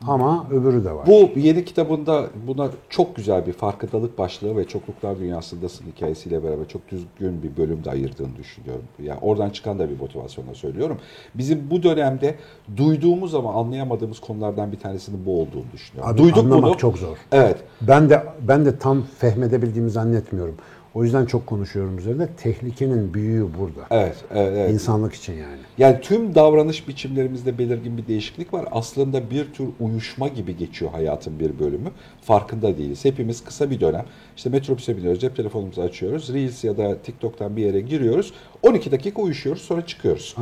Ama 0.06 0.46
öbürü 0.50 0.84
de 0.84 0.92
var. 0.92 1.06
Bu 1.06 1.30
yeni 1.36 1.64
kitabında 1.64 2.26
buna 2.46 2.68
çok 2.88 3.16
güzel 3.16 3.46
bir 3.46 3.52
farkındalık 3.52 4.18
başlığı 4.18 4.56
ve 4.56 4.64
çokluklar 4.64 5.18
dünyasındasın 5.18 5.84
hikayesiyle 5.86 6.44
beraber 6.44 6.68
çok 6.68 6.88
düzgün 6.90 7.42
bir 7.42 7.56
bölüm 7.56 7.84
de 7.84 7.90
ayırdığını 7.90 8.36
düşünüyorum. 8.36 8.84
Yani 9.02 9.18
oradan 9.22 9.50
çıkan 9.50 9.78
da 9.78 9.90
bir 9.90 10.00
motivasyonla 10.00 10.54
söylüyorum. 10.54 10.98
Bizim 11.34 11.70
bu 11.70 11.82
dönemde 11.82 12.34
duyduğumuz 12.76 13.34
ama 13.34 13.54
anlayamadığımız 13.54 14.20
konulardan 14.20 14.72
bir 14.72 14.78
tanesinin 14.78 15.26
bu 15.26 15.40
olduğunu 15.40 15.64
düşünüyorum. 15.72 16.12
Abi 16.12 16.18
Duyduk 16.18 16.38
anlamak 16.38 16.64
bunu. 16.64 16.76
çok 16.76 16.98
zor. 16.98 17.16
Evet. 17.32 17.56
Ben 17.80 18.10
de 18.10 18.22
ben 18.48 18.64
de 18.64 18.78
tam 18.78 19.02
fehmedebildiğimi 19.18 19.90
zannetmiyorum. 19.90 20.54
O 20.96 21.04
yüzden 21.04 21.26
çok 21.26 21.46
konuşuyorum 21.46 21.98
üzerinde. 21.98 22.28
Tehlikenin 22.36 23.14
büyüğü 23.14 23.46
burada. 23.58 23.86
Evet, 23.90 24.16
evet, 24.30 24.52
evet. 24.56 24.72
İnsanlık 24.72 25.14
için 25.14 25.32
yani. 25.32 25.58
Yani 25.78 26.00
tüm 26.00 26.34
davranış 26.34 26.88
biçimlerimizde 26.88 27.58
belirgin 27.58 27.98
bir 27.98 28.06
değişiklik 28.06 28.54
var. 28.54 28.68
Aslında 28.70 29.30
bir 29.30 29.52
tür 29.52 29.68
uyuşma 29.80 30.28
gibi 30.28 30.56
geçiyor 30.56 30.90
hayatın 30.90 31.40
bir 31.40 31.58
bölümü. 31.58 31.90
Farkında 32.22 32.78
değiliz. 32.78 33.04
Hepimiz 33.04 33.44
kısa 33.44 33.70
bir 33.70 33.80
dönem 33.80 34.04
işte 34.36 34.50
metrobüse 34.50 34.96
biniyoruz, 34.96 35.20
cep 35.20 35.36
telefonumuzu 35.36 35.80
açıyoruz. 35.82 36.34
Reels 36.34 36.64
ya 36.64 36.76
da 36.76 36.98
TikTok'tan 36.98 37.56
bir 37.56 37.62
yere 37.62 37.80
giriyoruz. 37.80 38.32
12 38.62 38.90
dakika 38.90 39.22
uyuşuyoruz 39.22 39.62
sonra 39.62 39.86
çıkıyoruz. 39.86 40.36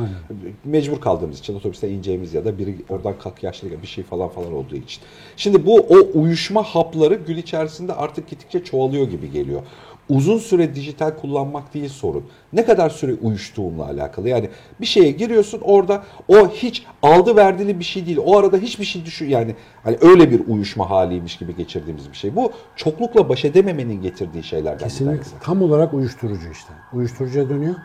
Mecbur 0.65 1.01
kaldığımız 1.01 1.39
için 1.39 1.55
otobüste 1.55 1.89
ineceğimiz 1.89 2.33
ya 2.33 2.45
da 2.45 2.57
biri 2.57 2.75
oradan 2.89 3.13
kalk 3.19 3.43
yaşlı 3.43 3.81
bir 3.81 3.87
şey 3.87 4.03
falan 4.03 4.29
falan 4.29 4.53
olduğu 4.53 4.75
için. 4.75 5.03
Şimdi 5.37 5.65
bu 5.65 5.75
o 5.75 6.19
uyuşma 6.19 6.63
hapları 6.63 7.15
gün 7.15 7.37
içerisinde 7.37 7.93
artık 7.93 8.29
gittikçe 8.29 8.63
çoğalıyor 8.63 9.09
gibi 9.09 9.31
geliyor 9.31 9.61
uzun 10.09 10.37
süre 10.37 10.75
dijital 10.75 11.11
kullanmak 11.11 11.73
değil 11.73 11.89
sorun. 11.89 12.23
Ne 12.53 12.65
kadar 12.65 12.89
süre 12.89 13.13
uyuştuğunla 13.21 13.85
alakalı. 13.85 14.29
Yani 14.29 14.49
bir 14.81 14.85
şeye 14.85 15.11
giriyorsun 15.11 15.61
orada 15.63 16.03
o 16.27 16.47
hiç 16.49 16.83
aldı 17.03 17.35
verdiğini 17.35 17.79
bir 17.79 17.83
şey 17.83 18.05
değil. 18.05 18.17
O 18.25 18.37
arada 18.37 18.57
hiçbir 18.57 18.85
şey 18.85 19.05
düşün 19.05 19.29
yani 19.29 19.55
hani 19.83 19.97
öyle 20.01 20.31
bir 20.31 20.41
uyuşma 20.47 20.89
haliymiş 20.89 21.37
gibi 21.37 21.55
geçirdiğimiz 21.55 22.11
bir 22.11 22.17
şey. 22.17 22.35
Bu 22.35 22.51
çoklukla 22.75 23.29
baş 23.29 23.45
edememenin 23.45 24.01
getirdiği 24.01 24.43
şeylerden 24.43 24.79
bir 24.79 24.83
Kesinlikle 24.83 25.15
tanesi. 25.23 25.39
tam 25.43 25.61
olarak 25.61 25.93
uyuşturucu 25.93 26.49
işte. 26.51 26.73
Uyuşturucuya 26.93 27.49
dönüyor 27.49 27.75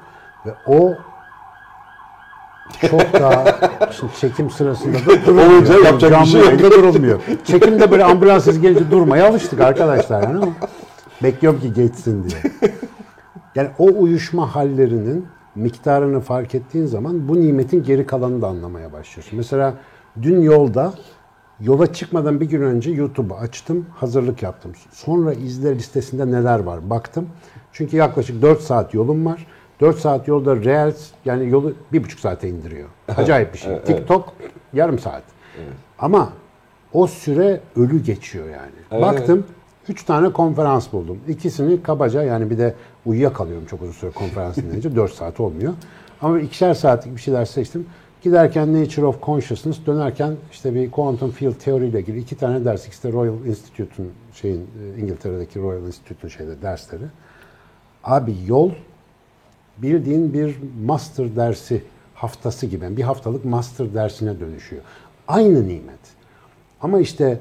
ve 0.47 0.51
o 0.67 0.95
çok 2.91 3.13
daha 3.13 3.45
çekim 4.21 4.51
sırasında 4.51 4.99
da 4.99 5.27
durulmuyor. 5.27 5.51
Olunca 5.51 5.75
yapacak 5.75 6.11
bir 6.11 6.17
Canlı 6.17 6.27
şey 6.27 6.41
yok. 6.41 6.59
durulmuyor. 6.61 7.21
Çekimde 7.45 7.91
böyle 7.91 8.05
ambulans 8.05 8.45
sesi 8.45 8.61
gelince 8.61 8.91
durmaya 8.91 9.29
alıştık 9.29 9.61
arkadaşlar 9.61 10.23
yani 10.23 10.37
ama 10.37 10.53
bekliyorum 11.23 11.61
ki 11.61 11.73
geçsin 11.73 12.25
diye. 12.25 12.71
Yani 13.55 13.71
o 13.79 13.85
uyuşma 14.03 14.55
hallerinin 14.55 15.27
miktarını 15.55 16.21
fark 16.21 16.55
ettiğin 16.55 16.87
zaman 16.87 17.29
bu 17.29 17.41
nimetin 17.41 17.83
geri 17.83 18.07
kalanını 18.07 18.43
da 18.43 18.47
anlamaya 18.47 18.93
başlıyorsun. 18.93 19.37
Mesela 19.37 19.75
dün 20.23 20.41
yolda 20.41 20.95
yola 21.61 21.93
çıkmadan 21.93 22.41
bir 22.41 22.47
gün 22.47 22.63
önce 22.63 22.91
YouTube'u 22.91 23.37
açtım, 23.37 23.87
hazırlık 23.95 24.43
yaptım. 24.43 24.73
Sonra 24.93 25.33
izle 25.33 25.75
listesinde 25.75 26.31
neler 26.31 26.59
var 26.59 26.91
baktım. 26.91 27.29
Çünkü 27.73 27.97
yaklaşık 27.97 28.43
4 28.43 28.61
saat 28.61 28.95
yolum 28.95 29.27
var. 29.27 29.47
4 29.81 29.99
saat 29.99 30.29
yolda 30.29 30.57
Reels 30.57 31.09
yani 31.25 31.49
yolu 31.49 31.75
bir 31.93 32.05
buçuk 32.05 32.21
saate 32.21 32.49
indiriyor. 32.49 32.89
Acayip 33.17 33.53
bir 33.55 33.59
şey. 33.59 33.81
TikTok 33.81 34.33
yarım 34.73 34.99
saat. 34.99 35.23
Ama 35.99 36.33
o 36.93 37.07
süre 37.07 37.61
ölü 37.77 38.03
geçiyor 38.03 38.45
yani. 38.45 38.73
Evet, 38.91 39.03
Baktım 39.03 39.45
Üç 39.91 40.05
tane 40.05 40.33
konferans 40.33 40.93
buldum. 40.93 41.19
İkisini 41.29 41.83
kabaca 41.83 42.23
yani 42.23 42.51
bir 42.51 42.59
de 42.59 42.75
uyuyakalıyorum 43.07 43.67
çok 43.67 43.83
uzun 43.83 43.93
süre 43.93 44.11
konferans 44.11 44.57
dinleyince. 44.57 44.97
4 44.97 45.13
saat 45.13 45.41
olmuyor. 45.41 45.73
Ama 46.23 46.41
ikişer 46.41 46.75
saatlik 46.75 47.17
bir 47.17 47.21
şeyler 47.21 47.45
seçtim. 47.45 47.87
Giderken 48.23 48.83
Nature 48.83 49.07
of 49.07 49.23
Consciousness, 49.23 49.87
dönerken 49.87 50.37
işte 50.53 50.75
bir 50.75 50.91
Quantum 50.91 51.31
Field 51.31 51.55
Theory 51.55 51.89
ile 51.89 52.01
ilgili 52.01 52.19
iki 52.19 52.37
tane 52.37 52.65
ders. 52.65 52.87
İkisi 52.87 53.03
de 53.03 53.13
Royal 53.13 53.47
Institute'un 53.47 54.09
şeyin 54.35 54.61
e, 54.61 55.01
İngiltere'deki 55.01 55.61
Royal 55.61 55.83
Institute'un 55.83 56.29
şeyde 56.29 56.63
dersleri. 56.63 57.05
Abi 58.05 58.35
yol 58.47 58.71
bildiğin 59.79 60.33
bir 60.33 60.57
master 60.85 61.37
dersi 61.37 61.83
haftası 62.15 62.67
gibi. 62.67 62.97
Bir 62.97 63.03
haftalık 63.03 63.45
master 63.45 63.95
dersine 63.95 64.41
dönüşüyor. 64.41 64.83
Aynı 65.29 65.69
nimet. 65.69 66.01
Ama 66.83 67.01
işte 67.01 67.41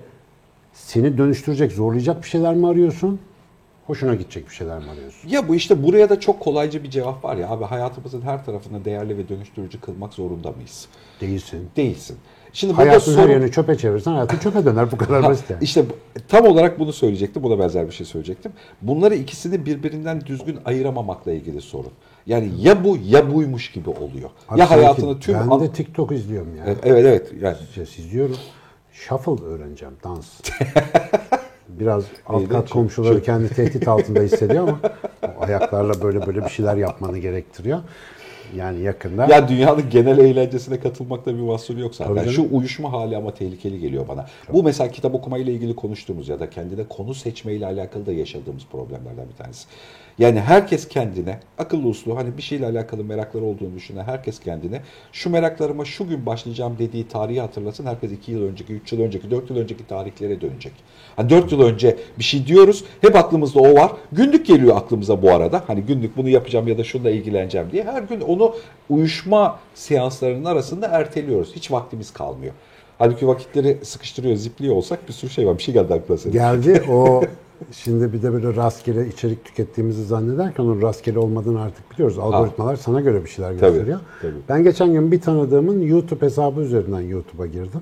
seni 0.86 1.18
dönüştürecek, 1.18 1.72
zorlayacak 1.72 2.24
bir 2.24 2.28
şeyler 2.28 2.56
mi 2.56 2.68
arıyorsun? 2.68 3.20
Hoşuna 3.88 4.16
gidecek 4.16 4.50
bir 4.50 4.54
şeyler 4.54 4.78
mi 4.80 4.90
arıyorsun? 4.90 5.30
Ya 5.30 5.48
bu 5.48 5.56
işte 5.56 5.84
buraya 5.84 6.10
da 6.10 6.20
çok 6.20 6.40
kolayca 6.40 6.84
bir 6.84 6.90
cevap 6.90 7.24
var 7.24 7.36
ya 7.36 7.50
abi 7.50 7.64
hayatımızın 7.64 8.22
her 8.22 8.46
tarafını 8.46 8.86
değerli 8.86 9.18
ve 9.18 9.30
dönüştürücü 9.30 9.82
kılmak 9.82 10.14
zorunda 10.14 10.52
mıyız? 10.52 10.88
Değilsin. 11.22 11.70
Değilsin. 11.76 12.18
Şimdi 12.54 12.74
Hayatın 12.74 13.12
her 13.12 13.16
sorun- 13.18 13.30
yerini 13.32 13.52
çöpe 13.52 13.78
çevirsen 13.78 14.12
hayatın 14.12 14.38
çöpe 14.38 14.66
döner. 14.66 14.92
Bu 14.92 14.98
kadar 14.98 15.24
basit 15.24 15.50
yani. 15.50 15.64
İşte 15.64 15.86
tam 16.28 16.46
olarak 16.46 16.80
bunu 16.80 16.94
söyleyecektim. 16.94 17.44
Buna 17.44 17.60
benzer 17.60 17.88
bir 17.88 17.92
şey 17.92 18.06
söyleyecektim. 18.06 18.52
Bunları 18.82 19.16
ikisini 19.16 19.66
birbirinden 19.66 20.22
düzgün 20.22 20.60
ayıramamakla 20.66 21.32
ilgili 21.32 21.62
sorun. 21.62 21.92
Yani 22.28 22.52
ya 22.60 22.84
bu 22.84 22.98
ya 23.06 23.34
buymuş 23.34 23.72
gibi 23.72 23.90
oluyor. 23.90 24.30
Abi 24.50 24.60
ya 24.60 24.72
hayatını 24.72 25.20
tüm 25.20 25.36
Ben 25.52 25.60
de 25.60 25.72
TikTok 25.72 26.12
izliyorum 26.12 26.56
ya. 26.58 26.64
Evet 26.68 26.78
evet, 26.84 27.06
evet. 27.06 27.32
yani 27.42 27.58
Ses 27.76 28.00
izliyorum. 28.00 28.38
Shuffle 29.08 29.46
öğreneceğim, 29.46 29.94
dans. 30.04 30.28
Biraz 31.70 32.04
alt 32.26 32.50
kat 32.50 32.68
Çok- 32.68 32.74
komşuları 32.74 33.14
çok- 33.16 33.26
kendi 33.26 33.50
tehdit 33.50 33.88
altında 33.88 34.20
hissediyor 34.20 34.68
ama 34.68 34.80
ayaklarla 35.40 36.02
böyle 36.02 36.28
böyle 36.28 36.46
bir 36.46 36.50
şeyler 36.50 36.76
yapmanı 36.76 37.18
gerektiriyor. 37.18 37.80
Yani 38.56 38.80
yakında 38.82 39.26
Ya 39.26 39.48
dünyanın 39.50 39.90
genel 39.90 40.18
eğlencesine 40.18 40.80
katılmakta 40.80 41.36
bir 41.36 41.42
mahsuru 41.42 41.80
yok 41.80 41.96
zaten. 41.96 42.16
Tabii 42.16 42.30
Şu 42.30 42.48
uyuşma 42.52 42.92
hali 42.92 43.18
ama 43.18 43.34
tehlikeli 43.34 43.80
geliyor 43.80 44.08
bana. 44.08 44.26
Bu 44.54 44.64
mesela 44.64 44.92
kitap 44.92 45.16
okumayla 45.16 45.54
ilgili 45.54 45.76
konuştuğumuz 45.76 46.28
ya 46.30 46.40
da 46.40 46.50
kendine 46.50 46.84
konu 46.84 47.14
seçmeyle 47.14 47.66
alakalı 47.66 48.06
da 48.06 48.12
yaşadığımız 48.14 48.64
problemlerden 48.72 49.30
bir 49.30 49.36
tanesi. 49.44 49.68
Yani 50.18 50.40
herkes 50.40 50.88
kendine 50.88 51.40
akıllı 51.58 51.88
uslu 51.88 52.18
hani 52.18 52.38
bir 52.38 52.42
şeyle 52.42 52.66
alakalı 52.66 53.04
merakları 53.04 53.44
olduğunu 53.44 53.76
düşünen 53.76 54.04
herkes 54.04 54.40
kendine 54.40 54.82
şu 55.12 55.30
meraklarıma 55.30 55.86
şu 55.86 56.08
gün 56.08 56.26
başlayacağım 56.26 56.76
dediği 56.80 57.08
tarihi 57.08 57.42
hatırlasın. 57.42 57.86
Herkes 57.86 58.12
2 58.12 58.32
yıl 58.32 58.44
önceki, 58.44 58.74
3 58.74 58.94
yıl 58.94 59.02
önceki, 59.02 59.32
4 59.32 59.50
yıl 59.50 59.58
önceki 59.58 59.88
tarihlere 59.88 60.42
dönecek. 60.42 60.74
Hani 61.16 61.30
4 61.30 61.52
yıl 61.52 61.62
önce 61.62 61.98
bir 62.20 62.24
şey 62.24 62.48
diyoruz. 62.48 62.84
Hep 63.02 63.16
aklımızda 63.16 63.60
o 63.60 63.74
var. 63.76 63.92
Günlük 64.12 64.46
geliyor 64.46 64.78
aklımıza 64.78 65.22
bu 65.22 65.32
arada. 65.32 65.64
Hani 65.68 65.82
günlük 65.82 66.18
bunu 66.18 66.30
yapacağım 66.30 66.68
ya 66.68 66.78
da 66.78 66.84
şununla 66.84 67.10
ilgileneceğim 67.10 67.68
diye. 67.72 67.84
Her 67.84 68.04
gün 68.04 68.22
onu 68.22 68.56
uyuşma 68.90 69.60
seanslarının 69.74 70.46
arasında 70.46 70.88
erteliyoruz. 70.88 71.56
Hiç 71.56 71.72
vaktimiz 71.72 72.14
kalmıyor. 72.14 72.54
Halbuki 72.98 73.28
vakitleri 73.28 73.78
sıkıştırıyor, 73.84 74.36
zipliyor 74.36 74.76
olsak 74.76 75.08
bir 75.08 75.14
sürü 75.14 75.32
şey 75.32 75.48
var. 75.48 75.58
Bir 75.58 75.64
şey 75.64 75.74
geldi 75.74 75.94
aklına 75.94 76.18
senin. 76.18 76.34
Geldi 76.34 76.84
o 76.92 77.22
şimdi 77.72 78.14
bir 78.14 78.22
de 78.22 78.34
böyle 78.34 78.56
rastgele 78.56 79.08
içerik 79.08 79.46
tükettiğimizi 79.46 80.06
zannederken 80.06 80.64
onun 80.64 80.82
rastgele 80.82 81.20
olmadığını 81.20 81.62
artık 81.62 81.92
biliyoruz. 81.92 82.20
Algoritmalar 82.20 82.76
sana 82.76 83.02
göre 83.02 83.24
bir 83.24 83.30
şeyler 83.30 83.60
Tabii, 83.60 83.72
gösteriyor. 83.72 84.00
tabii. 84.22 84.32
Ben 84.50 84.64
geçen 84.64 84.94
gün 84.94 85.12
bir 85.12 85.22
tanıdığımın 85.22 85.82
YouTube 85.82 86.26
hesabı 86.26 86.62
üzerinden 86.62 87.02
YouTube'a 87.02 87.46
girdim. 87.46 87.82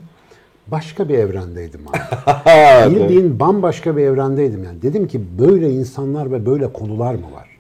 Başka 0.68 1.10
bir 1.10 1.18
evrendeydim 1.18 1.82
abi. 1.88 2.96
Bildiğin 2.96 3.40
bambaşka 3.40 3.98
bir 3.98 4.02
evrendeydim 4.04 4.64
yani. 4.64 4.82
Dedim 4.82 5.08
ki 5.08 5.22
böyle 5.40 5.72
insanlar 5.72 6.32
ve 6.32 6.46
böyle 6.46 6.74
konular 6.74 7.16
mı 7.16 7.26
var? 7.34 7.58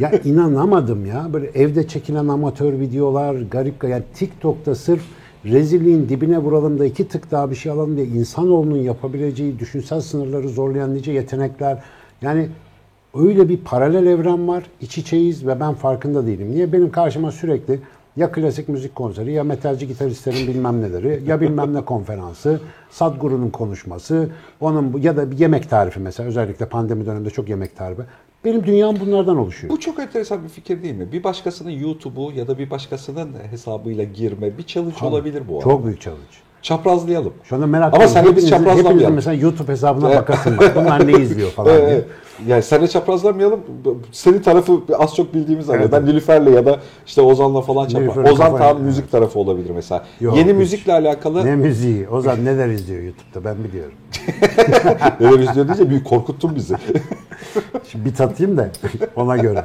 ya 0.00 0.10
inanamadım 0.24 1.06
ya. 1.06 1.26
Böyle 1.32 1.46
evde 1.54 1.88
çekilen 1.88 2.28
amatör 2.28 2.72
videolar, 2.72 3.34
garip 3.34 3.84
yani 3.84 4.02
TikTok'ta 4.14 4.74
sırf 4.74 5.02
rezilliğin 5.44 6.08
dibine 6.08 6.38
vuralım 6.38 6.78
da 6.78 6.84
iki 6.84 7.08
tık 7.08 7.30
daha 7.30 7.50
bir 7.50 7.56
şey 7.56 7.72
alalım 7.72 7.96
diye 7.96 8.06
insanoğlunun 8.06 8.76
yapabileceği 8.76 9.58
düşünsel 9.58 10.00
sınırları 10.00 10.48
zorlayan 10.48 10.94
nice 10.94 11.12
yetenekler. 11.12 11.82
Yani 12.22 12.48
öyle 13.14 13.48
bir 13.48 13.56
paralel 13.56 14.06
evren 14.06 14.48
var. 14.48 14.64
iç 14.80 14.98
içeyiz 14.98 15.46
ve 15.46 15.60
ben 15.60 15.74
farkında 15.74 16.26
değilim. 16.26 16.50
Niye? 16.50 16.72
Benim 16.72 16.90
karşıma 16.90 17.32
sürekli 17.32 17.80
ya 18.16 18.32
klasik 18.32 18.68
müzik 18.68 18.94
konseri 18.94 19.32
ya 19.32 19.44
metalci 19.44 19.86
gitaristlerin 19.88 20.48
bilmem 20.48 20.82
neleri 20.82 21.22
ya 21.26 21.40
bilmem 21.40 21.74
ne 21.74 21.84
konferansı, 21.84 22.60
Sadhguru'nun 22.90 23.50
konuşması, 23.50 24.28
onun 24.60 24.98
ya 24.98 25.16
da 25.16 25.30
bir 25.30 25.38
yemek 25.38 25.70
tarifi 25.70 26.00
mesela 26.00 26.28
özellikle 26.28 26.66
pandemi 26.66 27.06
döneminde 27.06 27.30
çok 27.30 27.48
yemek 27.48 27.76
tarifi. 27.76 28.02
Benim 28.44 28.66
dünyam 28.66 29.00
bunlardan 29.00 29.36
oluşuyor. 29.36 29.72
Bu 29.72 29.80
çok 29.80 29.98
enteresan 29.98 30.44
bir 30.44 30.48
fikir 30.48 30.82
değil 30.82 30.94
mi? 30.94 31.12
Bir 31.12 31.24
başkasının 31.24 31.70
YouTube'u 31.70 32.32
ya 32.32 32.48
da 32.48 32.58
bir 32.58 32.70
başkasının 32.70 33.34
hesabıyla 33.50 34.04
girme 34.04 34.58
bir 34.58 34.62
challenge 34.62 35.06
olabilir 35.06 35.48
bu 35.48 35.54
arada. 35.54 35.64
Çok 35.64 35.84
büyük 35.84 36.00
challenge. 36.00 36.49
Çaprazlayalım. 36.62 37.32
Şu 37.44 37.56
anda 37.56 37.66
merak 37.66 37.94
Ama 37.94 38.04
ediyorum. 38.04 38.12
sen 38.26 38.32
de 38.32 38.36
biz 38.36 38.48
çaprazlamayalım. 38.50 39.14
mesela 39.14 39.34
YouTube 39.34 39.72
hesabına 39.72 40.10
bakasın 40.10 40.58
bak. 40.58 40.76
Bunlar 40.76 41.06
ne 41.06 41.12
izliyor 41.12 41.50
falan 41.50 41.76
diye. 41.76 41.88
Evet. 41.88 42.04
Yani 42.46 42.62
seninle 42.62 42.88
çaprazlamayalım. 42.88 43.60
Senin 44.12 44.38
tarafı 44.42 44.80
az 44.98 45.16
çok 45.16 45.34
bildiğimiz 45.34 45.70
ama 45.70 45.78
Evet. 45.78 45.92
ben 45.92 46.06
Nilüfer'le 46.06 46.46
ya 46.54 46.66
da 46.66 46.76
işte 47.06 47.22
Ozan'la 47.22 47.60
falan 47.60 47.86
çapraz. 47.88 48.02
Nilüfer'in 48.06 48.34
Ozan 48.34 48.50
kafayı- 48.52 48.72
tam 48.74 48.82
müzik 48.82 49.12
tarafı 49.12 49.38
olabilir 49.38 49.70
mesela. 49.74 50.04
Yok, 50.20 50.36
Yeni 50.36 50.48
hiç. 50.50 50.56
müzikle 50.56 50.92
alakalı 50.92 51.46
Ne 51.46 51.56
müziği? 51.56 52.08
Ozan 52.08 52.44
neler 52.44 52.68
izliyor 52.68 53.02
YouTube'da 53.02 53.44
ben 53.44 53.64
biliyorum. 53.64 53.94
neler 55.20 55.38
izliyor 55.50 55.68
deyince 55.68 55.90
bir 55.90 56.04
korkuttun 56.04 56.54
bizi. 56.56 56.74
Şimdi 57.88 58.04
bir 58.04 58.14
tatayım 58.14 58.56
da 58.56 58.68
ona 59.16 59.36
göre. 59.36 59.64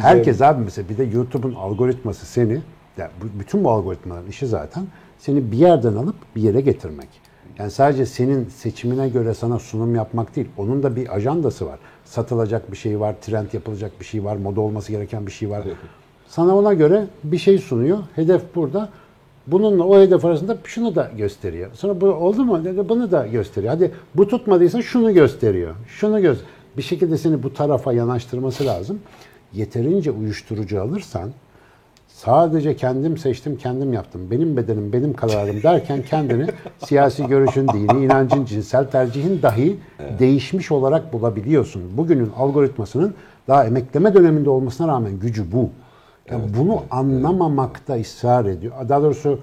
Herkes 0.00 0.42
abi 0.42 0.64
mesela 0.64 0.88
bir 0.88 0.98
de 0.98 1.04
YouTube'un 1.04 1.54
algoritması 1.54 2.26
seni, 2.26 2.60
ya 2.98 3.10
bu- 3.22 3.40
bütün 3.40 3.64
bu 3.64 3.70
algoritmaların 3.70 4.28
işi 4.28 4.46
zaten 4.46 4.84
seni 5.20 5.52
bir 5.52 5.56
yerden 5.56 5.94
alıp 5.94 6.14
bir 6.36 6.42
yere 6.42 6.60
getirmek. 6.60 7.08
Yani 7.58 7.70
sadece 7.70 8.06
senin 8.06 8.44
seçimine 8.44 9.08
göre 9.08 9.34
sana 9.34 9.58
sunum 9.58 9.94
yapmak 9.94 10.36
değil. 10.36 10.48
Onun 10.56 10.82
da 10.82 10.96
bir 10.96 11.14
ajandası 11.14 11.66
var. 11.66 11.78
Satılacak 12.04 12.72
bir 12.72 12.76
şey 12.76 13.00
var, 13.00 13.14
trend 13.20 13.46
yapılacak 13.52 14.00
bir 14.00 14.04
şey 14.04 14.24
var, 14.24 14.36
moda 14.36 14.60
olması 14.60 14.92
gereken 14.92 15.26
bir 15.26 15.32
şey 15.32 15.50
var. 15.50 15.62
Sana 16.28 16.56
ona 16.56 16.74
göre 16.74 17.06
bir 17.24 17.38
şey 17.38 17.58
sunuyor. 17.58 17.98
Hedef 18.16 18.54
burada. 18.54 18.88
Bununla 19.46 19.84
o 19.84 20.00
hedef 20.00 20.24
arasında 20.24 20.58
şunu 20.64 20.94
da 20.94 21.10
gösteriyor. 21.16 21.70
Sonra 21.74 22.00
bu 22.00 22.06
oldu 22.06 22.44
mu? 22.44 22.64
Dedi, 22.64 22.88
bunu 22.88 23.10
da 23.10 23.26
gösteriyor. 23.26 23.74
Hadi 23.74 23.92
bu 24.14 24.28
tutmadıysa 24.28 24.82
şunu 24.82 25.14
gösteriyor. 25.14 25.74
Şunu 25.88 26.22
göz. 26.22 26.40
Bir 26.76 26.82
şekilde 26.82 27.18
seni 27.18 27.42
bu 27.42 27.54
tarafa 27.54 27.92
yanaştırması 27.92 28.66
lazım. 28.66 29.00
Yeterince 29.52 30.10
uyuşturucu 30.10 30.82
alırsan 30.82 31.30
sadece 32.24 32.76
kendim 32.76 33.18
seçtim, 33.18 33.56
kendim 33.56 33.92
yaptım. 33.92 34.30
Benim 34.30 34.56
bedenim, 34.56 34.92
benim 34.92 35.14
kararım 35.14 35.62
derken 35.62 36.02
kendini 36.02 36.46
siyasi 36.78 37.26
görüşün, 37.26 37.68
dini 37.68 38.04
inancın, 38.04 38.44
cinsel 38.44 38.84
tercihin 38.84 39.42
dahi 39.42 39.76
değişmiş 40.18 40.72
olarak 40.72 41.12
bulabiliyorsun. 41.12 41.82
Bugünün 41.96 42.30
algoritmasının 42.38 43.14
daha 43.48 43.66
emekleme 43.66 44.14
döneminde 44.14 44.50
olmasına 44.50 44.88
rağmen 44.88 45.18
gücü 45.18 45.52
bu. 45.52 45.70
Yani 46.30 46.42
bunu 46.58 46.82
anlamamakta 46.90 48.00
ısrar 48.00 48.44
ediyor. 48.44 48.72
Daha 48.88 49.02
doğrusu 49.02 49.38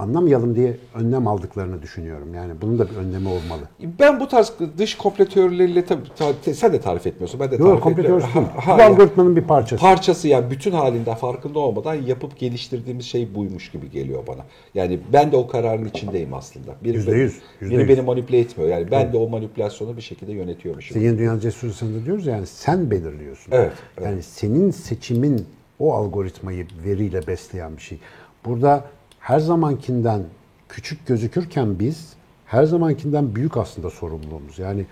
anlamayalım 0.00 0.54
diye 0.56 0.76
önlem 0.94 1.26
aldıklarını 1.26 1.82
düşünüyorum. 1.82 2.34
Yani 2.34 2.52
bunun 2.62 2.78
da 2.78 2.90
bir 2.90 2.96
önlemi 2.96 3.28
olmalı. 3.28 3.60
Ben 4.00 4.20
bu 4.20 4.28
tarz 4.28 4.52
dış 4.78 4.94
komplo 4.96 5.24
teorileriyle 5.24 5.84
tabii 5.84 6.02
ta- 6.18 6.52
sen 6.54 6.72
de 6.72 6.80
tarif 6.80 7.06
etmiyorsun. 7.06 7.40
Ben 7.40 7.46
de 7.50 7.56
tarif 7.56 7.70
Yok, 7.70 7.82
komplo 7.82 8.02
etmiyorum. 8.02 8.26
değil. 8.34 8.46
Ha- 8.56 8.78
Bu 8.78 8.82
algoritmanın 8.82 9.36
bir 9.36 9.42
parçası. 9.42 9.82
parçası 9.82 10.28
yani 10.28 10.50
bütün 10.50 10.72
halinde 10.72 11.14
farkında 11.14 11.58
olmadan 11.58 11.94
yapıp 11.94 12.38
geliştirdiğimiz 12.38 13.06
şey 13.06 13.34
buymuş 13.34 13.70
gibi 13.70 13.90
geliyor 13.90 14.26
bana. 14.26 14.40
Yani 14.74 14.98
ben 15.12 15.32
de 15.32 15.36
o 15.36 15.46
kararın 15.48 15.84
içindeyim 15.84 16.34
aslında. 16.34 16.70
Biri, 16.84 16.96
Yüzde 16.96 17.12
beni- 17.12 17.20
yüz, 17.20 17.38
yüzde 17.60 17.74
biri 17.74 17.80
yüz. 17.80 17.88
beni 17.96 18.00
manipüle 18.06 18.38
etmiyor. 18.38 18.70
Yani 18.70 18.90
ben 18.90 19.12
de 19.12 19.16
o 19.16 19.28
manipülasyonu 19.28 19.96
bir 19.96 20.02
şekilde 20.02 20.32
yönetiyormuşum. 20.32 20.96
İşte 20.96 21.06
yeni 21.06 21.18
dünya 21.18 21.40
cesurusunda 21.40 22.04
diyoruz 22.06 22.26
ya, 22.26 22.34
yani 22.36 22.46
sen 22.46 22.90
belirliyorsun. 22.90 23.52
Evet, 23.52 23.72
evet. 23.98 24.08
Yani 24.08 24.22
senin 24.22 24.70
seçimin 24.70 25.46
o 25.78 25.94
algoritmayı 25.94 26.66
veriyle 26.86 27.26
besleyen 27.26 27.76
bir 27.76 27.82
şey. 27.82 27.98
Burada 28.44 28.84
her 29.20 29.38
zamankinden 29.40 30.22
küçük 30.68 31.06
gözükürken 31.06 31.78
biz 31.78 32.12
her 32.46 32.64
zamankinden 32.64 33.34
büyük 33.34 33.56
aslında 33.56 33.90
sorumluluğumuz. 33.90 34.58
Yani 34.58 34.86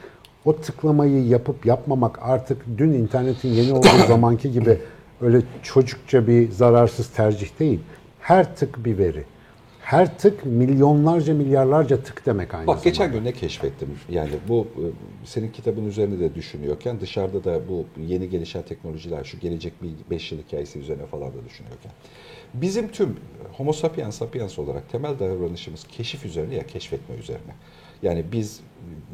o 0.44 0.56
tıklamayı 0.56 1.26
yapıp 1.26 1.66
yapmamak 1.66 2.18
artık 2.22 2.64
dün 2.78 2.92
internetin 2.92 3.48
yeni 3.48 3.72
olduğu 3.72 3.88
zamanki 4.08 4.52
gibi 4.52 4.78
öyle 5.20 5.42
çocukça 5.62 6.26
bir 6.26 6.50
zararsız 6.50 7.08
tercih 7.08 7.48
değil. 7.60 7.80
Her 8.20 8.56
tık 8.56 8.84
bir 8.84 8.98
veri. 8.98 9.24
Her 9.80 10.18
tık 10.18 10.46
milyonlarca 10.46 11.34
milyarlarca 11.34 12.02
tık 12.02 12.26
demek 12.26 12.54
aynı 12.54 12.66
Bak 12.66 12.74
zamanda. 12.78 12.88
geçen 12.88 13.12
gün 13.12 13.24
ne 13.24 13.32
keşfettim? 13.32 13.88
Yani 14.08 14.30
bu 14.48 14.66
e, 14.76 14.84
senin 15.24 15.48
kitabın 15.52 15.84
üzerine 15.86 16.20
de 16.20 16.34
düşünüyorken 16.34 17.00
dışarıda 17.00 17.44
da 17.44 17.68
bu 17.68 17.84
yeni 18.06 18.28
gelişen 18.30 18.62
teknolojiler 18.62 19.24
şu 19.24 19.38
gelecek 19.38 19.82
bir 19.82 19.90
5 20.10 20.32
yıl 20.32 20.38
hikayesi 20.38 20.78
üzerine 20.78 21.06
falan 21.06 21.28
da 21.28 21.44
düşünüyorken. 21.48 21.92
Bizim 22.54 22.88
tüm 22.88 23.16
homo 23.52 23.72
sapiens 23.72 24.18
sapiens 24.18 24.58
olarak 24.58 24.90
temel 24.90 25.18
davranışımız 25.18 25.84
keşif 25.84 26.24
üzerine 26.24 26.54
ya 26.54 26.66
keşfetme 26.66 27.14
üzerine. 27.14 27.52
Yani 28.02 28.24
biz 28.32 28.60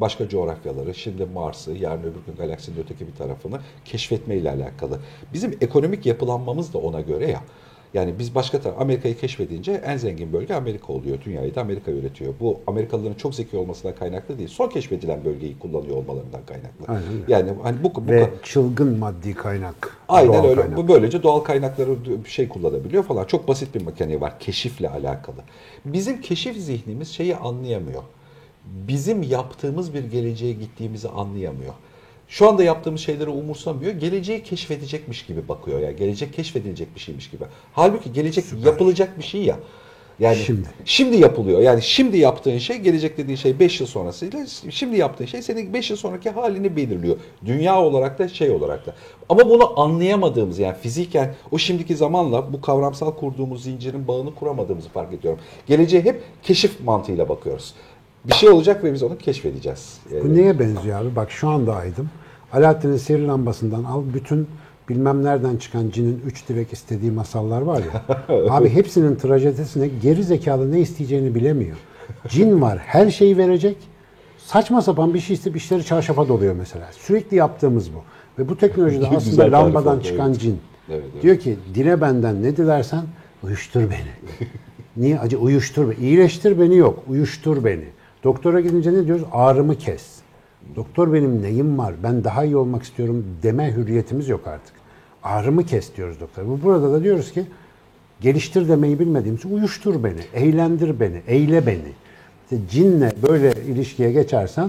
başka 0.01 0.29
coğrafyaları, 0.29 0.95
şimdi 0.95 1.25
Mars'ı, 1.25 1.73
yarın 1.73 2.03
öbür 2.03 2.21
gün 2.27 2.37
galaksinin 2.39 2.81
öteki 2.81 3.07
bir 3.07 3.13
tarafını 3.13 3.61
keşfetme 3.85 4.37
ile 4.37 4.51
alakalı. 4.51 5.01
Bizim 5.33 5.59
ekonomik 5.61 6.07
yapılanmamız 6.07 6.75
da 6.75 6.79
ona 6.79 7.01
göre 7.01 7.31
ya. 7.31 7.43
Yani 7.95 8.15
biz 8.19 8.35
başka 8.35 8.61
taraf 8.61 8.81
Amerika'yı 8.81 9.17
keşfedince 9.19 9.73
en 9.73 9.97
zengin 9.97 10.33
bölge 10.33 10.55
Amerika 10.55 10.93
oluyor. 10.93 11.19
Dünyayı 11.25 11.55
da 11.55 11.61
Amerika 11.61 11.91
yönetiyor. 11.91 12.35
Bu 12.41 12.61
Amerikalıların 12.67 13.15
çok 13.15 13.35
zeki 13.35 13.57
olmasına 13.57 13.95
kaynaklı 13.95 14.39
değil. 14.39 14.49
Son 14.49 14.69
keşfedilen 14.69 15.25
bölgeyi 15.25 15.59
kullanıyor 15.59 15.97
olmalarından 15.97 16.41
kaynaklı. 16.47 16.85
Aynen. 16.89 17.03
Yani 17.29 17.53
hani 17.63 17.77
bu, 17.83 17.95
bu 17.95 18.13
Ve 18.13 18.31
çılgın 18.43 18.99
maddi 18.99 19.35
kaynak. 19.35 19.97
Aynen 20.09 20.33
doğal 20.33 20.45
öyle. 20.45 20.61
kaynak. 20.61 20.77
Bu 20.77 20.89
böylece 20.89 21.23
doğal 21.23 21.41
kaynakları 21.41 21.97
şey 22.27 22.49
kullanabiliyor 22.49 23.03
falan. 23.05 23.25
Çok 23.25 23.49
basit 23.49 23.75
bir 23.75 23.87
mekaniği 23.87 24.21
var 24.21 24.39
keşifle 24.39 24.89
alakalı. 24.89 25.37
Bizim 25.85 26.21
keşif 26.21 26.57
zihnimiz 26.57 27.09
şeyi 27.09 27.37
anlayamıyor. 27.37 28.03
Bizim 28.65 29.23
yaptığımız 29.23 29.95
bir 29.95 30.05
geleceğe 30.05 30.53
gittiğimizi 30.53 31.09
anlayamıyor. 31.09 31.75
Şu 32.29 32.49
anda 32.49 32.65
yaptığımız 32.65 33.01
şeyleri 33.01 33.31
umursamıyor. 33.31 33.93
Geleceği 33.93 34.43
keşfedecekmiş 34.43 35.27
gibi 35.27 35.49
bakıyor. 35.49 35.81
Yani 35.81 35.97
gelecek 35.97 36.33
keşfedilecek 36.33 36.95
bir 36.95 37.01
şeymiş 37.01 37.31
gibi. 37.31 37.45
Halbuki 37.73 38.13
gelecek 38.13 38.45
yapılacak 38.65 39.19
bir 39.19 39.25
şey 39.25 39.43
ya. 39.43 39.59
Yani 40.19 40.37
Şimdi. 40.37 40.69
şimdi 40.85 41.17
yapılıyor. 41.17 41.61
Yani 41.61 41.83
şimdi 41.83 42.19
yaptığın 42.19 42.59
şey 42.59 42.77
gelecek 42.77 43.19
dediğin 43.19 43.37
şey 43.37 43.59
5 43.61 43.81
yıl 43.81 43.87
sonrasıyla 43.87 44.47
şimdi 44.71 44.97
yaptığın 44.97 45.27
şey 45.27 45.43
senin 45.43 45.75
5 45.75 45.91
yıl 45.91 45.97
sonraki 45.97 46.31
halini 46.31 46.77
belirliyor. 46.77 47.17
Dünya 47.45 47.81
olarak 47.83 48.19
da 48.19 48.29
şey 48.29 48.51
olarak 48.51 48.87
da. 48.87 48.95
Ama 49.29 49.51
bunu 49.51 49.81
anlayamadığımız 49.81 50.59
yani 50.59 50.77
fiziken 50.83 51.35
o 51.51 51.59
şimdiki 51.59 51.97
zamanla 51.97 52.53
bu 52.53 52.61
kavramsal 52.61 53.11
kurduğumuz 53.11 53.63
zincirin 53.63 54.09
bağını 54.09 54.35
kuramadığımızı 54.35 54.89
fark 54.89 55.13
ediyorum. 55.13 55.41
Geleceğe 55.67 56.05
hep 56.05 56.23
keşif 56.43 56.81
mantığıyla 56.81 57.29
bakıyoruz. 57.29 57.75
Bir 58.25 58.35
şey 58.35 58.49
olacak 58.49 58.85
ve 58.85 58.93
biz 58.93 59.03
onu 59.03 59.19
keşfedeceğiz. 59.19 59.99
Yani 60.13 60.25
Bu 60.25 60.35
neye 60.35 60.59
benziyor 60.59 61.01
abi? 61.01 61.17
Bak 61.17 61.31
şu 61.31 61.49
anda 61.49 61.77
aydım. 61.77 62.11
Alaaddin'in 62.53 62.97
sihirli 62.97 63.27
lambasından 63.27 63.85
al 63.85 64.03
bütün 64.15 64.49
bilmem 64.89 65.25
nereden 65.25 65.57
çıkan 65.57 65.91
cinin 65.91 66.23
üç 66.27 66.49
direk 66.49 66.73
istediği 66.73 67.11
masallar 67.11 67.63
var 67.63 67.83
ya. 67.93 68.19
abi 68.51 68.69
hepsinin 68.69 69.17
trajedisine 69.17 69.89
geri 70.03 70.23
zekalı 70.25 70.73
ne 70.73 70.81
isteyeceğini 70.81 71.35
bilemiyor. 71.35 71.77
Cin 72.29 72.61
var 72.61 72.79
her 72.79 73.11
şeyi 73.11 73.39
verecek. 73.39 73.77
Saçma 74.39 74.83
sapan 74.83 75.15
bir 75.15 75.21
şey 75.21 75.35
isteyip 75.35 75.57
işleri 75.57 75.85
çarşafa 75.85 76.29
doluyor 76.29 76.55
mesela. 76.55 76.91
Sürekli 76.93 77.37
yaptığımız 77.37 77.95
bu. 77.95 78.03
Ve 78.39 78.49
bu 78.49 78.59
teknolojide 78.59 79.09
aslında 79.17 79.53
lambadan 79.53 79.97
oldu, 79.97 80.05
çıkan 80.05 80.31
evet. 80.31 80.41
cin. 80.41 80.59
Evet, 80.91 81.05
evet. 81.13 81.23
Diyor 81.23 81.39
ki 81.39 81.57
dile 81.75 82.01
benden 82.01 82.43
ne 82.43 82.57
dilersen 82.57 83.05
uyuştur 83.43 83.81
beni. 83.81 84.39
Niye? 84.97 85.19
Acı 85.19 85.39
uyuştur 85.39 85.91
beni. 85.91 86.07
İyileştir 86.07 86.61
beni 86.61 86.77
yok. 86.77 87.03
Uyuştur 87.09 87.65
beni. 87.65 87.85
Doktora 88.25 88.61
gidince 88.61 88.93
ne 88.93 89.07
diyoruz? 89.07 89.25
Ağrımı 89.33 89.79
kes. 89.79 90.15
Doktor 90.77 91.13
benim 91.13 91.43
neyim 91.43 91.79
var? 91.79 91.95
Ben 92.03 92.25
daha 92.25 92.45
iyi 92.45 92.57
olmak 92.57 92.83
istiyorum 92.83 93.27
deme 93.43 93.73
hürriyetimiz 93.77 94.29
yok 94.29 94.47
artık. 94.47 94.75
Ağrımı 95.23 95.67
kes 95.67 95.97
diyoruz 95.97 96.21
doktor. 96.21 96.47
Bu 96.47 96.63
Burada 96.63 96.93
da 96.93 97.05
diyoruz 97.05 97.33
ki 97.33 97.47
geliştir 98.21 98.69
demeyi 98.69 98.99
bilmediğimiz 98.99 99.41
için 99.41 99.57
uyuştur 99.57 100.05
beni, 100.05 100.21
eğlendir 100.35 101.01
beni, 101.01 101.23
eyle 101.27 101.67
beni. 101.67 101.93
İşte 102.45 102.57
cinle 102.71 103.13
böyle 103.29 103.53
ilişkiye 103.63 104.13
geçersen 104.13 104.69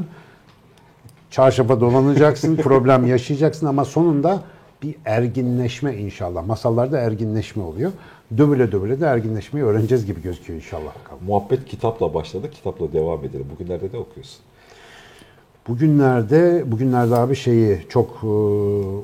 çarşafa 1.32 1.82
dolanacaksın, 1.82 2.56
problem 2.64 3.08
yaşayacaksın 3.08 3.68
ama 3.68 3.86
sonunda 3.86 4.44
bir 4.86 4.96
erginleşme 5.06 5.96
inşallah. 5.98 6.46
Masallarda 6.46 6.98
erginleşme 6.98 7.64
oluyor. 7.64 7.92
Dövüle 8.38 8.72
dövüle 8.72 9.02
de 9.02 9.06
erginleşmeyi 9.06 9.66
öğreneceğiz 9.66 10.06
gibi 10.06 10.22
gözüküyor 10.22 10.60
inşallah. 10.60 10.92
Muhabbet 11.28 11.66
kitapla 11.66 12.14
başladı, 12.14 12.52
kitapla 12.52 12.94
devam 12.94 13.26
edelim. 13.26 13.46
Bugünlerde 13.54 13.86
ne 13.94 13.98
okuyorsun? 13.98 14.40
Bugünlerde, 15.68 16.64
bugünlerde 16.66 17.16
abi 17.16 17.36
şeyi 17.36 17.86
çok 17.90 18.10
e, 18.24 18.28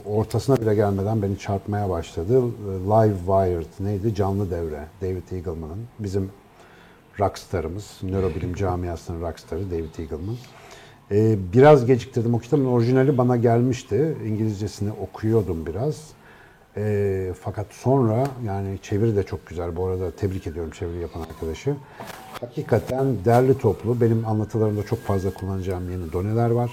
ortasına 0.10 0.58
bile 0.58 0.76
gelmeden 0.76 1.22
beni 1.22 1.40
çarpmaya 1.40 1.90
başladı. 1.90 2.42
Live 2.66 3.18
Wired 3.18 3.86
neydi? 3.86 4.16
Canlı 4.16 4.52
devre. 4.52 4.88
David 5.02 5.32
Eagleman'ın. 5.32 5.88
Bizim 6.00 6.30
rockstarımız, 7.20 7.98
nörobilim 8.04 8.56
camiasının 8.56 9.22
rockstarı 9.22 9.72
David 9.72 10.00
Eagleman. 10.00 10.36
E, 11.12 11.38
biraz 11.54 11.86
geciktirdim 11.86 12.34
o 12.34 12.40
kitabın 12.40 12.66
orijinali 12.66 13.18
bana 13.18 13.38
gelmişti. 13.38 14.18
İngilizcesini 14.26 14.92
okuyordum 14.92 15.66
biraz. 15.66 16.08
E, 16.78 17.34
fakat 17.42 17.68
sonra 17.72 18.24
yani 18.46 18.80
çeviri 18.82 19.16
de 19.16 19.24
çok 19.24 19.48
güzel. 19.48 19.76
Bu 19.76 19.86
arada 19.86 20.12
tebrik 20.12 20.48
ediyorum 20.48 20.72
çeviri 20.72 21.00
yapan 21.00 21.22
arkadaşı. 21.22 21.76
Hakikaten 22.40 23.06
derli 23.26 23.58
toplu. 23.58 24.02
Benim 24.02 24.28
anlatılarımda 24.28 24.84
çok 24.84 25.00
fazla 25.00 25.34
kullanacağım 25.34 25.92
yeni 25.92 26.14
doneler 26.14 26.50
var. 26.50 26.72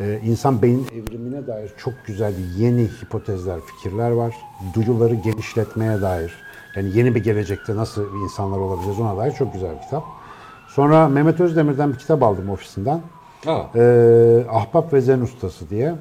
Ee, 0.00 0.20
insan 0.24 0.62
beyin 0.62 0.86
evrimine 0.92 1.46
dair 1.46 1.72
çok 1.78 1.94
güzel 2.06 2.34
yeni 2.56 2.88
hipotezler, 3.02 3.60
fikirler 3.60 4.10
var. 4.10 4.34
Duyuları 4.74 5.14
genişletmeye 5.14 6.00
dair. 6.00 6.34
Yani 6.76 6.98
yeni 6.98 7.14
bir 7.14 7.24
gelecekte 7.24 7.76
nasıl 7.76 8.22
insanlar 8.24 8.58
olabileceğiz 8.58 9.00
ona 9.00 9.16
dair 9.16 9.32
çok 9.32 9.52
güzel 9.52 9.76
bir 9.76 9.80
kitap. 9.82 10.04
Sonra 10.68 11.08
Mehmet 11.08 11.40
Özdemir'den 11.40 11.92
bir 11.92 11.98
kitap 11.98 12.22
aldım 12.22 12.50
ofisinden. 12.50 13.00
Ha. 13.44 13.70
Ee, 13.74 14.44
Ahbap 14.50 14.92
ve 14.92 15.00
Zen 15.00 15.20
Ustası 15.20 15.70
diye. 15.70 15.94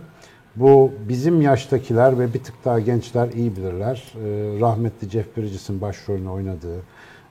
Bu 0.55 0.91
bizim 1.09 1.41
yaştakiler 1.41 2.19
ve 2.19 2.33
bir 2.33 2.43
tık 2.43 2.65
daha 2.65 2.79
gençler 2.79 3.29
iyi 3.29 3.55
bilirler. 3.55 4.03
Ee, 4.15 4.19
rahmetli 4.59 5.09
Jeff 5.09 5.37
Bridges'in 5.37 5.81
başrolünü 5.81 6.29
oynadığı 6.29 6.77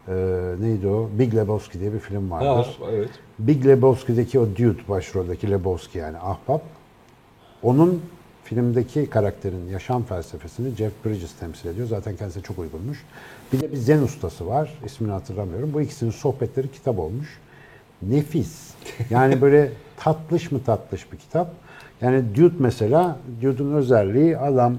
e, 0.09 0.15
neydi 0.61 0.87
o? 0.89 1.11
Big 1.19 1.35
Lebowski 1.35 1.81
diye 1.81 1.93
bir 1.93 1.99
film 1.99 2.31
Ha, 2.31 2.41
vardır. 2.41 2.79
evet. 2.93 3.11
Big 3.39 3.67
Lebowski'deki 3.67 4.39
o 4.41 4.47
dude 4.47 4.89
başroldeki 4.89 5.51
Lebowski 5.51 5.99
yani 5.99 6.19
ahbap. 6.19 6.63
Onun 7.63 8.03
filmdeki 8.45 9.11
karakterin 9.11 9.69
yaşam 9.69 10.03
felsefesini 10.03 10.75
Jeff 10.77 10.93
Bridges 11.05 11.33
temsil 11.41 11.69
ediyor. 11.69 11.89
Zaten 11.89 12.17
kendisine 12.17 12.43
çok 12.43 12.59
uygunmuş. 12.59 13.05
Bir 13.53 13.61
de 13.61 13.73
bir 13.73 13.77
zen 13.77 14.03
ustası 14.03 14.47
var. 14.47 14.79
İsmini 14.87 15.13
hatırlamıyorum. 15.13 15.71
Bu 15.75 15.81
ikisinin 15.81 16.11
sohbetleri 16.11 16.71
kitap 16.73 16.99
olmuş. 16.99 17.39
Nefis. 18.11 18.75
Yani 19.11 19.41
böyle 19.41 19.71
tatlış 19.97 20.53
mı 20.53 20.65
tatlış 20.65 21.13
bir 21.13 21.17
kitap. 21.19 21.51
Yani 22.01 22.25
Dude 22.35 22.55
mesela, 22.59 23.17
Dude'un 23.43 23.73
özelliği 23.73 24.39
adam 24.39 24.77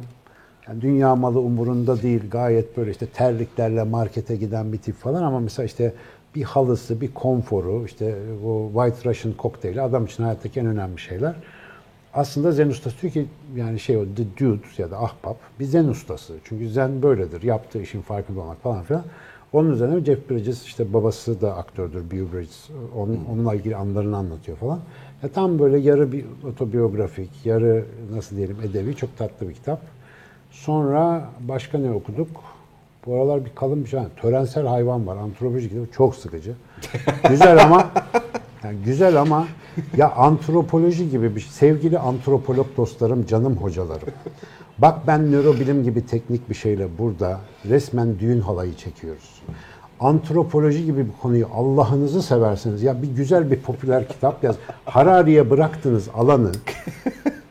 yani 0.67 0.81
dünya 0.81 1.15
malı 1.15 1.39
umurunda 1.39 2.01
değil. 2.01 2.29
Gayet 2.31 2.77
böyle 2.77 2.91
işte 2.91 3.05
terliklerle 3.05 3.83
markete 3.83 4.35
giden 4.35 4.73
bir 4.73 4.77
tip 4.77 4.95
falan 4.95 5.23
ama 5.23 5.39
mesela 5.39 5.65
işte 5.65 5.93
bir 6.35 6.43
halısı, 6.43 7.01
bir 7.01 7.13
konforu, 7.13 7.85
işte 7.85 8.15
bu 8.43 8.71
White 8.73 9.09
Russian 9.09 9.33
kokteyli 9.33 9.81
adam 9.81 10.05
için 10.05 10.23
hayattaki 10.23 10.59
en 10.59 10.65
önemli 10.65 10.99
şeyler. 10.99 11.35
Aslında 12.13 12.51
zen 12.51 12.67
ustası 12.69 13.01
diyor 13.01 13.13
ki 13.13 13.25
yani 13.55 13.79
şey 13.79 13.97
o 13.97 14.05
the 14.05 14.23
dude 14.39 14.67
ya 14.77 14.91
da 14.91 14.97
ahbap 14.97 15.37
bir 15.59 15.65
zen 15.65 15.85
ustası. 15.85 16.33
Çünkü 16.43 16.69
zen 16.69 17.03
böyledir. 17.03 17.43
Yaptığı 17.43 17.81
işin 17.81 18.01
farkında 18.01 18.41
olmak 18.41 18.61
falan 18.61 18.83
filan. 18.83 19.03
Onun 19.53 19.71
üzerine 19.71 20.05
Jeff 20.05 20.29
Bridges 20.29 20.63
işte 20.65 20.93
babası 20.93 21.41
da 21.41 21.55
aktördür 21.55 22.11
Beau 22.11 22.33
Bridges. 22.33 22.69
Onun, 22.95 23.19
onunla 23.31 23.55
ilgili 23.55 23.75
anılarını 23.75 24.17
anlatıyor 24.17 24.57
falan. 24.57 24.79
Ya 25.23 25.29
tam 25.29 25.59
böyle 25.59 25.77
yarı 25.77 26.11
bir 26.11 26.25
otobiyografik, 26.47 27.45
yarı 27.45 27.85
nasıl 28.11 28.35
diyelim 28.35 28.57
edebi 28.63 28.95
çok 28.95 29.17
tatlı 29.17 29.49
bir 29.49 29.53
kitap. 29.53 29.81
Sonra 30.51 31.29
başka 31.39 31.77
ne 31.77 31.91
okuduk? 31.91 32.29
Bu 33.05 33.15
aralar 33.15 33.45
bir 33.45 33.55
kalın 33.55 33.83
bir 33.83 33.89
şey. 33.89 33.99
Törensel 34.21 34.67
hayvan 34.67 35.07
var. 35.07 35.17
Antropoloji 35.17 35.69
kitabı 35.69 35.87
çok 35.91 36.15
sıkıcı. 36.15 36.53
Güzel 37.29 37.63
ama 37.63 37.91
yani 38.63 38.77
güzel 38.85 39.21
ama 39.21 39.47
ya 39.97 40.11
antropoloji 40.11 41.09
gibi 41.09 41.35
bir 41.35 41.39
şey. 41.41 41.51
Sevgili 41.51 41.99
antropolog 41.99 42.67
dostlarım, 42.77 43.25
canım 43.25 43.57
hocalarım. 43.57 44.09
Bak 44.77 45.07
ben 45.07 45.31
nörobilim 45.31 45.83
gibi 45.83 46.05
teknik 46.05 46.49
bir 46.49 46.55
şeyle 46.55 46.97
burada 46.97 47.39
resmen 47.69 48.19
düğün 48.19 48.39
halayı 48.41 48.75
çekiyoruz. 48.75 49.41
Antropoloji 49.99 50.85
gibi 50.85 51.05
bir 51.05 51.11
konuyu 51.21 51.47
Allah'ınızı 51.53 52.23
seversiniz. 52.23 52.83
Ya 52.83 53.01
bir 53.01 53.07
güzel 53.07 53.51
bir 53.51 53.59
popüler 53.59 54.07
kitap 54.07 54.43
yaz. 54.43 54.55
Harari'ye 54.85 55.49
bıraktınız 55.49 56.09
alanı. 56.13 56.51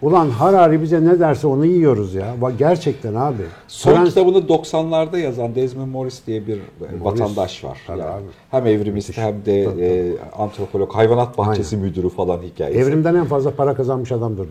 Ulan 0.02 0.30
Harari 0.30 0.82
bize 0.82 1.04
ne 1.04 1.20
derse 1.20 1.46
onu 1.46 1.66
yiyoruz 1.66 2.14
ya. 2.14 2.34
Bak 2.40 2.52
gerçekten 2.58 3.14
abi. 3.14 3.42
Son 3.68 3.92
Trans- 3.94 4.04
kitabını 4.08 4.38
90'larda 4.38 5.18
yazan 5.18 5.54
Desmond 5.54 5.88
Morris 5.88 6.26
diye 6.26 6.46
bir 6.46 6.58
vatandaş 7.02 7.64
var. 7.64 7.78
Tabii 7.86 8.00
Yani 8.00 8.10
abi. 8.10 8.22
Hem 8.50 8.66
evrimist 8.66 9.16
hem 9.18 9.44
de 9.46 9.62
e, 9.62 10.12
antropolog, 10.38 10.94
hayvanat 10.94 11.38
bahçesi 11.38 11.76
müdürü 11.76 12.08
falan 12.08 12.38
hikayesi. 12.42 12.80
Evrimden 12.80 13.14
en 13.14 13.24
fazla 13.24 13.50
para 13.50 13.74
kazanmış 13.74 14.12
adamdır. 14.12 14.46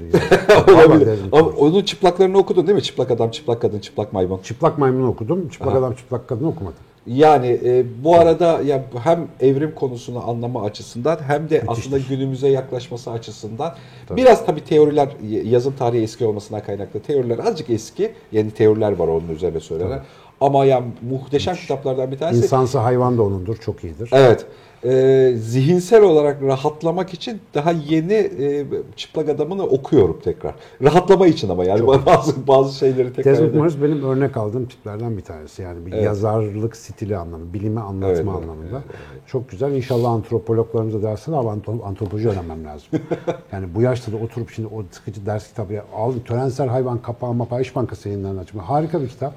Vallahi 0.49 0.85
Olabilir. 0.87 1.19
Ama 1.31 1.41
Morris. 1.41 1.59
onun 1.59 1.83
çıplaklarını 1.83 2.37
okudun 2.37 2.67
değil 2.67 2.75
mi? 2.75 2.83
Çıplak 2.83 3.11
adam, 3.11 3.31
çıplak 3.31 3.61
kadın, 3.61 3.79
çıplak 3.79 4.13
maymun. 4.13 4.39
Çıplak 4.43 4.77
maymunu 4.77 5.07
okudum. 5.07 5.49
Çıplak 5.49 5.75
adam, 5.75 5.93
çıplak 5.93 6.27
kadını 6.27 6.47
okumadım. 6.47 6.77
Yani 7.07 7.59
e, 7.63 7.85
bu 8.03 8.15
arada 8.15 8.61
ya 8.61 8.83
hem 9.03 9.27
evrim 9.39 9.75
konusunu 9.75 10.29
anlama 10.29 10.63
açısından 10.63 11.19
hem 11.27 11.49
de 11.49 11.63
aslında 11.67 11.97
günümüze 11.97 12.47
yaklaşması 12.47 13.11
açısından 13.11 13.75
biraz 14.09 14.45
tabii 14.45 14.63
teoriler 14.63 15.09
yazım 15.43 15.75
tarihi 15.75 16.03
eski 16.03 16.25
olmasına 16.25 16.63
kaynaklı 16.63 16.99
teoriler 16.99 17.39
azıcık 17.39 17.69
eski. 17.69 18.11
Yeni 18.31 18.51
teoriler 18.51 18.91
var 18.91 19.07
onun 19.07 19.27
üzerine 19.27 19.59
söylenen. 19.59 20.01
Ama 20.41 20.65
yani 20.65 20.85
muhteşem 21.09 21.55
kitaplardan 21.55 22.11
bir 22.11 22.17
tanesi. 22.17 22.43
İnsansı 22.43 22.79
hayvan 22.79 23.17
da 23.17 23.23
onundur. 23.23 23.57
Çok 23.57 23.83
iyidir. 23.83 24.09
Evet. 24.13 24.45
E, 24.85 25.33
zihinsel 25.37 26.01
olarak 26.03 26.41
rahatlamak 26.43 27.13
için 27.13 27.41
daha 27.53 27.71
yeni 27.71 28.13
e, 28.13 28.65
çıplak 28.95 29.29
adamını 29.29 29.63
okuyorum 29.63 30.19
tekrar. 30.23 30.55
Rahatlama 30.83 31.27
için 31.27 31.49
ama 31.49 31.65
yani 31.65 31.87
bazı 31.87 32.47
bazı 32.47 32.77
şeyleri 32.77 33.13
tekrar 33.13 33.33
Desmond. 33.33 33.53
Morris 33.53 33.75
benim 33.83 34.03
örnek 34.03 34.37
aldığım 34.37 34.65
tiplerden 34.65 35.17
bir 35.17 35.21
tanesi. 35.21 35.61
Yani 35.61 35.85
bir 35.85 35.91
yazarlık 35.91 36.75
stili 36.75 37.17
anlamında, 37.17 37.53
bilimi 37.53 37.79
anlatma 37.79 38.07
Evet, 38.07 38.19
evet, 38.19 38.29
anlamında. 38.29 38.81
Çok 39.27 39.49
güzel. 39.49 39.71
İnşallah 39.71 40.11
antropologlarımız 40.11 40.93
da 40.93 41.01
dersin 41.01 41.33
ama 41.33 41.53
antro- 41.53 41.83
antropoloji 41.83 42.29
öğrenmem 42.29 42.65
lazım. 42.65 42.87
yani 43.51 43.65
bu 43.75 43.81
yaşta 43.81 44.11
da 44.11 44.17
oturup 44.17 44.49
şimdi 44.49 44.67
o 44.75 44.83
sıkıcı 44.91 45.25
ders 45.25 45.47
kitabı 45.47 45.73
ya, 45.73 45.85
al 45.95 46.13
törensel 46.25 46.67
hayvan 46.67 46.97
kapağı 46.97 47.33
mapa 47.33 47.61
İş 47.61 47.75
Bankası 47.75 48.09
yayınlarını 48.09 48.39
açma. 48.39 48.69
Harika 48.69 49.01
bir 49.01 49.07
kitap. 49.07 49.33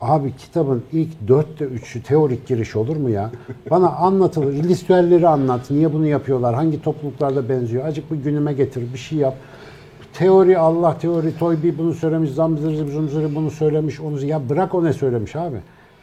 Abi 0.00 0.36
kitabın 0.36 0.84
ilk 0.92 1.28
dörtte 1.28 1.64
üçü 1.64 2.02
teorik 2.02 2.46
giriş 2.46 2.76
olur 2.76 2.96
mu 2.96 3.10
ya? 3.10 3.30
Bana 3.70 3.88
anlatılır. 3.88 4.54
Listüelleri 4.54 5.28
anlat. 5.28 5.70
Niye 5.70 5.92
bunu 5.92 6.06
yapıyorlar? 6.06 6.54
Hangi 6.54 6.82
topluluklarda 6.82 7.48
benziyor? 7.48 7.84
Acık 7.86 8.12
bir 8.12 8.16
günüme 8.16 8.52
getir. 8.52 8.92
Bir 8.92 8.98
şey 8.98 9.18
yap. 9.18 9.36
Teori 10.12 10.58
Allah 10.58 10.98
teori 10.98 11.38
Toybi 11.38 11.78
bunu 11.78 11.94
söylemiş, 11.94 12.30
Zamzırı 12.30 12.90
Zumzırı 12.90 13.34
bunu 13.34 13.50
söylemiş, 13.50 14.00
onu 14.00 14.24
ya 14.24 14.48
bırak 14.48 14.74
o 14.74 14.84
ne 14.84 14.92
söylemiş 14.92 15.36
abi. 15.36 15.56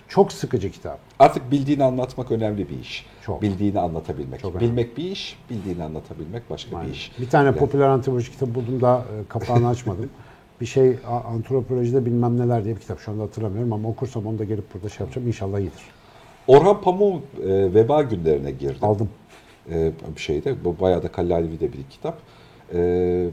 Çok 0.07 0.33
sıkıcı 0.33 0.71
kitap. 0.71 0.99
Artık 1.19 1.51
bildiğini 1.51 1.83
anlatmak 1.83 2.31
önemli 2.31 2.69
bir 2.69 2.79
iş. 2.79 3.05
Çok. 3.25 3.41
Bildiğini 3.41 3.79
anlatabilmek. 3.79 4.39
Çok 4.39 4.55
önemli. 4.55 4.71
Bilmek 4.71 4.97
bir 4.97 5.03
iş, 5.03 5.39
bildiğini 5.49 5.83
anlatabilmek 5.83 6.49
başka 6.49 6.81
bir 6.81 6.91
iş. 6.91 7.11
Bir 7.19 7.29
tane 7.29 7.45
Yani 7.45 7.57
popüler 7.57 7.87
antropoloji 7.87 8.31
kitabı 8.31 8.55
buldum 8.55 8.81
da 8.81 8.97
e, 8.97 9.27
kapağını 9.29 9.67
açmadım. 9.67 10.09
bir 10.61 10.65
şey 10.65 10.97
antropolojide 11.27 12.05
bilmem 12.05 12.39
neler 12.39 12.65
diye 12.65 12.75
bir 12.75 12.81
kitap 12.81 12.99
şu 12.99 13.11
anda 13.11 13.23
hatırlamıyorum 13.23 13.73
ama 13.73 13.89
okursam 13.89 14.25
onu 14.25 14.39
da 14.39 14.43
gelip 14.43 14.73
burada 14.73 14.89
şey 14.89 14.99
yapacağım. 14.99 15.27
İnşallah 15.27 15.59
iyidir. 15.59 15.83
Orhan 16.47 16.81
Pamuk'un 16.81 17.21
e, 17.43 17.73
veba 17.73 18.01
günlerine 18.01 18.51
girdim. 18.51 18.77
Aldım. 18.81 19.09
E, 19.71 19.91
bir 20.15 20.21
şeyde. 20.21 20.65
Bu 20.65 20.79
bayağı 20.79 21.03
da 21.03 21.11
Kallalivi'de 21.11 21.73
bir 21.73 21.83
kitap. 21.89 22.17
E, 22.73 23.29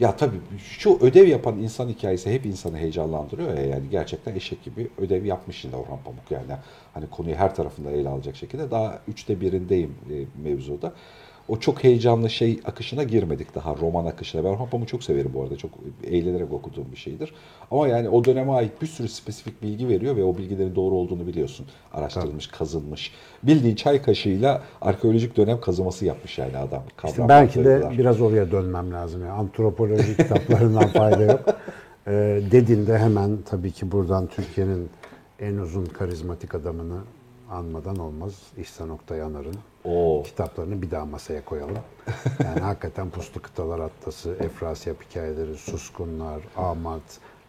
ya 0.00 0.16
tabii 0.16 0.36
şu 0.58 0.98
ödev 1.00 1.28
yapan 1.28 1.58
insan 1.58 1.88
hikayesi 1.88 2.32
hep 2.32 2.46
insanı 2.46 2.78
heyecanlandırıyor 2.78 3.54
ya 3.54 3.66
yani 3.66 3.90
gerçekten 3.90 4.34
eşek 4.34 4.64
gibi 4.64 4.90
ödev 4.98 5.24
yapmış 5.24 5.64
yine 5.64 5.76
Orhan 5.76 5.98
Pamuk 6.04 6.30
yani 6.30 6.46
hani 6.94 7.06
konuyu 7.10 7.34
her 7.34 7.54
tarafında 7.54 7.90
ele 7.90 8.08
alacak 8.08 8.36
şekilde 8.36 8.70
daha 8.70 8.98
üçte 9.08 9.40
birindeyim 9.40 9.94
e, 10.10 10.14
mevzuda. 10.48 10.92
O 11.48 11.56
çok 11.56 11.84
heyecanlı 11.84 12.30
şey 12.30 12.60
akışına 12.64 13.02
girmedik 13.02 13.54
daha 13.54 13.76
roman 13.76 14.06
akışına. 14.06 14.44
Ben 14.44 14.56
Pamuk'u 14.56 14.86
çok 14.86 15.02
severim 15.02 15.30
bu 15.34 15.42
arada. 15.42 15.56
Çok 15.56 15.70
eğlenerek 16.04 16.52
okuduğum 16.52 16.92
bir 16.92 16.96
şeydir. 16.96 17.34
Ama 17.70 17.88
yani 17.88 18.08
o 18.08 18.24
döneme 18.24 18.52
ait 18.52 18.82
bir 18.82 18.86
sürü 18.86 19.08
spesifik 19.08 19.62
bilgi 19.62 19.88
veriyor 19.88 20.16
ve 20.16 20.24
o 20.24 20.38
bilgilerin 20.38 20.74
doğru 20.74 20.94
olduğunu 20.94 21.26
biliyorsun. 21.26 21.66
Araştırılmış, 21.94 22.46
kazınmış. 22.46 23.12
Bildiğin 23.42 23.74
çay 23.74 24.02
kaşığıyla 24.02 24.62
arkeolojik 24.80 25.36
dönem 25.36 25.60
kazıması 25.60 26.04
yapmış 26.04 26.38
yani 26.38 26.56
adam. 26.56 26.82
İşte 27.04 27.28
belki 27.28 27.64
de 27.64 27.82
biraz 27.98 28.20
oraya 28.20 28.50
dönmem 28.50 28.92
lazım. 28.92 29.20
Yani 29.20 29.32
antropoloji 29.32 30.16
kitaplarından 30.16 30.88
fayda 30.88 31.22
yok. 31.22 31.40
Ee, 32.08 32.40
dediğinde 32.50 32.98
hemen 32.98 33.38
tabii 33.50 33.70
ki 33.70 33.92
buradan 33.92 34.26
Türkiye'nin 34.26 34.90
en 35.40 35.56
uzun 35.56 35.84
karizmatik 35.84 36.54
adamını 36.54 36.98
anmadan 37.50 37.96
olmaz. 37.96 38.42
İhsan 38.58 38.90
Oktay 38.90 39.22
Anar'ın 39.22 39.54
Oo. 39.86 40.22
kitaplarını 40.22 40.82
bir 40.82 40.90
daha 40.90 41.04
masaya 41.04 41.44
koyalım. 41.44 41.78
Yani 42.44 42.60
hakikaten 42.60 43.10
Puslu 43.10 43.42
Kıtalar 43.42 43.78
Atlası, 43.78 44.36
Efrasiyap 44.40 44.96
Hikayeleri, 45.10 45.56
Suskunlar, 45.56 46.40
Amat 46.56 47.02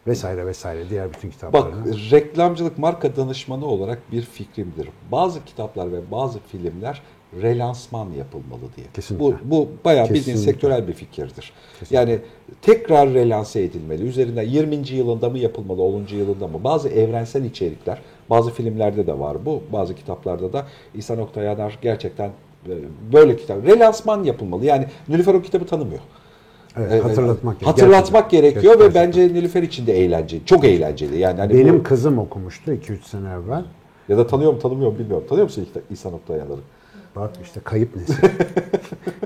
vesaire 0.06 0.46
vesaire 0.46 0.90
diğer 0.90 1.12
bütün 1.12 1.28
Bak 1.28 1.34
kitaplarını. 1.34 2.10
reklamcılık 2.10 2.78
marka 2.78 3.16
danışmanı 3.16 3.66
olarak 3.66 4.12
bir 4.12 4.22
fikrimdir. 4.22 4.88
Bazı 5.12 5.44
kitaplar 5.44 5.92
ve 5.92 6.10
bazı 6.10 6.38
filmler 6.38 7.02
relansman 7.42 8.10
yapılmalı 8.10 8.60
diye. 8.76 8.86
Kesinlikle. 8.94 9.24
Bu, 9.26 9.34
bu 9.44 9.68
bayağı 9.84 10.04
bildiğin 10.04 10.24
Kesinlikle. 10.24 10.52
sektörel 10.52 10.88
bir 10.88 10.92
fikirdir. 10.92 11.52
Yani 11.90 12.18
tekrar 12.62 13.14
relanse 13.14 13.62
edilmeli. 13.62 14.02
Üzerinden 14.04 14.42
20. 14.42 14.76
yılında 14.90 15.30
mı 15.30 15.38
yapılmalı, 15.38 15.82
10. 15.82 16.02
yılında 16.16 16.48
mı? 16.48 16.64
Bazı 16.64 16.88
evrensel 16.88 17.44
içerikler, 17.44 17.98
bazı 18.30 18.50
filmlerde 18.50 19.06
de 19.06 19.18
var 19.18 19.36
bu, 19.46 19.62
bazı 19.72 19.94
kitaplarda 19.94 20.52
da 20.52 20.66
İhsan 20.94 21.18
Oktay 21.18 21.44
Yanar 21.44 21.78
gerçekten 21.82 22.28
e, 22.68 22.72
böyle 23.12 23.36
kitap. 23.36 23.66
Relansman 23.66 24.24
yapılmalı. 24.24 24.64
Yani 24.64 24.86
Nilüfer 25.08 25.34
o 25.34 25.42
kitabı 25.42 25.66
tanımıyor. 25.66 26.00
Evet, 26.76 27.04
hatırlatmak 27.04 27.60
gerekiyor. 27.60 27.70
Hatırlatmak 27.70 28.30
Gerçekten. 28.30 28.50
gerekiyor 28.52 28.74
ve 28.74 28.78
Gerçekten. 28.78 29.06
bence 29.06 29.34
Nilüfer 29.34 29.62
için 29.62 29.86
de 29.86 29.98
eğlenceli. 30.04 30.46
Çok 30.46 30.64
eğlenceli. 30.64 31.18
Yani 31.18 31.40
hani 31.40 31.54
Benim 31.54 31.78
bu- 31.78 31.82
kızım 31.82 32.18
okumuştu 32.18 32.72
2-3 32.72 33.04
sene 33.04 33.28
evvel. 33.28 33.64
ya 34.08 34.18
da 34.18 34.26
tanıyor 34.26 34.52
mu 34.52 34.58
tanımıyor 34.58 34.92
mu 34.92 34.98
bilmiyorum. 34.98 35.26
Tanıyor 35.28 35.44
musun 35.44 35.66
İhsan 35.90 36.12
Oktay 36.12 36.38
Yanar'ı? 36.38 36.60
Bak 37.16 37.30
işte 37.42 37.60
kayıp 37.64 37.96
nesil. 37.96 38.14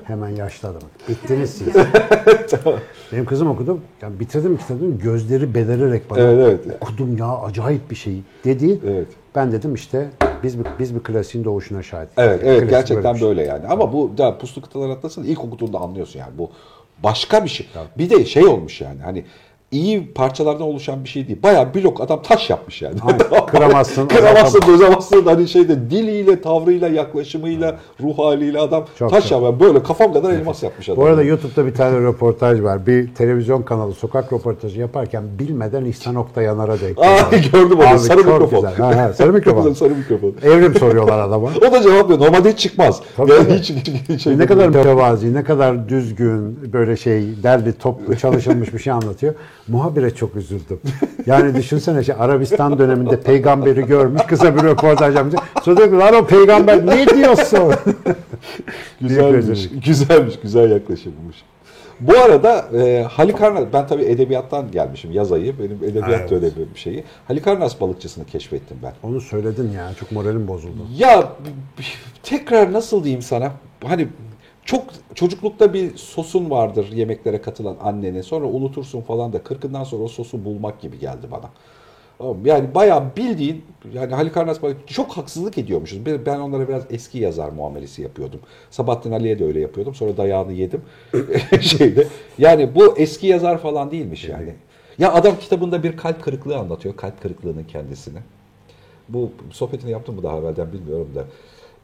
Hemen 0.03 0.29
yaşlı 0.29 0.69
adam. 0.69 0.81
Bittiniz 1.09 1.49
siz. 1.49 1.67
Benim 3.11 3.25
kızım 3.25 3.47
okudu. 3.49 3.79
Yani 4.01 4.19
bitirdim 4.19 4.57
kitabını 4.57 4.97
gözleri 4.97 5.53
belererek 5.55 6.09
bana 6.09 6.19
Evet, 6.19 6.59
evet. 6.65 6.77
okudum 6.81 7.17
ya 7.17 7.37
acayip 7.37 7.91
bir 7.91 7.95
şey 7.95 8.21
dedi. 8.45 8.79
Evet. 8.87 9.07
Ben 9.35 9.51
dedim 9.51 9.73
işte 9.73 10.09
biz 10.43 10.59
bir, 10.59 10.65
biz 10.79 10.95
bir 10.95 10.99
klasiğin 10.99 11.45
doğuşuna 11.45 11.83
şahit. 11.83 12.09
Evet, 12.17 12.39
evet 12.43 12.59
Klasik 12.59 12.69
gerçekten 12.69 13.13
bir 13.13 13.19
şey. 13.19 13.27
böyle 13.27 13.43
yani. 13.43 13.67
Ama 13.67 13.93
bu 13.93 14.17
da 14.17 14.37
Puslu 14.37 14.61
Kıtalar 14.61 14.89
Atlası'nı 14.89 15.25
ilk 15.25 15.43
okuduğunda 15.43 15.77
anlıyorsun 15.79 16.19
yani. 16.19 16.37
Bu 16.37 16.49
başka 17.03 17.43
bir 17.43 17.49
şey. 17.49 17.67
Bir 17.97 18.09
de 18.09 18.25
şey 18.25 18.45
olmuş 18.45 18.81
yani 18.81 19.01
hani 19.01 19.25
iyi 19.73 20.13
parçalardan 20.13 20.67
oluşan 20.67 21.03
bir 21.03 21.09
şey 21.09 21.27
değil. 21.27 21.43
Bayağı 21.43 21.73
blok 21.73 22.01
adam 22.01 22.21
taş 22.21 22.49
yapmış 22.49 22.81
yani. 22.81 22.95
Aynen. 23.05 23.45
Kıramazsın, 23.45 24.07
Kıramazsın, 24.07 24.61
dözemezsin. 24.67 25.25
Hani 25.25 25.47
şeyde 25.47 25.89
diliyle, 25.89 26.41
tavrıyla, 26.41 26.87
yaklaşımıyla, 26.87 27.75
ruh 28.03 28.17
haliyle 28.19 28.59
adam 28.59 28.85
Çok 28.99 29.09
taş 29.11 29.29
çok. 29.29 29.31
yapıyor. 29.43 29.59
Böyle 29.59 29.83
kafam 29.83 30.13
kadar 30.13 30.33
elmas 30.33 30.63
yapmış 30.63 30.89
adam. 30.89 30.97
Bu 30.97 31.05
arada 31.05 31.23
YouTube'da 31.23 31.65
bir 31.65 31.73
tane 31.73 31.99
röportaj 31.99 32.61
var. 32.61 32.87
Bir 32.87 33.13
televizyon 33.15 33.61
kanalı 33.61 33.93
sokak 33.93 34.33
röportajı 34.33 34.79
yaparken 34.79 35.23
bilmeden 35.39 35.85
İhsan 35.85 36.15
Oktay 36.15 36.45
Yanar'a 36.45 36.81
denk 36.81 36.97
geliyor. 36.97 37.51
gördüm 37.51 37.77
onu. 37.79 37.87
Abi 37.87 37.99
Sarı 37.99 38.17
mikrofon. 38.17 38.61
güzel. 38.61 38.75
Ha, 38.75 39.01
ha, 39.03 39.13
sarı 39.13 39.33
mikrofon. 39.33 39.73
Sarı 39.73 39.95
mikrofon. 39.95 40.33
Evrim 40.43 40.75
soruyorlar 40.75 41.19
adama. 41.19 41.49
O 41.57 41.71
da 41.71 41.81
cevap 41.81 42.09
veriyor. 42.09 42.19
Normalde 42.27 42.51
hiç 42.51 42.59
çıkmaz. 42.59 43.01
Tabii, 43.17 43.31
yani 43.31 43.43
tabii. 43.47 43.59
hiç, 43.59 43.71
hiç 44.09 44.23
şey 44.23 44.37
ne 44.37 44.45
kadar 44.45 44.67
mütevazi, 44.67 45.33
ne 45.33 45.43
kadar 45.43 45.89
düzgün, 45.89 46.73
böyle 46.73 46.97
şey 46.97 47.23
derli 47.43 47.73
toplu 47.73 48.15
çalışılmış 48.17 48.73
bir 48.73 48.79
şey 48.79 48.93
anlatıyor. 48.93 49.33
Muhabire 49.67 50.15
çok 50.15 50.35
üzüldüm. 50.35 50.79
Yani 51.25 51.55
düşünsene 51.55 52.03
şey 52.03 52.15
Arabistan 52.19 52.79
döneminde 52.79 53.21
peygamberi 53.21 53.85
görmüş, 53.85 54.21
kısa 54.21 54.55
bir 54.55 54.63
röportaj 54.63 55.15
yapmış. 55.15 55.35
Sonra 55.63 55.77
diyor 55.77 55.89
ki 55.89 55.97
lan 55.97 56.13
o 56.15 56.25
peygamber 56.27 56.85
ne 56.85 57.07
diyorsun? 57.07 57.73
Güzelmiş, 59.01 59.69
güzelmiş, 59.85 60.39
güzel 60.43 60.71
yaklaşımmış. 60.71 61.43
Bu 61.99 62.17
arada 62.17 62.65
e, 62.77 63.03
Halikarnas, 63.03 63.63
ben 63.73 63.87
tabii 63.87 64.03
edebiyattan 64.03 64.71
gelmişim 64.71 65.11
yaz 65.11 65.31
ayı, 65.31 65.59
benim 65.59 65.77
edebiyat 65.83 66.09
Evet. 66.09 66.29
dönemi 66.29 66.73
bir 66.75 66.79
şeyi. 66.79 67.03
Halikarnas 67.27 67.81
balıkçısını 67.81 68.25
keşfettim 68.25 68.77
ben. 68.83 68.93
Onu 69.03 69.21
söyledin 69.21 69.71
ya, 69.71 69.91
çok 69.99 70.11
moralim 70.11 70.47
bozuldu. 70.47 70.87
Ya 70.97 71.29
tekrar 72.23 72.73
nasıl 72.73 73.03
diyeyim 73.03 73.21
sana? 73.21 73.51
Hani 73.85 74.07
çok 74.65 74.83
çocuklukta 75.15 75.73
bir 75.73 75.97
sosun 75.97 76.49
vardır 76.49 76.91
yemeklere 76.91 77.41
katılan 77.41 77.77
annenin. 77.81 78.21
Sonra 78.21 78.45
unutursun 78.45 79.01
falan 79.01 79.33
da 79.33 79.43
kırkından 79.43 79.83
sonra 79.83 80.03
o 80.03 80.07
sosu 80.07 80.45
bulmak 80.45 80.81
gibi 80.81 80.99
geldi 80.99 81.27
bana. 81.31 81.49
Yani 82.45 82.75
bayağı 82.75 83.15
bildiğin 83.17 83.65
yani 83.93 84.13
Halikarnas 84.13 84.59
çok 84.87 85.17
haksızlık 85.17 85.57
ediyormuşuz. 85.57 86.05
Ben 86.05 86.39
onlara 86.39 86.67
biraz 86.67 86.83
eski 86.89 87.17
yazar 87.17 87.49
muamelesi 87.49 88.01
yapıyordum. 88.01 88.39
Sabahattin 88.71 89.11
Ali'ye 89.11 89.39
de 89.39 89.45
öyle 89.45 89.59
yapıyordum. 89.59 89.95
Sonra 89.95 90.17
dayağını 90.17 90.53
yedim. 90.53 90.81
Şeyde. 91.61 92.07
Yani 92.37 92.75
bu 92.75 92.97
eski 92.97 93.27
yazar 93.27 93.57
falan 93.57 93.91
değilmiş 93.91 94.29
yani. 94.29 94.53
Ya 94.99 95.13
adam 95.13 95.39
kitabında 95.39 95.83
bir 95.83 95.97
kalp 95.97 96.23
kırıklığı 96.23 96.57
anlatıyor. 96.57 96.95
Kalp 96.95 97.21
kırıklığının 97.21 97.63
kendisini. 97.63 98.19
Bu 99.09 99.31
sohbetini 99.51 99.91
yaptım 99.91 100.15
mı 100.15 100.23
daha 100.23 100.37
evvelden 100.37 100.73
bilmiyorum 100.73 101.09
da. 101.15 101.25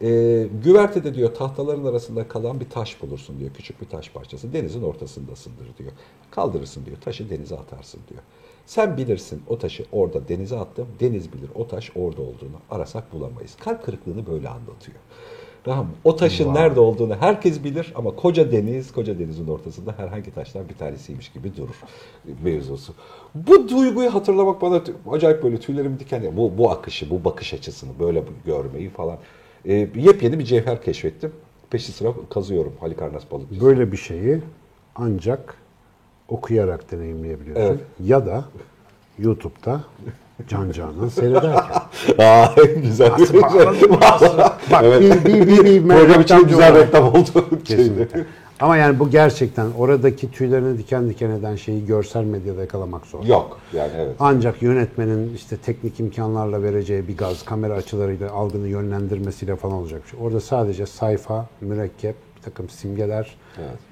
Ee, 0.02 0.48
güvertede 0.64 1.14
diyor 1.16 1.34
tahtaların 1.34 1.86
arasında 1.86 2.28
kalan 2.28 2.60
bir 2.60 2.70
taş 2.70 3.02
bulursun 3.02 3.40
diyor. 3.40 3.52
Küçük 3.54 3.82
bir 3.82 3.88
taş 3.88 4.10
parçası. 4.10 4.54
Denizin 4.54 4.84
ortasındasındır 4.84 5.78
diyor. 5.78 5.92
Kaldırırsın 6.32 6.86
diyor. 6.86 6.98
Taşı 7.02 7.30
denize 7.30 7.58
atarsın 7.58 8.02
diyor. 8.10 8.22
Sen 8.66 8.98
bilirsin 8.98 9.44
o 9.48 9.58
taşı 9.58 9.86
orada 9.92 10.28
denize 10.28 10.58
attım. 10.58 10.88
Deniz 11.00 11.34
bilir 11.34 11.50
o 11.56 11.68
taş 11.68 11.92
orada 11.96 12.22
olduğunu. 12.22 12.60
Arasak 12.72 13.14
bulamayız. 13.14 13.56
Kalp 13.56 13.84
kırıklığını 13.84 14.28
böyle 14.28 14.50
anlatıyor. 14.50 14.98
Tamam 15.64 15.86
mı? 15.86 15.92
O 16.04 16.16
taşın 16.16 16.54
nerede 16.54 16.80
olduğunu 16.80 17.16
herkes 17.16 17.64
bilir 17.64 17.94
ama 17.96 18.16
koca 18.16 18.52
deniz, 18.52 18.92
koca 18.92 19.20
denizin 19.20 19.48
ortasında 19.48 19.94
herhangi 19.98 20.34
taştan 20.34 20.70
bir 20.70 20.74
tanesiymiş 20.74 21.32
gibi 21.32 21.58
durur 21.58 21.84
mevzusu. 22.44 22.94
Bu 23.36 23.70
duyguyu 23.70 24.14
hatırlamak 24.14 24.62
bana 24.62 24.82
acayip 25.12 25.44
böyle 25.44 25.60
tüylerim 25.60 26.00
diken 26.00 26.22
diken. 26.22 26.38
Bu, 26.38 26.58
bu 26.58 26.72
akışı, 26.72 27.10
bu 27.10 27.24
bakış 27.24 27.54
açısını 27.54 28.00
böyle 28.00 28.24
görmeyi 28.46 28.90
falan. 28.90 29.18
Ee, 29.66 29.74
yepyeni 29.96 30.40
bir 30.40 30.46
cevher 30.46 30.82
keşfettim. 30.82 31.32
Peşi 31.70 31.92
sıra 31.92 32.10
kazıyorum 32.34 32.74
Halikarnas 32.80 33.24
balıkçısı. 33.32 33.66
Böyle 33.66 33.92
bir 33.92 33.98
şeyi 33.98 34.42
ancak 34.96 35.56
okuyarak 36.28 36.92
deneyimleyebiliyorsun. 36.92 37.64
Evet. 37.64 37.80
Ya 38.04 38.26
da 38.26 38.46
YouTube'da 39.20 39.82
Can 40.48 40.72
Canan 40.72 41.08
seyrederken. 41.08 41.82
Aa, 42.20 42.48
güzel. 42.84 43.12
Bak 44.72 44.84
Evet. 44.84 45.26
bir, 45.26 45.48
bir, 45.48 45.48
bir, 45.66 45.90
bir 45.90 45.90
reklamcı 45.90 46.46
güzel 46.48 46.72
olarak- 46.72 46.88
reklam 46.88 47.08
oldu. 47.08 47.50
Kesinlikle. 47.66 48.26
Ama 48.60 48.78
yani 48.78 49.00
bu 49.00 49.10
gerçekten 49.10 49.68
oradaki 49.78 50.32
tüylerini 50.32 50.78
diken 50.78 51.10
diken 51.10 51.30
eden 51.30 51.56
şeyi 51.56 51.86
görsel 51.86 52.24
medyada 52.24 52.62
yakalamak 52.62 53.06
zor. 53.06 53.24
Yok 53.24 53.60
yani 53.74 53.92
evet. 53.98 54.16
Ancak 54.20 54.62
yönetmenin 54.62 55.36
işte 55.36 55.58
teknik 55.58 56.00
imkanlarla 56.00 56.64
vereceği 56.64 57.08
bir 57.08 57.18
gaz, 57.18 57.46
kamera 57.46 57.74
açılarıyla 57.74 58.32
algını 58.32 58.68
yönlendirmesiyle 58.68 59.56
falan 59.56 59.76
olacak 59.76 60.04
bir 60.04 60.10
şey. 60.10 60.20
Orada 60.24 60.40
sadece 60.40 60.86
sayfa, 60.86 61.46
mürekkep, 61.62 62.16
bir 62.38 62.42
takım 62.42 62.70
simgeler 62.70 63.38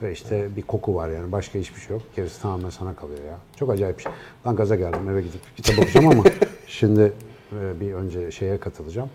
ve 0.01 0.11
işte 0.11 0.55
bir 0.55 0.61
koku 0.61 0.95
var 0.95 1.09
yani. 1.09 1.32
Başka 1.32 1.59
hiçbir 1.59 1.82
şey 1.82 1.95
yok. 1.95 2.03
Gerisi 2.15 2.41
tamamen 2.41 2.70
sana 2.70 2.95
kalıyor 2.95 3.24
ya. 3.28 3.38
Çok 3.59 3.70
acayip 3.70 3.97
bir 3.97 4.03
şey. 4.03 4.11
Lan 4.47 4.55
gaza 4.55 4.76
geldim 4.76 5.09
eve 5.09 5.22
gidip 5.22 5.41
kitap 5.55 5.80
okuyacağım 5.80 6.07
ama 6.07 6.24
şimdi 6.68 7.13
bir 7.52 7.93
önce 7.93 8.32
şeye 8.32 8.58
katılacağım. 8.60 9.10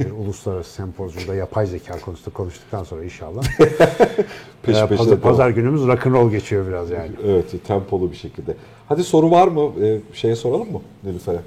E, 0.00 0.04
Bir 0.04 0.10
uluslararası 0.10 0.72
sempozyumda 0.72 1.34
yapay 1.34 1.66
zeka 1.66 2.00
konusunda 2.00 2.36
konuştuktan 2.36 2.84
sonra 2.84 3.04
inşallah. 3.04 3.42
Peş 4.62 4.76
E, 4.76 4.86
peşe 4.86 4.96
pazar, 4.96 5.20
pazar 5.20 5.50
günümüz 5.50 5.86
rock'n'roll 5.86 6.30
geçiyor 6.30 6.66
biraz 6.68 6.90
yani. 6.90 7.10
Evet, 7.24 7.66
tempolu 7.66 8.10
bir 8.10 8.16
şekilde. 8.16 8.56
Hadi 8.88 9.04
soru 9.04 9.30
var 9.30 9.48
mı? 9.48 9.84
Ee, 9.84 10.00
şeye 10.12 10.36
soralım 10.36 10.72
mı 10.72 10.80
Nilüfer'e? 11.04 11.40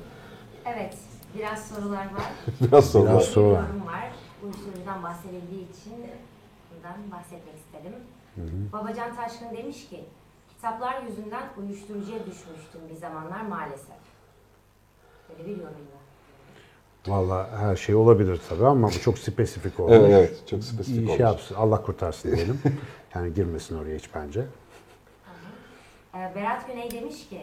Evet, 0.66 0.98
biraz 1.38 1.68
sorular 1.68 2.06
var. 2.06 2.32
Biraz 2.62 2.92
soru 2.92 3.04
Biraz 3.06 3.16
var. 3.16 3.22
soru 3.22 3.52
var. 3.52 3.66
Uyuşturucudan 4.44 5.04
bahsedildiği 5.04 5.62
için 5.72 5.94
bundan 6.76 7.12
bahsetmek 7.12 7.56
istedim. 7.56 7.94
Babacan 8.74 9.16
Taşkın 9.16 9.58
demiş 9.58 9.90
ki, 9.90 10.04
kitaplar 10.56 11.02
yüzünden 11.10 11.44
uyuşturucuya 11.60 12.20
düşmüştüm 12.20 12.82
bir 12.90 12.96
zamanlar 12.96 13.42
maalesef. 13.42 14.02
Böyle 15.30 15.46
bir 15.50 15.52
yorum 15.52 15.64
var. 15.94 16.03
Valla 17.08 17.50
her 17.60 17.76
şey 17.76 17.96
olabilir 17.96 18.42
tabii 18.50 18.66
ama 18.66 18.88
bu 18.88 19.00
çok 19.02 19.18
spesifik 19.20 19.80
olmuş. 19.80 19.94
Evet, 19.98 20.10
evet. 20.12 20.48
Çok 20.48 20.64
spesifik 20.64 20.96
İyi 20.96 21.06
olmuş. 21.06 21.18
şey 21.18 21.26
yapsın, 21.26 21.56
Allah 21.56 21.82
kurtarsın 21.82 22.36
diyelim. 22.36 22.60
yani 23.16 23.34
girmesin 23.34 23.78
oraya 23.78 23.96
hiç 23.98 24.10
bence. 24.16 24.46
Ee, 26.16 26.32
Berat 26.36 26.68
Güney 26.68 26.92
demiş 26.92 27.30
ki, 27.30 27.42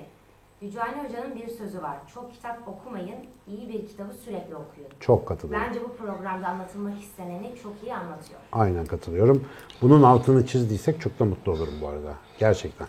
Yücani 0.60 1.08
Hoca'nın 1.08 1.36
bir 1.36 1.48
sözü 1.48 1.82
var. 1.82 1.96
Çok 2.14 2.32
kitap 2.32 2.68
okumayın, 2.68 3.16
iyi 3.48 3.68
bir 3.68 3.88
kitabı 3.88 4.12
sürekli 4.14 4.54
okuyun. 4.54 4.90
Çok 5.00 5.28
katılıyorum. 5.28 5.66
Bence 5.68 5.80
bu 5.84 5.96
programda 5.96 6.48
anlatılmak 6.48 7.00
isteneni 7.02 7.54
çok 7.62 7.72
iyi 7.82 7.94
anlatıyor. 7.94 8.40
Aynen 8.52 8.86
katılıyorum. 8.86 9.44
Bunun 9.82 10.02
altını 10.02 10.46
çizdiysek 10.46 11.00
çok 11.00 11.18
da 11.18 11.24
mutlu 11.24 11.52
olurum 11.52 11.74
bu 11.82 11.88
arada. 11.88 12.14
Gerçekten. 12.38 12.88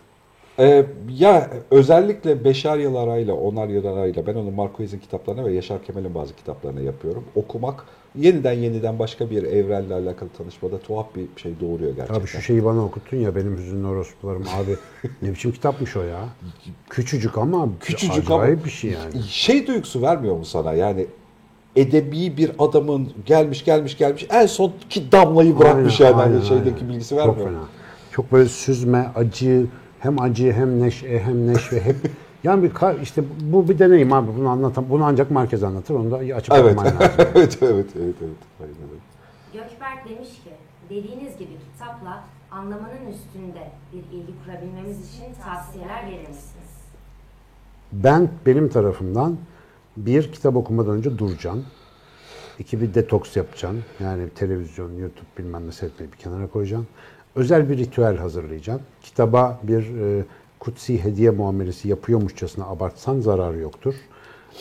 Ee, 0.61 0.85
ya 1.19 1.49
özellikle 1.71 2.43
beşer 2.43 2.77
yıl 2.77 2.95
arayla, 2.95 3.33
onar 3.33 3.67
yıl 3.67 3.85
arayla 3.85 4.27
ben 4.27 4.35
onu 4.35 4.51
Marquez'in 4.51 4.99
kitaplarına 4.99 5.45
ve 5.45 5.53
Yaşar 5.53 5.83
Kemal'in 5.83 6.15
bazı 6.15 6.35
kitaplarına 6.35 6.81
yapıyorum. 6.81 7.23
Okumak 7.35 7.85
yeniden 8.15 8.53
yeniden 8.53 8.99
başka 8.99 9.29
bir 9.29 9.43
evrenle 9.43 9.93
alakalı 9.93 10.29
tanışmada 10.37 10.79
tuhaf 10.79 11.15
bir 11.15 11.41
şey 11.41 11.53
doğuruyor 11.59 11.95
gerçekten. 11.95 12.19
Abi 12.19 12.27
şu 12.27 12.41
şeyi 12.41 12.65
bana 12.65 12.85
okuttun 12.85 13.17
ya 13.17 13.35
benim 13.35 13.57
hüzünlü 13.57 13.87
orospularım 13.87 14.41
abi 14.41 14.75
ne 15.21 15.31
biçim 15.31 15.51
kitapmış 15.51 15.97
o 15.97 16.03
ya. 16.03 16.19
Küçücük 16.89 17.37
ama 17.37 17.69
Küçücük 17.79 18.31
ama 18.31 18.41
acayip 18.41 18.65
bir 18.65 18.69
şey 18.69 18.91
yani. 18.91 19.23
Şey 19.23 19.67
duygusu 19.67 20.01
vermiyor 20.01 20.35
mu 20.37 20.45
sana? 20.45 20.73
Yani 20.73 21.07
edebi 21.75 22.37
bir 22.37 22.51
adamın 22.59 23.09
gelmiş 23.25 23.65
gelmiş 23.65 23.97
gelmiş 23.97 24.27
en 24.29 24.45
son 24.45 24.73
ki 24.89 25.11
damlayı 25.11 25.59
bırakmış 25.59 26.01
Aynen, 26.01 26.11
yani 26.11 26.21
hani 26.21 26.35
aynen, 26.35 26.45
şeydeki 26.45 26.75
aynen. 26.75 26.89
bilgisi 26.89 27.09
Çok 27.09 27.19
vermiyor. 27.19 27.47
mu? 27.49 27.57
fena. 27.57 27.67
Çok 28.11 28.31
böyle 28.31 28.49
süzme, 28.49 29.11
acı, 29.15 29.65
hem 30.01 30.21
acı 30.21 30.51
hem 30.51 30.81
neşe 30.81 31.19
hem 31.19 31.47
neşve 31.47 31.81
hep 31.81 31.95
yani 32.43 32.63
bir 32.63 33.01
işte 33.01 33.23
bu 33.41 33.69
bir 33.69 33.79
deneyim 33.79 34.13
abi 34.13 34.31
bunu 34.37 34.49
anlatan 34.49 34.89
bunu 34.89 35.05
ancak 35.05 35.31
merkez 35.31 35.63
anlatır 35.63 35.95
onu 35.95 36.11
da 36.11 36.35
açık 36.35 36.53
Evet. 36.53 36.77
lazım. 36.77 36.97
evet, 37.17 37.57
evet, 37.61 37.85
evet, 37.95 38.15
evet. 38.21 38.41
Aynen 38.61 38.75
öyle. 38.75 39.01
Gökberk 39.53 40.09
demiş 40.09 40.29
ki, 40.29 40.49
dediğiniz 40.89 41.37
gibi 41.37 41.49
kitapla 41.73 42.23
anlamanın 42.51 43.07
üstünde 43.11 43.71
bir 43.93 44.17
ilgi 44.17 44.33
kurabilmemiz 44.45 45.13
için 45.13 45.25
tavsiyeler 45.43 46.05
verir 46.05 46.27
misiniz? 46.27 46.71
Ben 47.91 48.29
benim 48.45 48.69
tarafımdan 48.69 49.37
bir 49.97 50.31
kitap 50.31 50.55
okumadan 50.55 50.97
önce 50.97 51.17
duracaksın. 51.17 51.65
İki 52.59 52.81
bir 52.81 52.93
detoks 52.93 53.37
yapacaksın. 53.37 53.83
Yani 53.99 54.29
televizyon, 54.29 54.91
YouTube 54.91 55.27
bilmem 55.37 55.67
ne 55.67 55.71
seyretmeyi 55.71 56.11
bir 56.11 56.17
kenara 56.17 56.47
koyacaksın. 56.47 56.87
Özel 57.35 57.69
bir 57.69 57.77
ritüel 57.77 58.17
hazırlayacaksın. 58.17 58.85
Kitaba 59.01 59.59
bir 59.63 59.97
e, 59.99 60.25
kutsi 60.59 61.03
hediye 61.03 61.29
muamelesi 61.29 61.87
yapıyormuşçasına 61.87 62.65
abartsan 62.65 63.19
zararı 63.19 63.57
yoktur. 63.57 63.95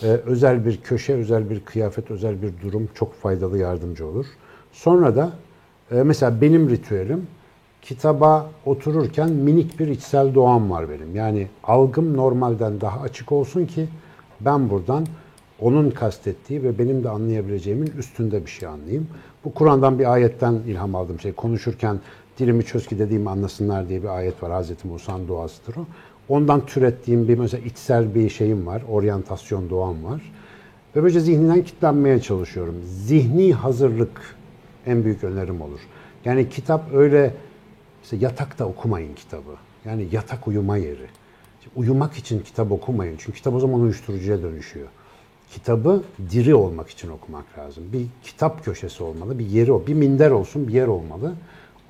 E, 0.02 0.06
özel 0.06 0.66
bir 0.66 0.80
köşe, 0.80 1.14
özel 1.14 1.50
bir 1.50 1.60
kıyafet, 1.60 2.10
özel 2.10 2.42
bir 2.42 2.52
durum 2.62 2.88
çok 2.94 3.14
faydalı 3.14 3.58
yardımcı 3.58 4.06
olur. 4.06 4.26
Sonra 4.72 5.16
da 5.16 5.32
e, 5.90 6.02
mesela 6.02 6.40
benim 6.40 6.70
ritüelim 6.70 7.26
kitaba 7.82 8.50
otururken 8.66 9.32
minik 9.32 9.80
bir 9.80 9.88
içsel 9.88 10.34
doğam 10.34 10.70
var 10.70 10.90
benim. 10.90 11.16
Yani 11.16 11.48
algım 11.64 12.16
normalden 12.16 12.80
daha 12.80 13.00
açık 13.00 13.32
olsun 13.32 13.66
ki 13.66 13.88
ben 14.40 14.70
buradan 14.70 15.06
onun 15.60 15.90
kastettiği 15.90 16.62
ve 16.62 16.78
benim 16.78 17.04
de 17.04 17.08
anlayabileceğimin 17.08 17.92
üstünde 17.98 18.46
bir 18.46 18.50
şey 18.50 18.68
anlayayım. 18.68 19.06
Bu 19.44 19.54
Kur'an'dan 19.54 19.98
bir 19.98 20.12
ayetten 20.12 20.52
ilham 20.52 20.94
aldığım 20.94 21.20
şey. 21.20 21.32
Konuşurken 21.32 22.00
dilimi 22.40 22.64
çöz 22.64 22.86
ki 22.86 22.98
dediğimi 22.98 23.30
anlasınlar 23.30 23.88
diye 23.88 24.02
bir 24.02 24.08
ayet 24.08 24.42
var. 24.42 24.52
Hazreti 24.52 24.88
Musa'nın 24.88 25.28
duasıdır 25.28 25.76
o. 25.76 25.86
Ondan 26.28 26.66
türettiğim 26.66 27.28
bir 27.28 27.38
mesela 27.38 27.64
içsel 27.64 28.14
bir 28.14 28.30
şeyim 28.30 28.66
var. 28.66 28.82
Oryantasyon 28.90 29.70
doğam 29.70 30.04
var. 30.04 30.32
Ve 30.96 31.02
böylece 31.02 31.20
zihninden 31.20 31.64
kitlenmeye 31.64 32.20
çalışıyorum. 32.20 32.74
Zihni 32.84 33.52
hazırlık 33.52 34.36
en 34.86 35.04
büyük 35.04 35.24
önerim 35.24 35.60
olur. 35.60 35.80
Yani 36.24 36.48
kitap 36.48 36.94
öyle 36.94 37.34
işte 38.02 38.16
yatakta 38.16 38.64
okumayın 38.64 39.14
kitabı. 39.14 39.50
Yani 39.84 40.08
yatak 40.12 40.48
uyuma 40.48 40.76
yeri. 40.76 41.06
Uyumak 41.76 42.14
için 42.14 42.40
kitap 42.40 42.72
okumayın. 42.72 43.16
Çünkü 43.18 43.38
kitap 43.38 43.54
o 43.54 43.60
zaman 43.60 43.80
uyuşturucuya 43.80 44.42
dönüşüyor. 44.42 44.88
Kitabı 45.50 46.02
diri 46.30 46.54
olmak 46.54 46.90
için 46.90 47.10
okumak 47.10 47.58
lazım. 47.58 47.84
Bir 47.92 48.06
kitap 48.22 48.64
köşesi 48.64 49.02
olmalı, 49.02 49.38
bir 49.38 49.46
yeri 49.46 49.72
o. 49.72 49.86
Bir 49.86 49.94
minder 49.94 50.30
olsun, 50.30 50.68
bir 50.68 50.72
yer 50.72 50.86
olmalı. 50.86 51.34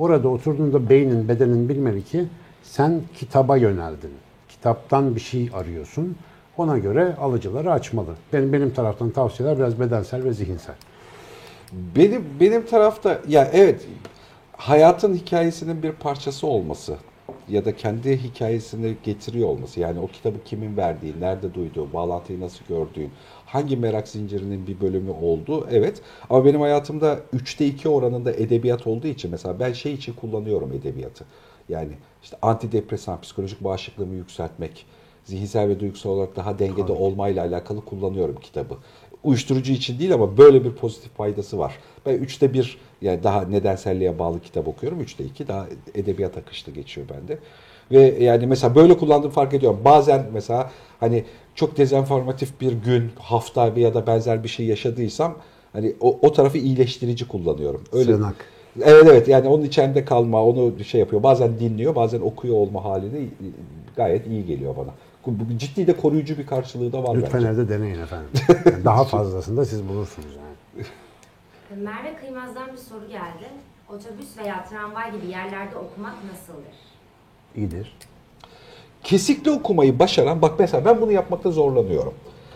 Orada 0.01 0.28
oturduğunda 0.28 0.90
beynin, 0.90 1.28
bedenin 1.28 1.68
bilmeli 1.68 2.05
ki 2.05 2.24
sen 2.62 3.01
kitaba 3.14 3.57
yöneldin. 3.57 4.11
Kitaptan 4.48 5.14
bir 5.14 5.20
şey 5.20 5.51
arıyorsun. 5.55 6.16
Ona 6.57 6.78
göre 6.78 7.16
alıcıları 7.20 7.72
açmalı. 7.72 8.14
Benim 8.32 8.53
benim 8.53 8.70
taraftan 8.70 9.11
tavsiyeler 9.11 9.59
biraz 9.59 9.80
bedensel 9.80 10.24
ve 10.24 10.32
zihinsel. 10.32 10.74
Benim 11.72 12.24
benim 12.40 12.66
tarafta 12.66 13.20
ya 13.28 13.51
evet 13.53 13.86
hayatın 14.57 15.14
hikayesinin 15.14 15.82
bir 15.82 15.92
parçası 15.92 16.46
olması 16.46 16.96
ya 17.48 17.64
da 17.64 17.76
kendi 17.76 18.22
hikayesini 18.22 18.96
getiriyor 19.03 19.48
olması 19.48 19.80
yani 19.80 20.01
o 20.01 20.07
kitabı 20.07 20.44
kimin 20.44 20.76
verdiği, 20.76 21.20
nerede 21.20 21.55
duyduğu, 21.55 21.92
bağlantıyı 21.92 22.40
nasıl 22.40 22.64
gördüğün, 22.68 23.11
hangi 23.53 23.76
merak 23.76 24.09
zincirinin 24.09 24.66
bir 24.66 24.80
bölümü 24.80 25.11
oldu 25.11 25.66
evet 25.70 26.03
ama 26.30 26.44
benim 26.44 26.61
hayatımda 26.61 27.18
3'te 27.36 27.66
2 27.66 27.88
oranında 27.88 28.32
edebiyat 28.32 28.86
olduğu 28.86 29.07
için 29.07 29.30
mesela 29.30 29.61
ben 29.61 29.72
şey 29.72 29.92
için 29.92 30.12
kullanıyorum 30.12 30.72
edebiyatı. 30.72 31.24
Yani 31.68 31.92
işte 32.22 32.36
antidepresan, 32.42 33.20
psikolojik 33.20 33.64
bağışıklığımı 33.64 34.14
yükseltmek, 34.14 34.86
zihinsel 35.24 35.68
ve 35.68 35.80
duygusal 35.80 36.11
olarak 36.11 36.36
daha 36.36 36.59
dengede 36.59 36.92
olmayla 36.92 37.44
alakalı 37.44 37.84
kullanıyorum 37.84 38.36
kitabı. 38.42 38.74
Uyuşturucu 39.24 39.72
için 39.72 39.98
değil 39.98 40.14
ama 40.14 40.36
böyle 40.38 40.64
bir 40.64 40.72
pozitif 40.72 41.16
faydası 41.16 41.59
var. 41.59 41.78
Ben 42.07 42.14
üçte 42.14 42.53
bir 42.53 42.78
yani 43.03 43.22
daha 43.22 43.42
nedenselliğe 43.42 44.18
bağlı 44.18 44.40
kitap 44.40 44.68
okuyorum. 44.68 45.01
Üçte 45.01 45.24
iki 45.24 45.48
daha 45.48 45.66
edebiyat 45.94 46.36
akışlı 46.36 46.72
geçiyor 46.72 47.07
bende. 47.09 47.38
Ve 47.90 48.24
yani 48.24 48.46
mesela 48.46 48.74
böyle 48.74 48.98
kullandığımı 48.98 49.32
fark 49.32 49.55
ediyorum. 49.55 49.80
Bazen 49.84 50.26
mesela 50.32 50.70
hani 51.01 51.24
çok 51.61 51.76
dezenformatif 51.76 52.61
bir 52.61 52.72
gün, 52.72 53.11
hafta 53.18 53.66
ya 53.76 53.94
da 53.94 54.06
benzer 54.06 54.44
bir 54.44 54.48
şey 54.48 54.66
yaşadıysam 54.66 55.34
hani 55.72 55.94
o, 56.00 56.18
o 56.22 56.32
tarafı 56.32 56.58
iyileştirici 56.58 57.28
kullanıyorum. 57.28 57.84
Öyle. 57.92 58.12
Sığınak. 58.12 58.34
Evet 58.80 59.06
evet 59.11 59.28
yani 59.28 59.48
onun 59.48 59.64
içinde 59.64 60.04
kalma, 60.04 60.44
onu 60.44 60.84
şey 60.84 61.00
yapıyor. 61.00 61.22
Bazen 61.22 61.58
dinliyor, 61.61 61.94
bazen 61.94 62.20
okuyor 62.20 62.54
olma 62.54 62.84
halini 62.84 63.28
gayet 63.96 64.26
iyi 64.26 64.46
geliyor 64.46 64.74
bana. 64.76 64.90
Ciddi 65.58 65.86
de 65.86 65.96
koruyucu 65.96 66.38
bir 66.38 66.46
karşılığı 66.46 66.92
da 66.92 67.02
var 67.02 67.16
Lütfen 67.16 67.44
bence. 67.44 67.48
evde 67.48 67.68
deneyin 67.68 68.00
efendim. 68.00 68.28
Yani 68.72 68.84
daha 68.84 69.04
fazlasını 69.04 69.56
da 69.56 69.64
siz 69.64 69.88
bulursunuz 69.88 70.28
yani. 70.36 70.86
Merve 71.84 72.16
Kıymaz'dan 72.16 72.72
bir 72.72 72.78
soru 72.78 73.08
geldi. 73.08 73.48
Otobüs 73.88 74.38
veya 74.38 74.64
tramvay 74.64 75.12
gibi 75.12 75.26
yerlerde 75.26 75.76
okumak 75.76 76.14
nasıldır? 76.30 76.74
İyidir. 77.56 77.96
Kesikli 79.05 79.51
okumayı 79.51 79.98
başaran, 79.98 80.42
bak 80.42 80.53
mesela 80.59 80.84
ben 80.84 81.01
bunu 81.01 81.12
yapmakta 81.12 81.51
zorlanıyorum. 81.51 82.14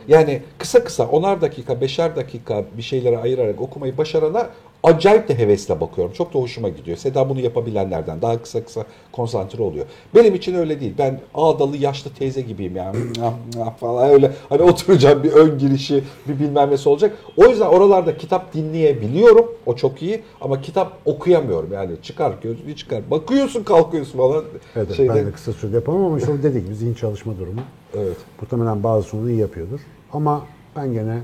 Yani 0.09 0.42
kısa 0.59 0.84
kısa 0.84 1.09
onar 1.09 1.40
dakika, 1.40 1.80
beşer 1.80 2.16
dakika 2.16 2.64
bir 2.76 2.82
şeylere 2.82 3.18
ayırarak 3.18 3.61
okumayı 3.61 3.99
başarana 3.99 4.49
acayip 4.85 5.28
de 5.28 5.39
hevesle 5.39 5.80
bakıyorum. 5.80 6.12
Çok 6.12 6.35
da 6.35 6.39
hoşuma 6.39 6.68
gidiyor. 6.68 6.97
Seda 6.97 7.28
bunu 7.28 7.41
yapabilenlerden 7.41 8.22
daha 8.22 8.43
kısa 8.43 8.64
kısa 8.64 8.85
konsantre 9.12 9.62
oluyor. 9.62 9.87
Benim 10.14 10.35
için 10.35 10.55
öyle 10.55 10.80
değil. 10.80 10.95
Ben 10.99 11.20
ağdalı 11.35 11.76
yaşlı 11.76 12.11
teyze 12.11 12.41
gibiyim 12.41 12.76
yani 12.76 12.97
falan 13.80 14.11
öyle 14.11 14.32
hani 14.49 14.62
oturacağım 14.62 15.22
bir 15.22 15.32
ön 15.32 15.59
girişi 15.59 16.05
bir 16.28 16.39
bilmem 16.41 16.70
nesi 16.70 16.89
olacak. 16.89 17.16
O 17.37 17.45
yüzden 17.47 17.66
oralarda 17.66 18.16
kitap 18.16 18.55
dinleyebiliyorum. 18.55 19.47
O 19.66 19.76
çok 19.76 20.03
iyi 20.03 20.22
ama 20.41 20.61
kitap 20.61 20.93
okuyamıyorum. 21.05 21.72
Yani 21.72 21.93
çıkar 22.03 22.35
gözünü 22.43 22.76
çıkar. 22.76 23.11
Bakıyorsun 23.11 23.64
kalkıyorsun 23.64 24.18
falan. 24.18 24.45
Evet, 24.76 24.95
Şeyde- 24.95 25.14
ben 25.14 25.26
de 25.26 25.32
kısa 25.32 25.53
sürede 25.53 25.76
yapamam 25.76 26.05
ama 26.05 26.18
işte 26.18 26.43
dediği 26.43 26.64
gibi 26.64 26.74
zihin 26.74 26.95
çalışma 26.95 27.39
durumu. 27.39 27.61
Evet. 27.95 28.16
Muhtemelen 28.41 28.82
bazı 28.82 29.16
onu 29.16 29.30
iyi 29.30 29.41
yapıyordur. 29.41 29.80
Ama 30.12 30.47
ben 30.76 30.93
gene 30.93 31.18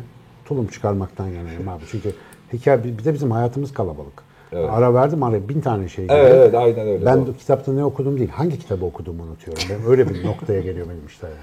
tulum 0.44 0.66
çıkarmaktan 0.66 1.26
yanayım 1.26 1.68
abi. 1.68 1.82
Çünkü 1.90 2.14
hikaye, 2.52 2.84
bir 2.84 3.04
de 3.04 3.14
bizim 3.14 3.30
hayatımız 3.30 3.72
kalabalık. 3.72 4.22
Ara 4.52 4.94
verdim 4.94 5.22
araya 5.22 5.48
bin 5.48 5.60
tane 5.60 5.88
şey 5.88 6.06
geliyor. 6.06 6.26
Evet, 6.26 6.34
evet 6.34 6.54
aynen 6.54 6.88
öyle. 6.88 7.06
Ben 7.06 7.26
Doğru. 7.26 7.36
kitapta 7.36 7.72
ne 7.72 7.84
okudum 7.84 8.18
değil, 8.18 8.30
hangi 8.30 8.58
kitabı 8.58 8.84
okuduğumu 8.84 9.22
unutuyorum. 9.22 9.62
Ben 9.70 9.90
öyle 9.90 10.08
bir 10.08 10.26
noktaya 10.26 10.60
geliyor 10.60 10.86
benim 10.88 11.06
işte. 11.06 11.26
Yani. 11.26 11.38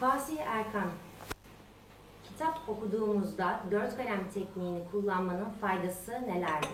Fasih 0.00 0.38
Erkan. 0.40 0.88
Kitap 2.28 2.58
okuduğumuzda 2.68 3.60
dört 3.70 3.96
kalem 3.96 4.20
tekniğini 4.34 4.80
kullanmanın 4.92 5.48
faydası 5.60 6.12
nelerdir? 6.12 6.70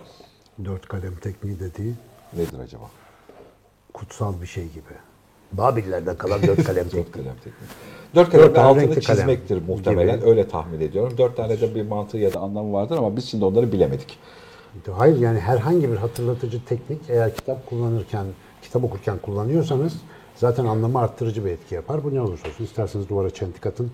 Dört 0.65 0.89
kalem 0.89 1.17
tekniği 1.17 1.61
dediği 1.61 1.95
Nedir 2.33 2.59
acaba? 2.59 2.85
kutsal 3.95 4.41
bir 4.41 4.47
şey 4.47 4.65
gibi. 4.69 4.95
Babillerden 5.53 6.17
kalan 6.17 6.43
dört 6.43 6.65
kalem 6.65 6.85
tekniği. 6.85 7.05
Dört 7.05 7.13
kalem 7.13 7.35
tekniği. 7.35 7.69
Dört 8.15 8.31
kalem 8.31 8.47
Dört 8.47 8.59
altını 8.59 8.83
renkli 8.83 9.01
kalem 9.01 9.19
çizmektir 9.19 9.63
muhtemelen. 9.69 10.17
gibi. 10.17 10.29
Öyle 10.29 10.49
tahmin 10.49 10.81
ediyorum. 10.81 11.19
Dört 11.19 11.37
tane 11.37 11.61
de 11.61 11.75
bir 11.75 11.83
mantığı 11.83 12.19
ya 12.19 12.33
da 12.33 12.41
anlamı 12.41 12.73
vardır 12.73 12.99
ama 12.99 13.17
biz 13.17 13.25
şimdi 13.25 13.45
onları 13.45 13.73
bilemedik. 13.73 14.19
Hayır 14.93 15.17
yani 15.21 15.41
herhangi 15.41 15.91
bir 15.93 15.97
hatırlatıcı 15.97 16.65
teknik 16.65 17.01
eğer 17.09 17.35
kitap 17.35 17.67
kullanırken, 17.67 18.27
kitap 18.63 18.85
okurken 18.85 19.19
kullanıyorsanız 19.19 19.93
zaten 20.37 20.65
anlamı 20.65 20.99
arttırıcı 20.99 21.45
bir 21.45 21.51
etki 21.51 21.75
yapar. 21.75 22.05
Bu 22.05 22.15
ne 22.15 22.21
olursa 22.21 22.49
olsun. 22.49 22.65
İsterseniz 22.65 23.09
duvara 23.09 23.31
çentik 23.31 23.67
atın. 23.67 23.91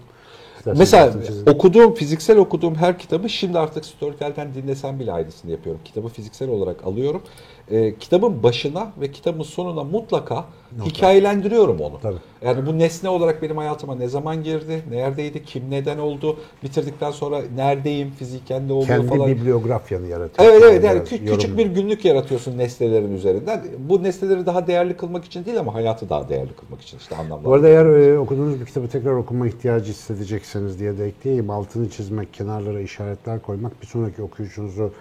Mesela 0.76 1.12
okuduğum, 1.46 1.94
fiziksel 1.94 2.38
okuduğum 2.38 2.74
her 2.74 2.98
kitabı 2.98 3.28
şimdi 3.28 3.58
artık 3.58 3.84
Storytel'den 3.84 4.54
dinlesem 4.54 4.98
bile 4.98 5.12
aynısını 5.12 5.50
yapıyorum. 5.50 5.80
Kitabı 5.84 6.08
fiziksel 6.08 6.48
olarak 6.48 6.86
alıyorum. 6.86 7.22
Ee, 7.70 7.94
kitabın 8.00 8.42
başına 8.42 8.92
ve 9.00 9.10
kitabın 9.10 9.42
sonuna 9.42 9.84
mutlaka 9.84 10.44
hikayelendiriyorum 10.84 11.80
onu. 11.80 12.00
Tabii. 12.02 12.16
Yani 12.42 12.66
bu 12.66 12.78
nesne 12.78 13.08
olarak 13.08 13.42
benim 13.42 13.56
hayatıma 13.56 13.94
ne 13.94 14.08
zaman 14.08 14.42
girdi, 14.42 14.82
neredeydi, 14.90 15.44
kim 15.44 15.70
neden 15.70 15.98
oldu, 15.98 16.36
bitirdikten 16.62 17.10
sonra 17.10 17.40
neredeyim, 17.56 18.10
fiziken 18.10 18.68
ne 18.68 18.72
oluyor 18.72 18.86
kendi 18.88 19.06
falan. 19.06 19.28
bibliografyanı 19.28 20.06
yaratıyor. 20.06 20.52
Evet 20.52 20.62
evet 20.66 20.84
yani 20.84 20.98
kü- 20.98 21.26
küçük 21.26 21.58
bir 21.58 21.66
günlük 21.66 22.04
yaratıyorsun 22.04 22.58
nesnelerin 22.58 23.14
üzerinden. 23.14 23.64
Bu 23.78 24.02
nesneleri 24.02 24.46
daha 24.46 24.66
değerli 24.66 24.96
kılmak 24.96 25.24
için 25.24 25.44
değil 25.44 25.58
ama 25.58 25.74
hayatı 25.74 26.08
daha 26.08 26.28
değerli 26.28 26.52
kılmak 26.52 26.80
için 26.82 26.98
işte 26.98 27.16
anlamlar. 27.16 27.44
Bu 27.44 27.54
arada 27.54 27.68
eğer 27.68 27.86
e, 27.86 28.18
okuduğunuz 28.18 28.60
bir 28.60 28.66
kitabı 28.66 28.88
tekrar 28.88 29.12
okuma 29.12 29.46
ihtiyacı 29.46 29.92
hissedeceksiniz 29.92 30.28
edecekseniz 30.38 30.80
diye 30.80 30.98
de 30.98 31.06
ekleyeyim. 31.06 31.50
Altını 31.50 31.90
çizmek, 31.90 32.34
kenarlara 32.34 32.80
işaretler 32.80 33.42
koymak 33.42 33.82
bir 33.82 33.86
sonraki 33.86 34.22
okuyucunuzu 34.22 34.92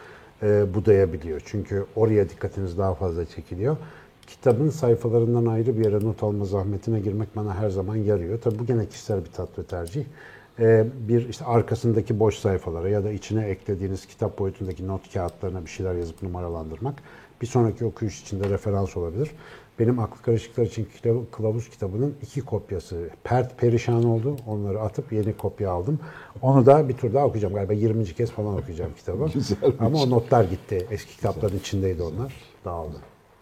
e, 0.44 0.74
budayabiliyor. 0.74 1.42
Çünkü 1.46 1.86
oraya 1.96 2.30
dikkatiniz 2.30 2.78
daha 2.78 2.94
fazla 2.94 3.26
çekiliyor. 3.26 3.78
Kitabın 4.28 4.70
sayfalarından 4.70 5.46
ayrı 5.46 5.78
bir 5.78 5.86
yere 5.86 6.06
not 6.06 6.24
alma 6.24 6.46
zahmetine 6.46 7.00
girmek 7.00 7.36
bana 7.36 7.56
her 7.56 7.70
zaman 7.70 7.96
yarıyor. 7.96 8.42
Tabii 8.42 8.60
bu 8.60 8.66
gene 8.66 8.86
kişisel 8.86 9.26
bir 9.26 9.32
tat 9.32 9.60
ve 9.60 9.64
tercih. 9.64 10.06
E, 10.60 10.86
bir 11.08 11.30
işte 11.30 11.46
arkasındaki 11.46 12.20
boş 12.20 12.36
sayfalara 12.36 12.90
ya 12.90 13.04
da 13.04 13.12
içine 13.12 13.46
eklediğiniz 13.46 14.06
kitap 14.06 14.40
boyutundaki 14.40 14.88
not 14.88 15.14
kağıtlarına 15.14 15.66
bir 15.66 15.70
şeyler 15.70 15.96
yazıp 15.96 16.24
numaralandırmak 16.24 16.96
bir 17.42 17.48
sonraki 17.48 17.86
okuyuş 17.86 18.22
için 18.22 18.44
de 18.44 18.50
referans 18.50 18.98
olabilir. 18.98 19.32
Benim 19.80 20.00
aklı 20.00 20.22
karışıklar 20.22 20.64
için 20.66 20.88
kılav- 21.04 21.32
kılavuz 21.32 21.70
kitabının 21.70 22.16
iki 22.22 22.42
kopyası 22.42 23.10
pert 23.24 23.58
perişan 23.60 24.04
oldu. 24.04 24.36
Onları 24.48 24.80
atıp 24.82 25.14
yeni 25.14 25.38
kopya 25.38 25.72
aldım. 25.72 26.00
Onu 26.42 26.66
da 26.66 26.90
bir 26.90 26.98
tur 26.98 27.14
daha 27.14 27.26
okuyacağım. 27.26 27.54
Galiba 27.54 27.74
20. 27.74 28.06
kez 28.06 28.32
falan 28.32 28.58
okuyacağım 28.58 28.94
kitabı. 28.96 29.30
Ama 29.80 30.02
o 30.04 30.10
notlar 30.10 30.44
gitti. 30.44 30.88
Eski 30.92 31.16
kitapların 31.16 31.58
içindeydi 31.58 32.04
onlar. 32.04 32.34
Dağıldı. 32.66 32.98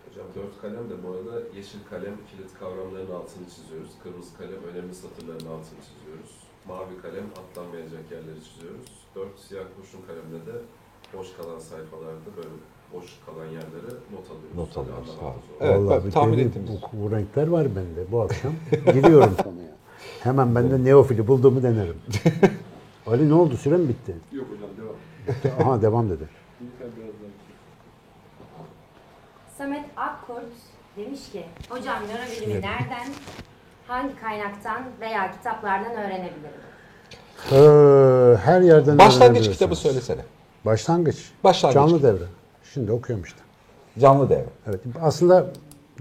Hocam 0.09 0.27
dört 0.36 0.61
kalem 0.61 0.89
de 0.89 1.03
bu 1.03 1.07
arada 1.13 1.41
yeşil 1.55 1.79
kalem 1.89 2.15
kilit 2.31 2.53
kavramlarının 2.59 3.15
altını 3.15 3.45
çiziyoruz. 3.55 3.91
Kırmızı 4.03 4.38
kalem 4.38 4.63
önemli 4.73 4.95
satırların 4.95 5.47
altını 5.55 5.79
çiziyoruz. 5.88 6.31
Mavi 6.67 6.95
kalem 7.01 7.25
atlanmayacak 7.41 8.03
yerleri 8.11 8.43
çiziyoruz. 8.47 8.88
Dört 9.15 9.39
siyah 9.39 9.65
kurşun 9.75 10.01
kalemle 10.07 10.39
de 10.49 10.55
boş 11.13 11.27
kalan 11.38 11.59
sayfalarda 11.59 12.29
böyle 12.38 12.55
boş 12.93 13.05
kalan 13.25 13.45
yerlere 13.45 13.91
not 14.13 14.25
alıyoruz. 14.31 14.55
Not 14.55 14.75
Böyle 14.75 14.79
alıyoruz, 14.91 15.07
zor. 15.19 15.31
Evet, 15.61 15.77
Vallahi 15.79 15.97
bak, 15.97 16.05
bir 16.05 16.11
tahmin 16.11 16.38
ettiğimiz. 16.39 16.71
Bu, 16.93 17.03
bu 17.05 17.11
renkler 17.11 17.47
var 17.47 17.67
bende 17.75 18.11
bu 18.11 18.21
akşam. 18.21 18.53
Giriyorum 18.86 19.36
konuya. 19.43 19.65
Hemen 20.23 20.55
ben 20.55 20.71
de 20.71 20.83
neofili 20.83 21.27
bulduğumu 21.27 21.63
denerim. 21.63 21.97
Ali 23.07 23.29
ne 23.29 23.33
oldu? 23.33 23.57
Süre 23.57 23.77
mi 23.77 23.88
bitti? 23.89 24.15
Yok 24.31 24.45
hocam 24.51 24.69
devam. 24.77 25.69
Aha 25.71 25.81
devam 25.81 26.09
dedi. 26.09 26.23
Samet 29.57 29.86
Akkurt 29.97 30.45
demiş 30.97 31.31
ki, 31.31 31.45
hocam 31.69 31.97
nörobilimi 32.03 32.53
nereden, 32.61 33.07
hangi 33.88 34.15
kaynaktan 34.15 34.83
veya 35.01 35.31
kitaplardan 35.31 35.91
öğrenebilirim? 35.91 36.61
Ee, 37.51 38.38
her 38.38 38.61
yerden 38.61 38.97
Başlangıç 38.97 39.21
öğrenebilirsiniz. 39.21 39.57
kitabı 39.57 39.75
söylesene. 39.75 40.21
Başlangıç. 40.65 41.31
Başlangıç. 41.43 41.73
Canlı 41.75 42.03
devre. 42.03 42.23
Şimdi 42.76 42.91
okuyorum 42.91 43.23
işte. 43.26 43.39
Canlı 43.99 44.30
devre. 44.30 44.45
Evet. 44.67 44.80
Aslında 45.01 45.47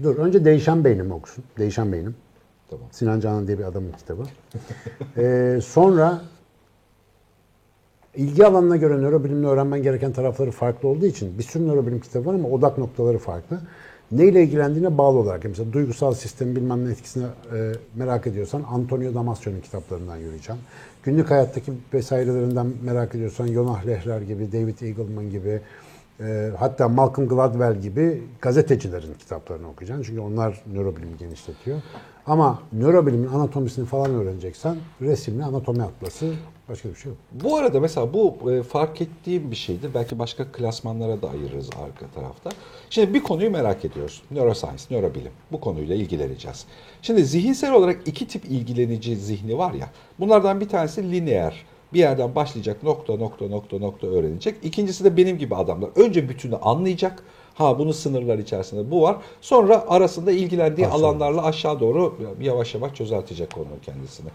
dur 0.03 0.15
önce 0.15 0.45
Değişen 0.45 0.83
Beynim 0.83 1.11
okusun. 1.11 1.43
Değişen 1.57 1.91
Beynim. 1.91 2.15
Tamam. 2.69 2.87
Sinan 2.91 3.19
Canan 3.19 3.47
diye 3.47 3.59
bir 3.59 3.63
adamın 3.63 3.91
kitabı. 3.91 4.23
Ee, 5.17 5.59
sonra 5.65 6.21
ilgi 8.15 8.45
alanına 8.45 8.77
göre 8.77 8.93
nörobilimle 8.93 9.47
öğrenmen 9.47 9.83
gereken 9.83 10.13
tarafları 10.13 10.51
farklı 10.51 10.89
olduğu 10.89 11.05
için 11.05 11.37
bir 11.37 11.43
sürü 11.43 11.67
nörobilim 11.67 11.99
kitabı 11.99 12.25
var 12.25 12.33
ama 12.33 12.49
odak 12.49 12.77
noktaları 12.77 13.17
farklı. 13.17 13.59
Neyle 14.11 14.43
ilgilendiğine 14.43 14.97
bağlı 14.97 15.17
olarak. 15.17 15.43
Mesela 15.43 15.73
duygusal 15.73 16.13
sistem 16.13 16.55
bilmem 16.55 16.85
ne 16.85 16.91
etkisini 16.91 17.23
e, 17.23 17.71
merak 17.95 18.27
ediyorsan 18.27 18.63
Antonio 18.69 19.13
Damasio'nun 19.13 19.61
kitaplarından 19.61 20.17
yürüyeceğim. 20.17 20.61
Günlük 21.03 21.31
hayattaki 21.31 21.73
vesairelerinden 21.93 22.67
merak 22.83 23.15
ediyorsan 23.15 23.47
Yonah 23.47 23.85
Lehrer 23.87 24.21
gibi, 24.21 24.51
David 24.51 24.81
Eagleman 24.81 25.29
gibi, 25.29 25.61
e, 26.19 26.51
hatta 26.59 26.89
Malcolm 26.89 27.27
Gladwell 27.27 27.81
gibi 27.81 28.23
gazetecilerin 28.41 29.13
kitaplarını 29.19 29.69
okuyacaksın. 29.69 30.03
Çünkü 30.03 30.21
onlar 30.21 30.61
nörobilimi 30.73 31.17
genişletiyor. 31.17 31.81
Ama 32.27 32.59
nörobilimin 32.73 33.27
anatomisini 33.27 33.85
falan 33.85 34.11
öğreneceksen 34.11 34.77
resimli 35.01 35.43
anatomi 35.43 35.83
atlası 35.83 36.33
başka 36.69 36.89
bir 36.89 36.95
şey 36.95 37.09
yok. 37.09 37.19
Bu 37.31 37.57
arada 37.57 37.79
mesela 37.79 38.13
bu 38.13 38.51
e, 38.51 38.63
fark 38.63 39.01
ettiğim 39.01 39.51
bir 39.51 39.55
şeydir. 39.55 39.93
Belki 39.93 40.19
başka 40.19 40.51
klasmanlara 40.51 41.21
da 41.21 41.29
ayırırız 41.29 41.69
arka 41.69 42.07
tarafta. 42.15 42.49
Şimdi 42.89 43.13
bir 43.13 43.23
konuyu 43.23 43.51
merak 43.51 43.85
ediyoruz. 43.85 44.21
Neuroscience, 44.31 44.83
nörobilim. 44.91 45.31
Bu 45.51 45.59
konuyla 45.59 45.95
ilgileneceğiz. 45.95 46.65
Şimdi 47.01 47.25
zihinsel 47.25 47.73
olarak 47.73 48.07
iki 48.07 48.27
tip 48.27 48.45
ilgilenici 48.45 49.15
zihni 49.15 49.57
var 49.57 49.73
ya. 49.73 49.89
Bunlardan 50.19 50.61
bir 50.61 50.69
tanesi 50.69 51.11
lineer. 51.11 51.65
Bir 51.93 51.99
yerden 51.99 52.35
başlayacak 52.35 52.83
nokta 52.83 53.15
nokta 53.15 53.47
nokta 53.47 53.77
nokta 53.79 54.07
öğrenecek. 54.07 54.55
İkincisi 54.63 55.03
de 55.03 55.17
benim 55.17 55.37
gibi 55.37 55.55
adamlar. 55.55 55.89
Önce 55.95 56.29
bütünü 56.29 56.55
anlayacak. 56.55 57.23
Ha 57.55 57.79
bunun 57.79 57.91
sınırlar 57.91 58.37
içerisinde 58.39 58.91
bu 58.91 59.01
var. 59.01 59.17
Sonra 59.41 59.85
arasında 59.87 60.31
ilgilendiği 60.31 60.87
Aşağı. 60.87 60.99
alanlarla 60.99 61.43
aşağı 61.43 61.79
doğru 61.79 62.17
yavaş 62.41 62.75
yavaş 62.75 62.93
çözeltecek 62.93 63.53
konu 63.53 63.65
kendisini. 63.85 64.29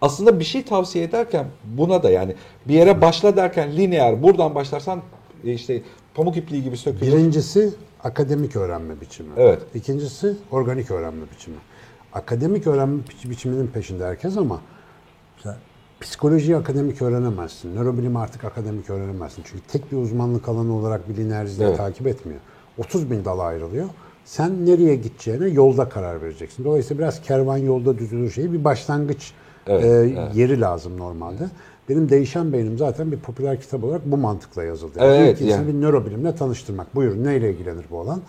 Aslında 0.00 0.40
bir 0.40 0.44
şey 0.44 0.62
tavsiye 0.64 1.04
ederken 1.04 1.46
buna 1.64 2.02
da 2.02 2.10
yani 2.10 2.34
bir 2.68 2.74
yere 2.74 3.00
başla 3.00 3.36
derken 3.36 3.76
lineer 3.76 4.22
buradan 4.22 4.54
başlarsan 4.54 5.02
e, 5.44 5.52
işte 5.52 5.82
pamuk 6.14 6.36
ipliği 6.36 6.62
gibi 6.62 6.76
sökülür. 6.76 7.12
Birincisi 7.12 7.74
akademik 8.04 8.56
öğrenme 8.56 9.00
biçimi. 9.00 9.28
Evet. 9.36 9.58
İkincisi 9.74 10.36
organik 10.50 10.90
öğrenme 10.90 11.24
biçimi. 11.36 11.56
Akademik 12.12 12.66
öğrenme 12.66 13.02
biç- 13.10 13.30
biçiminin 13.30 13.66
peşinde 13.66 14.04
herkes 14.04 14.36
ama 14.36 14.60
mesela 15.36 15.56
psikolojiyi 16.04 16.56
akademik 16.56 17.02
öğrenemezsin. 17.02 17.76
Nörobilimi 17.76 18.18
artık 18.18 18.44
akademik 18.44 18.90
öğrenemezsin. 18.90 19.42
Çünkü 19.46 19.62
tek 19.72 19.92
bir 19.92 19.96
uzmanlık 19.96 20.48
alanı 20.48 20.76
olarak 20.76 21.00
lineerizmi 21.18 21.64
Evet. 21.64 21.76
takip 21.76 22.06
etmiyor. 22.06 22.40
30 22.78 23.10
bin 23.10 23.24
dala 23.24 23.42
ayrılıyor. 23.42 23.86
Sen 24.24 24.66
nereye 24.66 24.96
gideceğine 24.96 25.48
yolda 25.48 25.88
karar 25.88 26.22
vereceksin. 26.22 26.64
Dolayısıyla 26.64 27.02
biraz 27.02 27.22
kervan 27.22 27.56
yolda 27.56 27.98
düzülür 27.98 28.30
şeyi 28.30 28.52
bir 28.52 28.64
başlangıç 28.64 29.32
Evet, 29.66 29.84
e, 29.84 29.88
evet. 29.88 30.34
yeri 30.36 30.60
lazım 30.60 30.98
normalde. 30.98 31.44
Benim 31.88 32.08
Değişen 32.08 32.52
Beynim 32.52 32.78
zaten 32.78 33.12
bir 33.12 33.18
popüler 33.18 33.60
kitap 33.60 33.84
olarak 33.84 34.02
bu 34.06 34.16
mantıkla 34.16 34.64
yazıldı. 34.64 34.98
Evet, 35.00 35.40
İlk 35.40 35.50
yani. 35.50 35.68
bir 35.68 35.80
nörobilimle 35.80 36.34
tanıştırmak. 36.34 36.94
Buyurun 36.94 37.24
neyle 37.24 37.50
ilgilenir 37.50 37.84
bu 37.90 38.00
alan? 38.00 38.20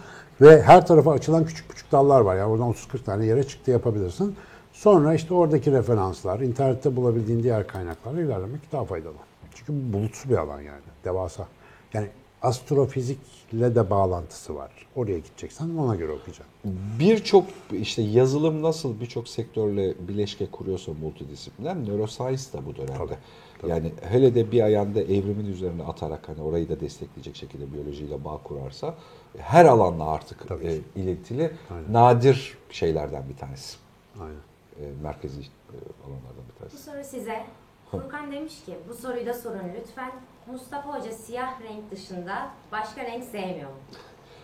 Ve 0.42 0.62
her 0.62 0.88
tarafa 0.88 1.12
açılan 1.12 1.46
küçük 1.46 1.70
küçük 1.70 1.92
dallar 1.92 2.22
var. 2.22 2.36
Yani 2.36 2.52
oradan 2.52 2.72
30-40 2.72 3.04
tane 3.06 3.26
yere 3.26 3.44
çıktı 3.44 3.72
yapabilirsin. 3.72 4.36
Sonra 4.76 5.14
işte 5.14 5.34
oradaki 5.34 5.72
referanslar, 5.72 6.40
internette 6.40 6.96
bulabildiğin 6.96 7.44
diğer 7.44 7.68
kaynaklarla 7.68 8.22
ilerlemek 8.22 8.72
daha 8.72 8.86
faydalı. 8.86 9.14
Çünkü 9.56 9.74
bu 9.74 9.94
bulutsu 9.98 10.30
bir 10.30 10.38
alan 10.38 10.62
yani. 10.62 10.82
Devasa. 11.06 11.48
Yani 11.94 12.08
astrofizikle 12.42 13.76
de 13.76 13.90
bağlantısı 13.90 14.56
var. 14.56 14.72
Oraya 14.96 15.20
gideceksen 15.20 15.70
ona 15.78 15.96
göre 15.96 16.12
okuyacaksın. 16.12 16.54
Birçok 17.00 17.46
işte 17.72 18.02
yazılım 18.02 18.62
nasıl 18.62 19.00
birçok 19.00 19.28
sektörle 19.28 20.08
bileşke 20.08 20.46
kuruyorsa 20.46 20.92
multidisipliner, 20.94 21.76
neuroscience 21.76 22.44
da 22.54 22.66
bu 22.66 22.76
dönemde. 22.76 22.98
Tabii, 22.98 23.18
tabii. 23.62 23.72
Yani 23.72 23.92
hele 24.02 24.36
de 24.36 24.52
bir 24.52 24.62
ayağında 24.62 25.02
evrimin 25.02 25.46
üzerine 25.46 25.84
atarak 25.84 26.30
hani 26.30 26.42
orayı 26.42 26.70
da 26.70 26.80
destekleyecek 26.80 27.36
şekilde 27.36 27.74
biyolojiyle 27.74 28.26
bağ 28.26 28.38
kurarsa 28.44 28.96
her 29.38 29.66
alanla 29.66 30.06
artık 30.06 30.48
Tabii 30.48 30.66
e, 30.66 31.02
ilintili 31.02 31.52
Aynen. 31.70 31.94
nadir 31.94 32.58
şeylerden 32.70 33.24
bir 33.30 33.38
tanesi. 33.38 33.78
Aynen. 34.20 34.55
E, 34.80 34.84
merkezi 35.04 35.42
e, 35.42 35.78
alanlardan 36.06 36.44
bir 36.50 36.56
Bu 36.56 36.60
tanesi. 36.60 36.84
soru 36.84 37.04
size. 37.04 37.44
Furkan 37.92 38.32
demiş 38.32 38.54
ki, 38.66 38.74
bu 38.90 38.94
soruyu 38.94 39.26
da 39.26 39.34
sorun 39.34 39.62
lütfen. 39.80 40.12
Mustafa 40.52 41.00
Hoca 41.00 41.12
siyah 41.12 41.62
renk 41.62 41.92
dışında 41.92 42.50
başka 42.72 43.02
renk 43.04 43.24
sevmiyor 43.24 43.70
mu? 43.70 43.76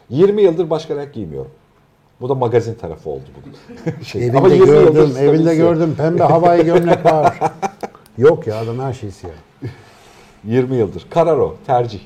20 0.10 0.42
yıldır 0.42 0.70
başka 0.70 0.96
renk 0.96 1.14
giymiyorum. 1.14 1.52
Bu 2.22 2.30
da 2.30 2.36
magazin 2.36 2.74
tarafı 2.76 3.10
oldu 3.10 3.24
bunun. 3.36 4.02
şey, 4.04 4.24
Evinde 4.24 4.38
ama 4.38 4.48
20 4.48 4.68
yıldır 4.68 4.94
gördüm, 4.94 5.18
evinde 5.18 5.56
gördüm. 5.56 5.96
Pembe 5.98 6.24
havai 6.24 6.66
gömlek 6.66 7.06
var. 7.06 7.40
Yok 8.18 8.48
ya 8.48 8.58
adam 8.58 8.80
her 8.80 8.94
şey 8.94 9.12
siyah. 9.12 9.34
20 10.44 10.76
yıldır. 10.76 11.08
Karar 11.10 11.38
o, 11.38 11.56
tercih. 11.68 12.02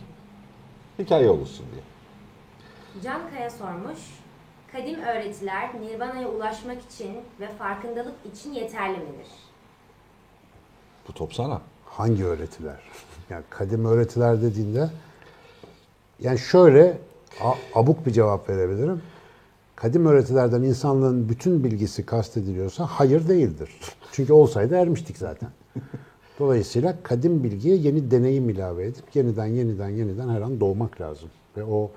Hikaye 0.99 1.29
olursun 1.29 1.65
diye. 1.73 1.83
Can 3.03 3.21
Kaya 3.29 3.49
sormuş. 3.49 3.99
Kadim 4.75 4.99
öğretiler 4.99 5.69
Nirvana'ya 5.81 6.27
ulaşmak 6.29 6.81
için 6.81 7.11
ve 7.39 7.47
farkındalık 7.47 8.15
için 8.33 8.53
yeterli 8.53 8.97
midir? 8.97 9.27
Bu 11.07 11.13
top 11.13 11.33
sana. 11.33 11.61
Hangi 11.85 12.25
öğretiler? 12.25 12.79
Yani 13.29 13.43
kadim 13.49 13.85
öğretiler 13.85 14.41
dediğinde 14.41 14.89
yani 16.19 16.39
şöyle 16.39 16.97
abuk 17.75 18.05
bir 18.05 18.11
cevap 18.11 18.49
verebilirim. 18.49 19.01
Kadim 19.75 20.05
öğretilerden 20.05 20.61
insanlığın 20.61 21.29
bütün 21.29 21.63
bilgisi 21.63 22.05
kastediliyorsa 22.05 22.85
hayır 22.85 23.27
değildir. 23.27 23.69
Çünkü 24.11 24.33
olsaydı 24.33 24.75
ermiştik 24.75 25.17
zaten. 25.17 25.49
Dolayısıyla 26.39 26.95
kadim 27.03 27.43
bilgiye 27.43 27.75
yeni 27.75 28.11
deneyim 28.11 28.49
ilave 28.49 28.85
edip 28.85 29.15
yeniden 29.15 29.45
yeniden 29.45 29.89
yeniden 29.89 30.29
her 30.29 30.41
an 30.41 30.59
doğmak 30.59 31.01
lazım. 31.01 31.29
Ve 31.57 31.63
o 31.63 31.91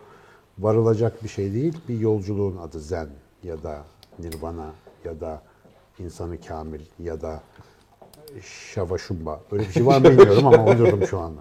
varılacak 0.59 1.25
bir 1.25 1.29
şey 1.29 1.55
değil, 1.55 1.77
bir 1.89 2.01
yolculuğun 2.01 2.57
adı 2.57 2.81
zen 2.81 3.09
ya 3.43 3.63
da 3.63 3.85
nirvana 4.19 4.71
ya 5.05 5.21
da 5.21 5.43
insanı 5.99 6.41
kamil 6.41 6.81
ya 6.99 7.21
da 7.21 7.43
şavaşumba. 8.75 9.41
Öyle 9.53 9.63
bir 9.63 9.73
şey 9.73 9.87
var 9.87 9.99
mı 9.99 10.05
bilmiyorum 10.11 10.47
ama 10.47 10.65
uydurdum 10.65 11.07
şu 11.07 11.19
anda. 11.19 11.41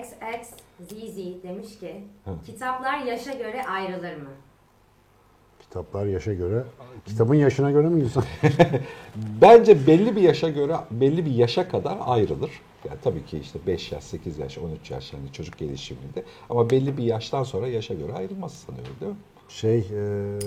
XXZZ 0.00 1.42
demiş 1.42 1.78
ki, 1.80 2.04
kitaplar 2.46 2.98
yaşa 2.98 3.32
göre 3.32 3.64
ayrılır 3.66 4.16
mı? 4.16 4.30
Kitaplar 5.60 6.06
yaşa 6.06 6.34
göre. 6.34 6.64
Kitabın 7.06 7.34
yaşına 7.34 7.70
göre 7.70 7.88
mi 7.88 8.02
insan? 8.02 8.24
Bence 9.42 9.86
belli 9.86 10.16
bir 10.16 10.20
yaşa 10.20 10.48
göre 10.48 10.76
belli 10.90 11.26
bir 11.26 11.30
yaşa 11.30 11.68
kadar 11.68 11.98
ayrılır. 12.00 12.50
Yani 12.88 13.00
tabii 13.04 13.24
ki 13.24 13.38
işte 13.38 13.58
5 13.66 13.92
yaş, 13.92 14.04
8 14.04 14.38
yaş, 14.38 14.58
13 14.58 14.90
yaş 14.90 15.12
yani 15.12 15.32
çocuk 15.32 15.58
gelişiminde. 15.58 16.24
Ama 16.50 16.70
belli 16.70 16.96
bir 16.96 17.04
yaştan 17.04 17.42
sonra 17.42 17.68
yaşa 17.68 17.94
göre 17.94 18.12
ayrılmaz 18.12 18.54
sanıyorum 18.54 18.96
değil 19.00 19.12
mi? 19.12 19.18
Şey, 19.48 19.78
e, 19.78 20.38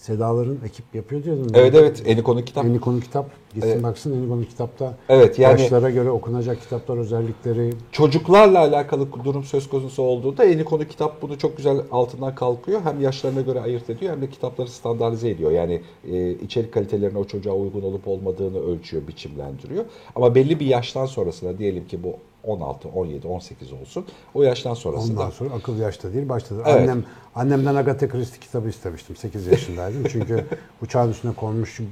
Sedaların 0.00 0.58
ekip 0.66 0.94
yapıyor 0.94 1.24
diyordun. 1.24 1.50
Evet 1.54 1.74
evet 1.74 2.02
Eniko'nun 2.06 2.42
kitap. 2.42 2.64
Eniko'nun 2.64 3.00
kitap. 3.00 3.30
Gitsin 3.54 3.68
Evet. 3.70 3.82
baksın 3.82 4.18
Eniko'nun 4.18 4.44
kitapta. 4.44 4.94
Evet 5.08 5.38
yani 5.38 5.60
Yaşlara 5.60 5.90
göre 5.90 6.10
okunacak 6.10 6.60
kitaplar 6.60 6.98
özellikleri. 6.98 7.70
çocuklarla 7.92 8.58
alakalı 8.58 9.08
durum 9.24 9.44
söz 9.44 9.68
konusu 9.68 10.02
olduğunda 10.02 10.44
Eniko'nun 10.44 10.84
kitap 10.84 11.22
bunu 11.22 11.38
çok 11.38 11.56
güzel 11.56 11.80
altından 11.90 12.34
kalkıyor. 12.34 12.80
Hem 12.84 13.00
yaşlarına 13.00 13.40
göre 13.40 13.60
ayırt 13.60 13.90
ediyor 13.90 14.12
hem 14.12 14.22
de 14.22 14.30
kitapları 14.30 14.68
standartize 14.68 15.30
ediyor. 15.30 15.50
Yani 15.50 15.80
e, 16.10 16.30
içerik 16.30 16.72
kalitelerine 16.72 17.18
o 17.18 17.24
çocuğa 17.24 17.54
uygun 17.54 17.82
olup 17.82 18.08
olmadığını 18.08 18.58
ölçüyor, 18.60 19.08
biçimlendiriyor. 19.08 19.84
Ama 20.16 20.34
belli 20.34 20.60
bir 20.60 20.66
yaştan 20.66 21.06
sonrasında 21.06 21.58
diyelim 21.58 21.86
ki 21.86 22.02
bu 22.02 22.16
16, 22.44 22.88
17, 22.88 23.26
18 23.26 23.72
olsun. 23.72 24.06
O 24.34 24.42
yaştan 24.42 24.74
sonrasında 24.74 25.20
Ondan 25.20 25.30
sonra 25.30 25.54
akıl 25.54 25.78
yaşta 25.78 26.12
değil 26.12 26.28
başladı. 26.28 26.62
Evet. 26.66 26.80
Annem 26.80 27.04
annemden 27.34 27.74
Agatha 27.74 28.08
Christie 28.08 28.40
kitabı 28.40 28.68
istemiştim. 28.68 29.16
8 29.16 29.46
yaşındaydım. 29.46 30.04
Çünkü 30.08 30.46
uçağın 30.82 31.10
üstüne 31.10 31.34
konmuş 31.34 31.80
e, 31.80 31.84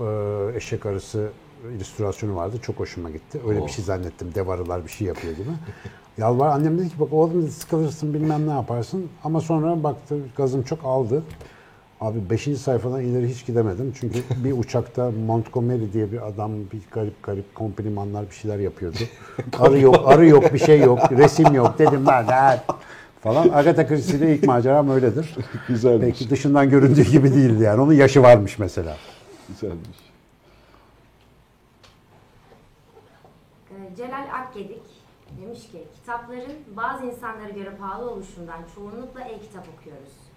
eşek 0.57 0.87
arısı 0.87 1.31
illüstrasyonu 1.77 2.37
vardı. 2.37 2.57
Çok 2.63 2.79
hoşuma 2.79 3.11
gitti. 3.11 3.41
Öyle 3.49 3.67
bir 3.67 3.71
şey 3.71 3.85
zannettim. 3.85 4.35
Dev 4.35 4.49
arılar 4.49 4.85
bir 4.85 4.91
şey 4.91 5.07
yapıyor 5.07 5.35
gibi. 5.35 5.49
Yalvar 6.19 6.49
annem 6.49 6.79
dedi 6.79 6.89
ki 6.89 6.95
bak 7.01 7.13
oğlum 7.13 7.49
sıkılırsın 7.49 8.15
bilmem 8.15 8.49
ne 8.49 8.53
yaparsın. 8.53 9.09
Ama 9.25 9.41
sonra 9.41 9.83
baktı 9.85 10.19
gazım 10.37 10.63
çok 10.63 10.85
aldı. 10.85 11.23
Abi 12.01 12.31
5. 12.31 12.59
sayfadan 12.59 13.01
ileri 13.01 13.29
hiç 13.29 13.47
gidemedim. 13.47 13.95
Çünkü 14.01 14.19
bir 14.45 14.53
uçakta 14.53 15.11
Montgomery 15.11 15.93
diye 15.93 16.13
bir 16.13 16.27
adam 16.29 16.53
bir 16.73 16.81
garip 16.91 17.23
garip 17.23 17.55
komplimanlar 17.55 18.31
bir 18.31 18.35
şeyler 18.35 18.59
yapıyordu. 18.59 18.99
Arı 19.59 19.79
yok, 19.81 20.03
arı 20.07 20.27
yok, 20.27 20.55
bir 20.55 20.59
şey 20.59 20.81
yok, 20.81 21.13
resim 21.13 21.55
yok 21.55 21.79
dedim 21.79 22.07
ben 22.07 22.29
de 22.29 22.61
falan. 23.21 23.49
Agatha 23.49 23.87
Christie'de 23.87 24.35
ilk 24.35 24.45
maceram 24.47 24.91
öyledir. 24.91 25.37
Güzelmiş. 25.69 26.07
Peki 26.07 26.31
dışından 26.31 26.71
göründüğü 26.71 27.03
gibi 27.03 27.35
değildi 27.35 27.63
yani. 27.63 27.81
Onun 27.81 27.93
yaşı 27.93 28.23
varmış 28.23 28.59
mesela. 28.59 28.97
güzelmiş. 29.49 29.89
Ee, 33.71 33.97
Celal 33.97 34.27
Akgedik 34.35 34.83
demiş 35.43 35.61
ki 35.61 35.85
kitapların 35.95 36.53
bazı 36.77 37.07
insanlara 37.07 37.51
göre 37.51 37.71
pahalı 37.81 38.11
oluşundan 38.11 38.61
çoğunlukla 38.75 39.21
e-kitap 39.21 39.67
okuyoruz. 39.79 40.28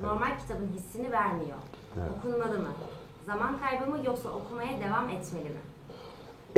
Normal 0.00 0.38
kitabın 0.38 0.68
hissini 0.76 1.12
vermiyor. 1.12 1.56
Okunmalı 2.18 2.58
mı? 2.58 2.68
Zaman 3.26 3.58
kaybı 3.58 3.86
mı 3.90 3.98
yoksa 4.06 4.28
okumaya 4.28 4.80
devam 4.80 5.08
etmeli 5.08 5.44
mi? 5.44 5.60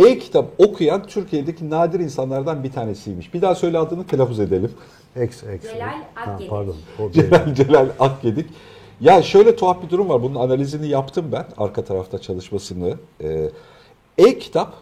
E-kitap 0.08 0.46
okuyan 0.58 1.06
Türkiye'deki 1.06 1.70
nadir 1.70 2.00
insanlardan 2.00 2.64
bir 2.64 2.72
tanesiymiş. 2.72 3.34
Bir 3.34 3.42
daha 3.42 3.54
söyle 3.54 3.78
adını 3.78 4.06
telaffuz 4.06 4.40
edelim. 4.40 4.72
Ex, 5.16 5.44
ex. 5.44 5.62
Celal 5.62 6.02
Ha, 6.14 6.30
Akgedik. 6.30 6.50
pardon. 6.50 6.76
O. 6.98 7.10
Celal, 7.12 7.54
Celal 7.54 7.88
Akgedik. 8.00 8.50
Ya 9.00 9.22
şöyle 9.22 9.56
tuhaf 9.56 9.82
bir 9.82 9.90
durum 9.90 10.08
var. 10.08 10.22
Bunun 10.22 10.34
analizini 10.34 10.88
yaptım 10.88 11.26
ben. 11.32 11.46
Arka 11.58 11.84
tarafta 11.84 12.18
çalışmasını. 12.18 12.94
Ee, 13.22 13.50
E-kitap 14.18 14.72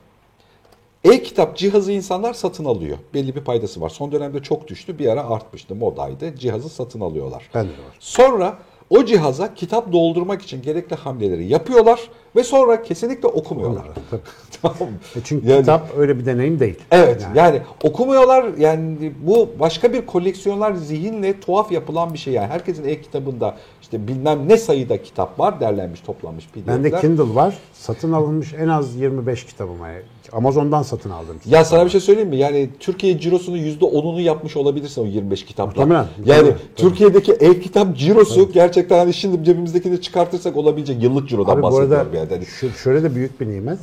E-kitap 1.13 1.57
cihazı 1.57 1.93
insanlar 1.93 2.35
satın 2.35 2.65
alıyor. 2.65 2.99
Belli 3.15 3.35
bir 3.37 3.41
paydası 3.45 3.81
var. 3.81 3.89
Son 3.89 4.13
dönemde 4.13 4.43
çok 4.43 4.69
düştü. 4.69 4.99
Bir 4.99 5.09
ara 5.09 5.29
artmıştı. 5.31 5.75
Modaydı. 5.75 6.37
Cihazı 6.37 6.69
satın 6.69 7.01
alıyorlar. 7.01 7.51
Bende 7.55 7.69
de 7.69 7.73
var. 7.73 7.97
Sonra 8.01 8.59
o 8.91 9.05
cihaza 9.05 9.55
kitap 9.55 9.93
doldurmak 9.93 10.43
için 10.43 10.63
gerekli 10.63 10.97
hamleleri 10.97 11.47
yapıyorlar 11.47 12.01
ve 12.37 12.45
sonra 12.45 12.83
kesinlikle 12.83 13.29
okumuyorlar. 13.29 13.85
Tabii. 14.11 14.21
tamam? 14.63 14.95
E 15.17 15.19
çünkü 15.25 15.49
Yani- 15.51 15.61
kitap 15.61 15.91
öyle 15.99 16.19
bir 16.19 16.27
deneyim 16.27 16.61
değil. 16.61 16.79
Evet 16.91 17.23
Yani. 17.23 17.39
yani. 17.39 17.61
okumuyorlar 17.85 18.45
yani 18.59 19.13
bu 19.27 19.49
başka 19.61 19.93
bir 19.93 20.07
koleksiyonlar 20.07 20.75
zihinle 20.75 21.41
tuhaf 21.41 21.73
yapılan 21.73 22.13
bir 22.13 22.19
şey 22.19 22.35
yani 22.35 22.47
herkesin 22.47 22.85
e-kitabında 22.89 23.57
işte 23.83 24.09
bilmem 24.09 24.49
ne 24.49 24.57
sayıda 24.57 25.03
kitap 25.03 25.41
var 25.41 25.61
derlenmiş 25.61 26.01
toplanmış 26.01 26.47
pdf'ler. 26.49 26.67
Bende 26.85 27.01
Kindle 27.01 27.35
var. 27.35 27.59
Satın 27.73 28.13
alınmış 28.13 28.55
en 28.55 28.69
az 28.69 28.95
25 28.97 29.47
kitabım 29.47 29.81
var. 29.81 29.93
Amazon'dan 30.33 30.83
satın 30.83 31.11
aldım. 31.11 31.37
ya 31.47 31.65
sana 31.65 31.85
bir 31.85 31.91
şey 31.91 32.01
söyleyeyim 32.01 32.29
mi? 32.29 32.37
Yani 32.37 32.69
Türkiye 32.81 33.21
cirosunun 33.21 33.57
%10'unu 33.59 34.21
yapmış 34.21 34.57
olabilirsin 34.57 35.03
o 35.03 35.05
25 35.05 35.45
kitapla. 35.45 35.81
Muhtemelen, 35.81 36.07
Yani 36.25 36.49
tabii. 36.51 36.59
Türkiye'deki 36.77 37.33
e-kitap 37.33 37.97
cirosu 37.97 38.53
gerçekten 38.53 38.99
hani 38.99 39.15
şimdi 39.15 39.45
cebimizdekini 39.45 40.01
çıkartırsak 40.03 40.57
olabilecek 40.57 41.03
yıllık 41.03 41.29
cirodan 41.29 41.53
Abi 41.53 41.59
bu 41.59 41.63
bahsediyorum 41.63 42.09
arada 42.21 42.35
yani. 42.35 42.47
Şu- 42.47 42.71
şöyle 42.71 43.03
de 43.03 43.15
büyük 43.15 43.41
bir 43.41 43.47
nimet. 43.49 43.79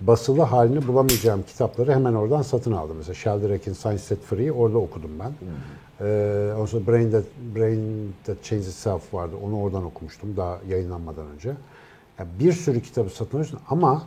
Basılı 0.00 0.42
halini 0.42 0.88
bulamayacağım 0.88 1.42
kitapları 1.42 1.92
hemen 1.94 2.14
oradan 2.14 2.42
satın 2.42 2.72
aldım. 2.72 2.96
Mesela 2.96 3.14
Sheldrake'in 3.14 3.74
Science 3.74 3.98
Set 4.02 4.22
Free'yi 4.22 4.52
orada 4.52 4.78
okudum 4.78 5.10
ben. 5.20 5.32
Ee, 6.00 6.52
ondan 6.54 6.66
sonra 6.66 6.86
Brain 6.86 7.10
That, 7.10 7.24
Brain 7.56 8.12
That 8.26 8.36
Changes 8.44 8.68
Itself 8.68 9.14
vardı. 9.14 9.36
Onu 9.44 9.60
oradan 9.62 9.84
okumuştum 9.84 10.36
daha 10.36 10.58
yayınlanmadan 10.68 11.24
önce. 11.34 11.48
Yani 12.18 12.28
bir 12.40 12.52
sürü 12.52 12.82
kitabı 12.82 13.10
satın 13.10 13.38
alıyorsun 13.38 13.58
ama 13.70 14.02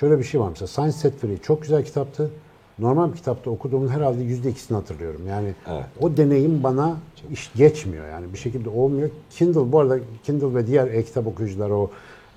şöyle 0.00 0.18
bir 0.18 0.24
şey 0.24 0.40
var 0.40 0.48
mesela 0.48 0.66
Science 0.68 0.92
Set 0.92 1.18
Free 1.20 1.38
çok 1.42 1.62
güzel 1.62 1.84
kitaptı. 1.84 2.30
Normal 2.78 3.12
bir 3.12 3.16
kitapta 3.16 3.50
okuduğumun 3.50 3.88
herhalde 3.88 4.22
yüzde 4.22 4.50
ikisini 4.50 4.76
hatırlıyorum. 4.76 5.20
Yani 5.28 5.54
Evet. 5.70 5.84
o 6.00 6.16
deneyim 6.16 6.62
bana 6.62 6.96
iş 7.32 7.52
geçmiyor 7.56 8.08
yani 8.08 8.32
bir 8.32 8.38
şekilde 8.38 8.68
olmuyor. 8.68 9.10
Kindle 9.30 9.72
bu 9.72 9.80
arada 9.80 9.98
Kindle 10.24 10.54
ve 10.54 10.66
diğer 10.66 10.86
e-kitap 10.86 11.26
okuyucular 11.26 11.70
o 11.70 11.90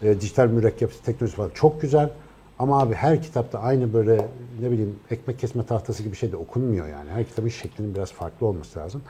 e, 0.03 0.21
dijital 0.21 0.47
mürekkep 0.47 1.03
teknolojisi 1.05 1.37
falan 1.37 1.49
çok 1.53 1.81
güzel. 1.81 2.09
Ama 2.59 2.81
abi 2.81 2.93
her 2.93 3.23
kitapta 3.23 3.59
aynı 3.59 3.93
böyle 3.93 4.27
ne 4.61 4.71
bileyim 4.71 4.95
ekmek 5.11 5.39
kesme 5.39 5.65
tahtası 5.65 6.03
gibi 6.03 6.15
şey 6.15 6.31
de 6.31 6.37
okunmuyor 6.37 6.87
yani. 6.87 7.09
Her 7.09 7.23
kitabın 7.23 7.49
şeklinin 7.49 7.95
biraz 7.95 8.11
farklı 8.11 8.47
olması 8.47 8.79
lazım. 8.79 9.01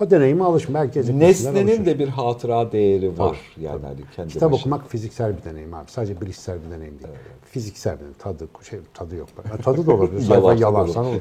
O 0.00 0.10
deneyime 0.10 0.44
gelecek 0.44 1.14
nesiller 1.14 1.54
nesnenin 1.54 1.68
alışır. 1.68 1.86
de 1.86 1.98
bir 1.98 2.08
hatıra 2.08 2.72
değeri 2.72 3.18
var. 3.18 3.38
Yani 3.60 3.86
hani 3.86 4.00
kendi 4.16 4.32
Kitap 4.32 4.52
başına. 4.52 4.74
okumak 4.74 4.90
fiziksel 4.90 5.36
bir 5.38 5.44
deneyim 5.44 5.74
abi. 5.74 5.90
Sadece 5.90 6.20
bilişsel 6.20 6.58
bir 6.66 6.70
deneyim 6.76 6.98
değil. 6.98 7.14
Fiziksel 7.44 7.94
bir 7.94 7.98
deneyim. 7.98 8.18
Tadı, 8.18 8.48
şey, 8.70 8.80
tadı 8.94 9.16
yok. 9.16 9.28
Ha, 9.50 9.56
Tadı 9.56 9.86
da 9.86 9.92
olabilir. 9.92 10.20
Sayfa 10.20 10.54
Yalarsan 10.54 11.06
olur. 11.06 11.20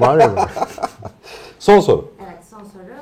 Var 0.00 0.18
ya. 0.20 0.50
Son 1.58 1.80
soru. 1.80 2.08
Evet 2.26 2.44
son 2.50 2.58
soru. 2.58 2.98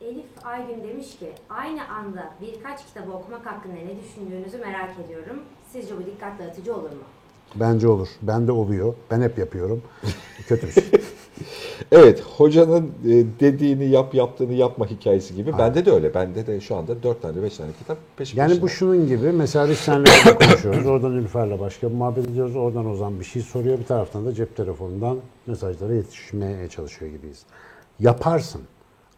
Elif 0.00 0.46
Aygün 0.46 0.88
demiş 0.88 1.18
ki 1.18 1.32
aynı 1.50 1.88
anda 1.88 2.30
birkaç 2.40 2.86
kitabı 2.86 3.12
okumak 3.12 3.46
hakkında 3.46 3.74
ne 3.74 3.94
düşündüğünüzü 4.04 4.58
merak 4.58 4.90
ediyorum. 5.06 5.42
Sizce 5.72 5.96
bu 5.96 6.06
dikkat 6.06 6.38
dağıtıcı 6.38 6.74
olur 6.74 6.90
mu? 6.90 7.02
Bence 7.54 7.88
olur. 7.88 8.08
Bende 8.22 8.52
oluyor. 8.52 8.94
Ben 9.10 9.20
hep 9.22 9.38
yapıyorum. 9.38 9.82
Kötü 10.48 10.66
bir 10.66 10.72
şey. 10.72 10.84
Evet, 11.92 12.20
hocanın 12.36 12.84
e, 12.86 13.24
dediğini 13.40 13.88
yap, 13.88 14.14
yaptığını 14.14 14.52
yapma 14.52 14.86
hikayesi 14.86 15.34
gibi. 15.34 15.58
Bende 15.58 15.86
de 15.86 15.92
öyle. 15.92 16.14
Bende 16.14 16.46
de 16.46 16.60
şu 16.60 16.76
anda 16.76 17.02
4 17.02 17.22
tane, 17.22 17.42
5 17.42 17.56
tane 17.56 17.70
kitap 17.78 17.96
Yani 17.96 18.06
peşine. 18.16 18.62
bu 18.62 18.68
şunun 18.68 19.06
gibi. 19.08 19.32
Mesela 19.32 19.68
biz 19.68 19.78
seninle 19.78 20.10
konuşuyoruz. 20.40 20.86
Oradan 20.86 21.12
Ülfer'le 21.12 21.60
başka 21.60 21.90
bir 21.90 21.94
muhabbet 21.94 22.28
ediyoruz. 22.30 22.56
Oradan 22.56 22.86
Ozan 22.86 23.20
bir 23.20 23.24
şey 23.24 23.42
soruyor. 23.42 23.78
Bir 23.78 23.84
taraftan 23.84 24.26
da 24.26 24.34
cep 24.34 24.56
telefonundan 24.56 25.18
mesajlara 25.46 25.94
yetişmeye 25.94 26.68
çalışıyor 26.68 27.10
gibiyiz. 27.12 27.42
Yaparsın. 28.00 28.62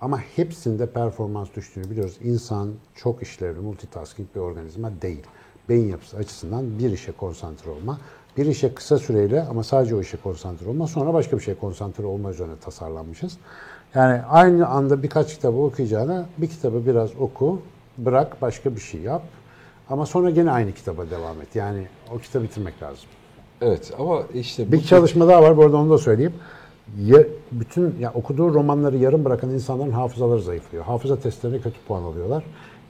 Ama 0.00 0.18
hepsinde 0.36 0.86
performans 0.86 1.48
düştüğünü 1.56 1.90
biliyoruz. 1.90 2.16
İnsan 2.24 2.70
çok 2.94 3.22
işlevli, 3.22 3.60
multitasking 3.60 4.28
bir 4.34 4.40
organizma 4.40 4.92
değil. 5.02 5.22
Beyin 5.68 5.88
yapısı 5.88 6.16
açısından 6.16 6.78
bir 6.78 6.90
işe 6.92 7.12
konsantre 7.12 7.70
olma. 7.70 7.98
Bir 8.36 8.46
işe 8.46 8.74
kısa 8.74 8.98
süreyle 8.98 9.42
ama 9.42 9.64
sadece 9.64 9.94
o 9.94 10.00
işe 10.00 10.16
konsantre 10.16 10.68
olma. 10.68 10.86
Sonra 10.86 11.14
başka 11.14 11.36
bir 11.38 11.42
şeye 11.42 11.54
konsantre 11.54 12.06
olma 12.06 12.30
üzerine 12.30 12.56
tasarlanmışız. 12.64 13.38
Yani 13.94 14.22
aynı 14.22 14.66
anda 14.66 15.02
birkaç 15.02 15.34
kitabı 15.34 15.56
okuyacağına 15.56 16.26
bir 16.38 16.46
kitabı 16.46 16.86
biraz 16.86 17.10
oku, 17.20 17.62
bırak 17.98 18.42
başka 18.42 18.76
bir 18.76 18.80
şey 18.80 19.00
yap. 19.00 19.22
Ama 19.90 20.06
sonra 20.06 20.30
gene 20.30 20.50
aynı 20.50 20.72
kitaba 20.72 21.10
devam 21.10 21.40
et. 21.40 21.56
Yani 21.56 21.86
o 22.14 22.18
kitabı 22.18 22.44
bitirmek 22.44 22.82
lazım. 22.82 23.04
Evet 23.60 23.92
ama 23.98 24.22
işte 24.34 24.72
Bir 24.72 24.78
bu 24.78 24.82
çalışma 24.82 25.28
daha 25.28 25.42
var. 25.42 25.56
Bu 25.56 25.62
arada 25.62 25.76
onu 25.76 25.90
da 25.90 25.98
söyleyeyim. 25.98 26.34
Ya, 26.98 27.18
bütün 27.52 27.94
ya 28.00 28.12
okuduğu 28.14 28.54
romanları 28.54 28.96
yarım 28.96 29.24
bırakan 29.24 29.50
insanların 29.50 29.90
hafızaları 29.90 30.42
zayıflıyor. 30.42 30.84
Hafıza 30.84 31.16
testlerine 31.20 31.60
kötü 31.60 31.76
puan 31.88 32.02
alıyorlar. 32.02 32.44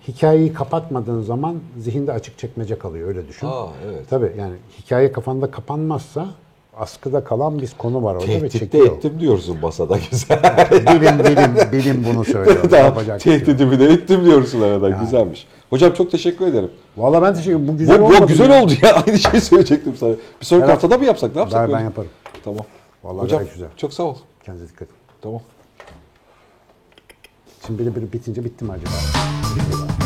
Hikayeyi 0.08 0.52
kapatmadığın 0.52 1.22
zaman 1.22 1.56
zihinde 1.78 2.12
açık 2.12 2.38
çekmece 2.38 2.78
kalıyor 2.78 3.08
öyle 3.08 3.28
düşün. 3.28 3.46
Aa, 3.46 3.66
evet. 3.86 4.10
Tabii 4.10 4.32
yani 4.38 4.54
hikaye 4.78 5.12
kafanda 5.12 5.50
kapanmazsa 5.50 6.28
askıda 6.76 7.24
kalan 7.24 7.58
bir 7.58 7.70
konu 7.78 8.02
var 8.02 8.14
orada 8.14 8.26
ve 8.26 8.38
tehdit 8.40 8.52
de 8.52 8.58
çekiyor. 8.58 8.86
ettim 8.96 9.20
diyorsun 9.20 9.58
masada 9.62 9.98
güzel. 10.10 10.68
bilim 10.70 11.18
bilim 11.18 11.72
bilim 11.72 12.06
bunu 12.08 12.24
söylüyor. 12.24 12.64
tamam, 12.70 13.04
şey 13.04 13.18
tehdidimi 13.18 13.80
de 13.80 13.84
ettim 13.84 14.24
diyorsun 14.24 14.60
arada. 14.60 14.90
Güzelmiş. 14.90 15.46
Hocam 15.70 15.92
çok 15.92 16.10
teşekkür 16.10 16.46
ederim. 16.46 16.70
Valla 16.96 17.22
ben 17.22 17.34
teşekkür. 17.34 17.68
Bu 17.68 17.76
güzel 17.76 17.98
bu, 17.98 18.02
bu 18.02 18.06
olmadı 18.06 18.26
güzel 18.26 18.62
oldu 18.62 18.72
ya. 18.82 18.94
Aynı 19.06 19.18
şeyi 19.18 19.40
söyleyecektim 19.40 19.96
sana. 19.96 20.12
Bir 20.40 20.46
sonraki 20.46 20.64
Evet. 20.64 20.74
haftada 20.74 20.98
mı 20.98 21.04
yapsak? 21.04 21.34
Ne 21.34 21.40
yapsak? 21.40 21.68
Ben, 21.68 21.76
ben 21.78 21.84
yaparım. 21.84 22.10
Tamam. 22.44 22.64
Vallahi 23.04 23.24
Hocam 23.24 23.42
güzel. 23.54 23.68
çok 23.76 23.92
sağ 23.92 24.02
ol. 24.02 24.16
Kendinize 24.44 24.72
dikkat 24.72 24.88
edin. 24.88 24.96
Tamam. 25.22 25.40
Şimdi 27.70 27.82
biri 27.82 27.96
biri 27.96 28.12
bitince 28.12 28.44
bitti 28.44 28.64
mi 28.64 28.72
acaba? 28.72 29.99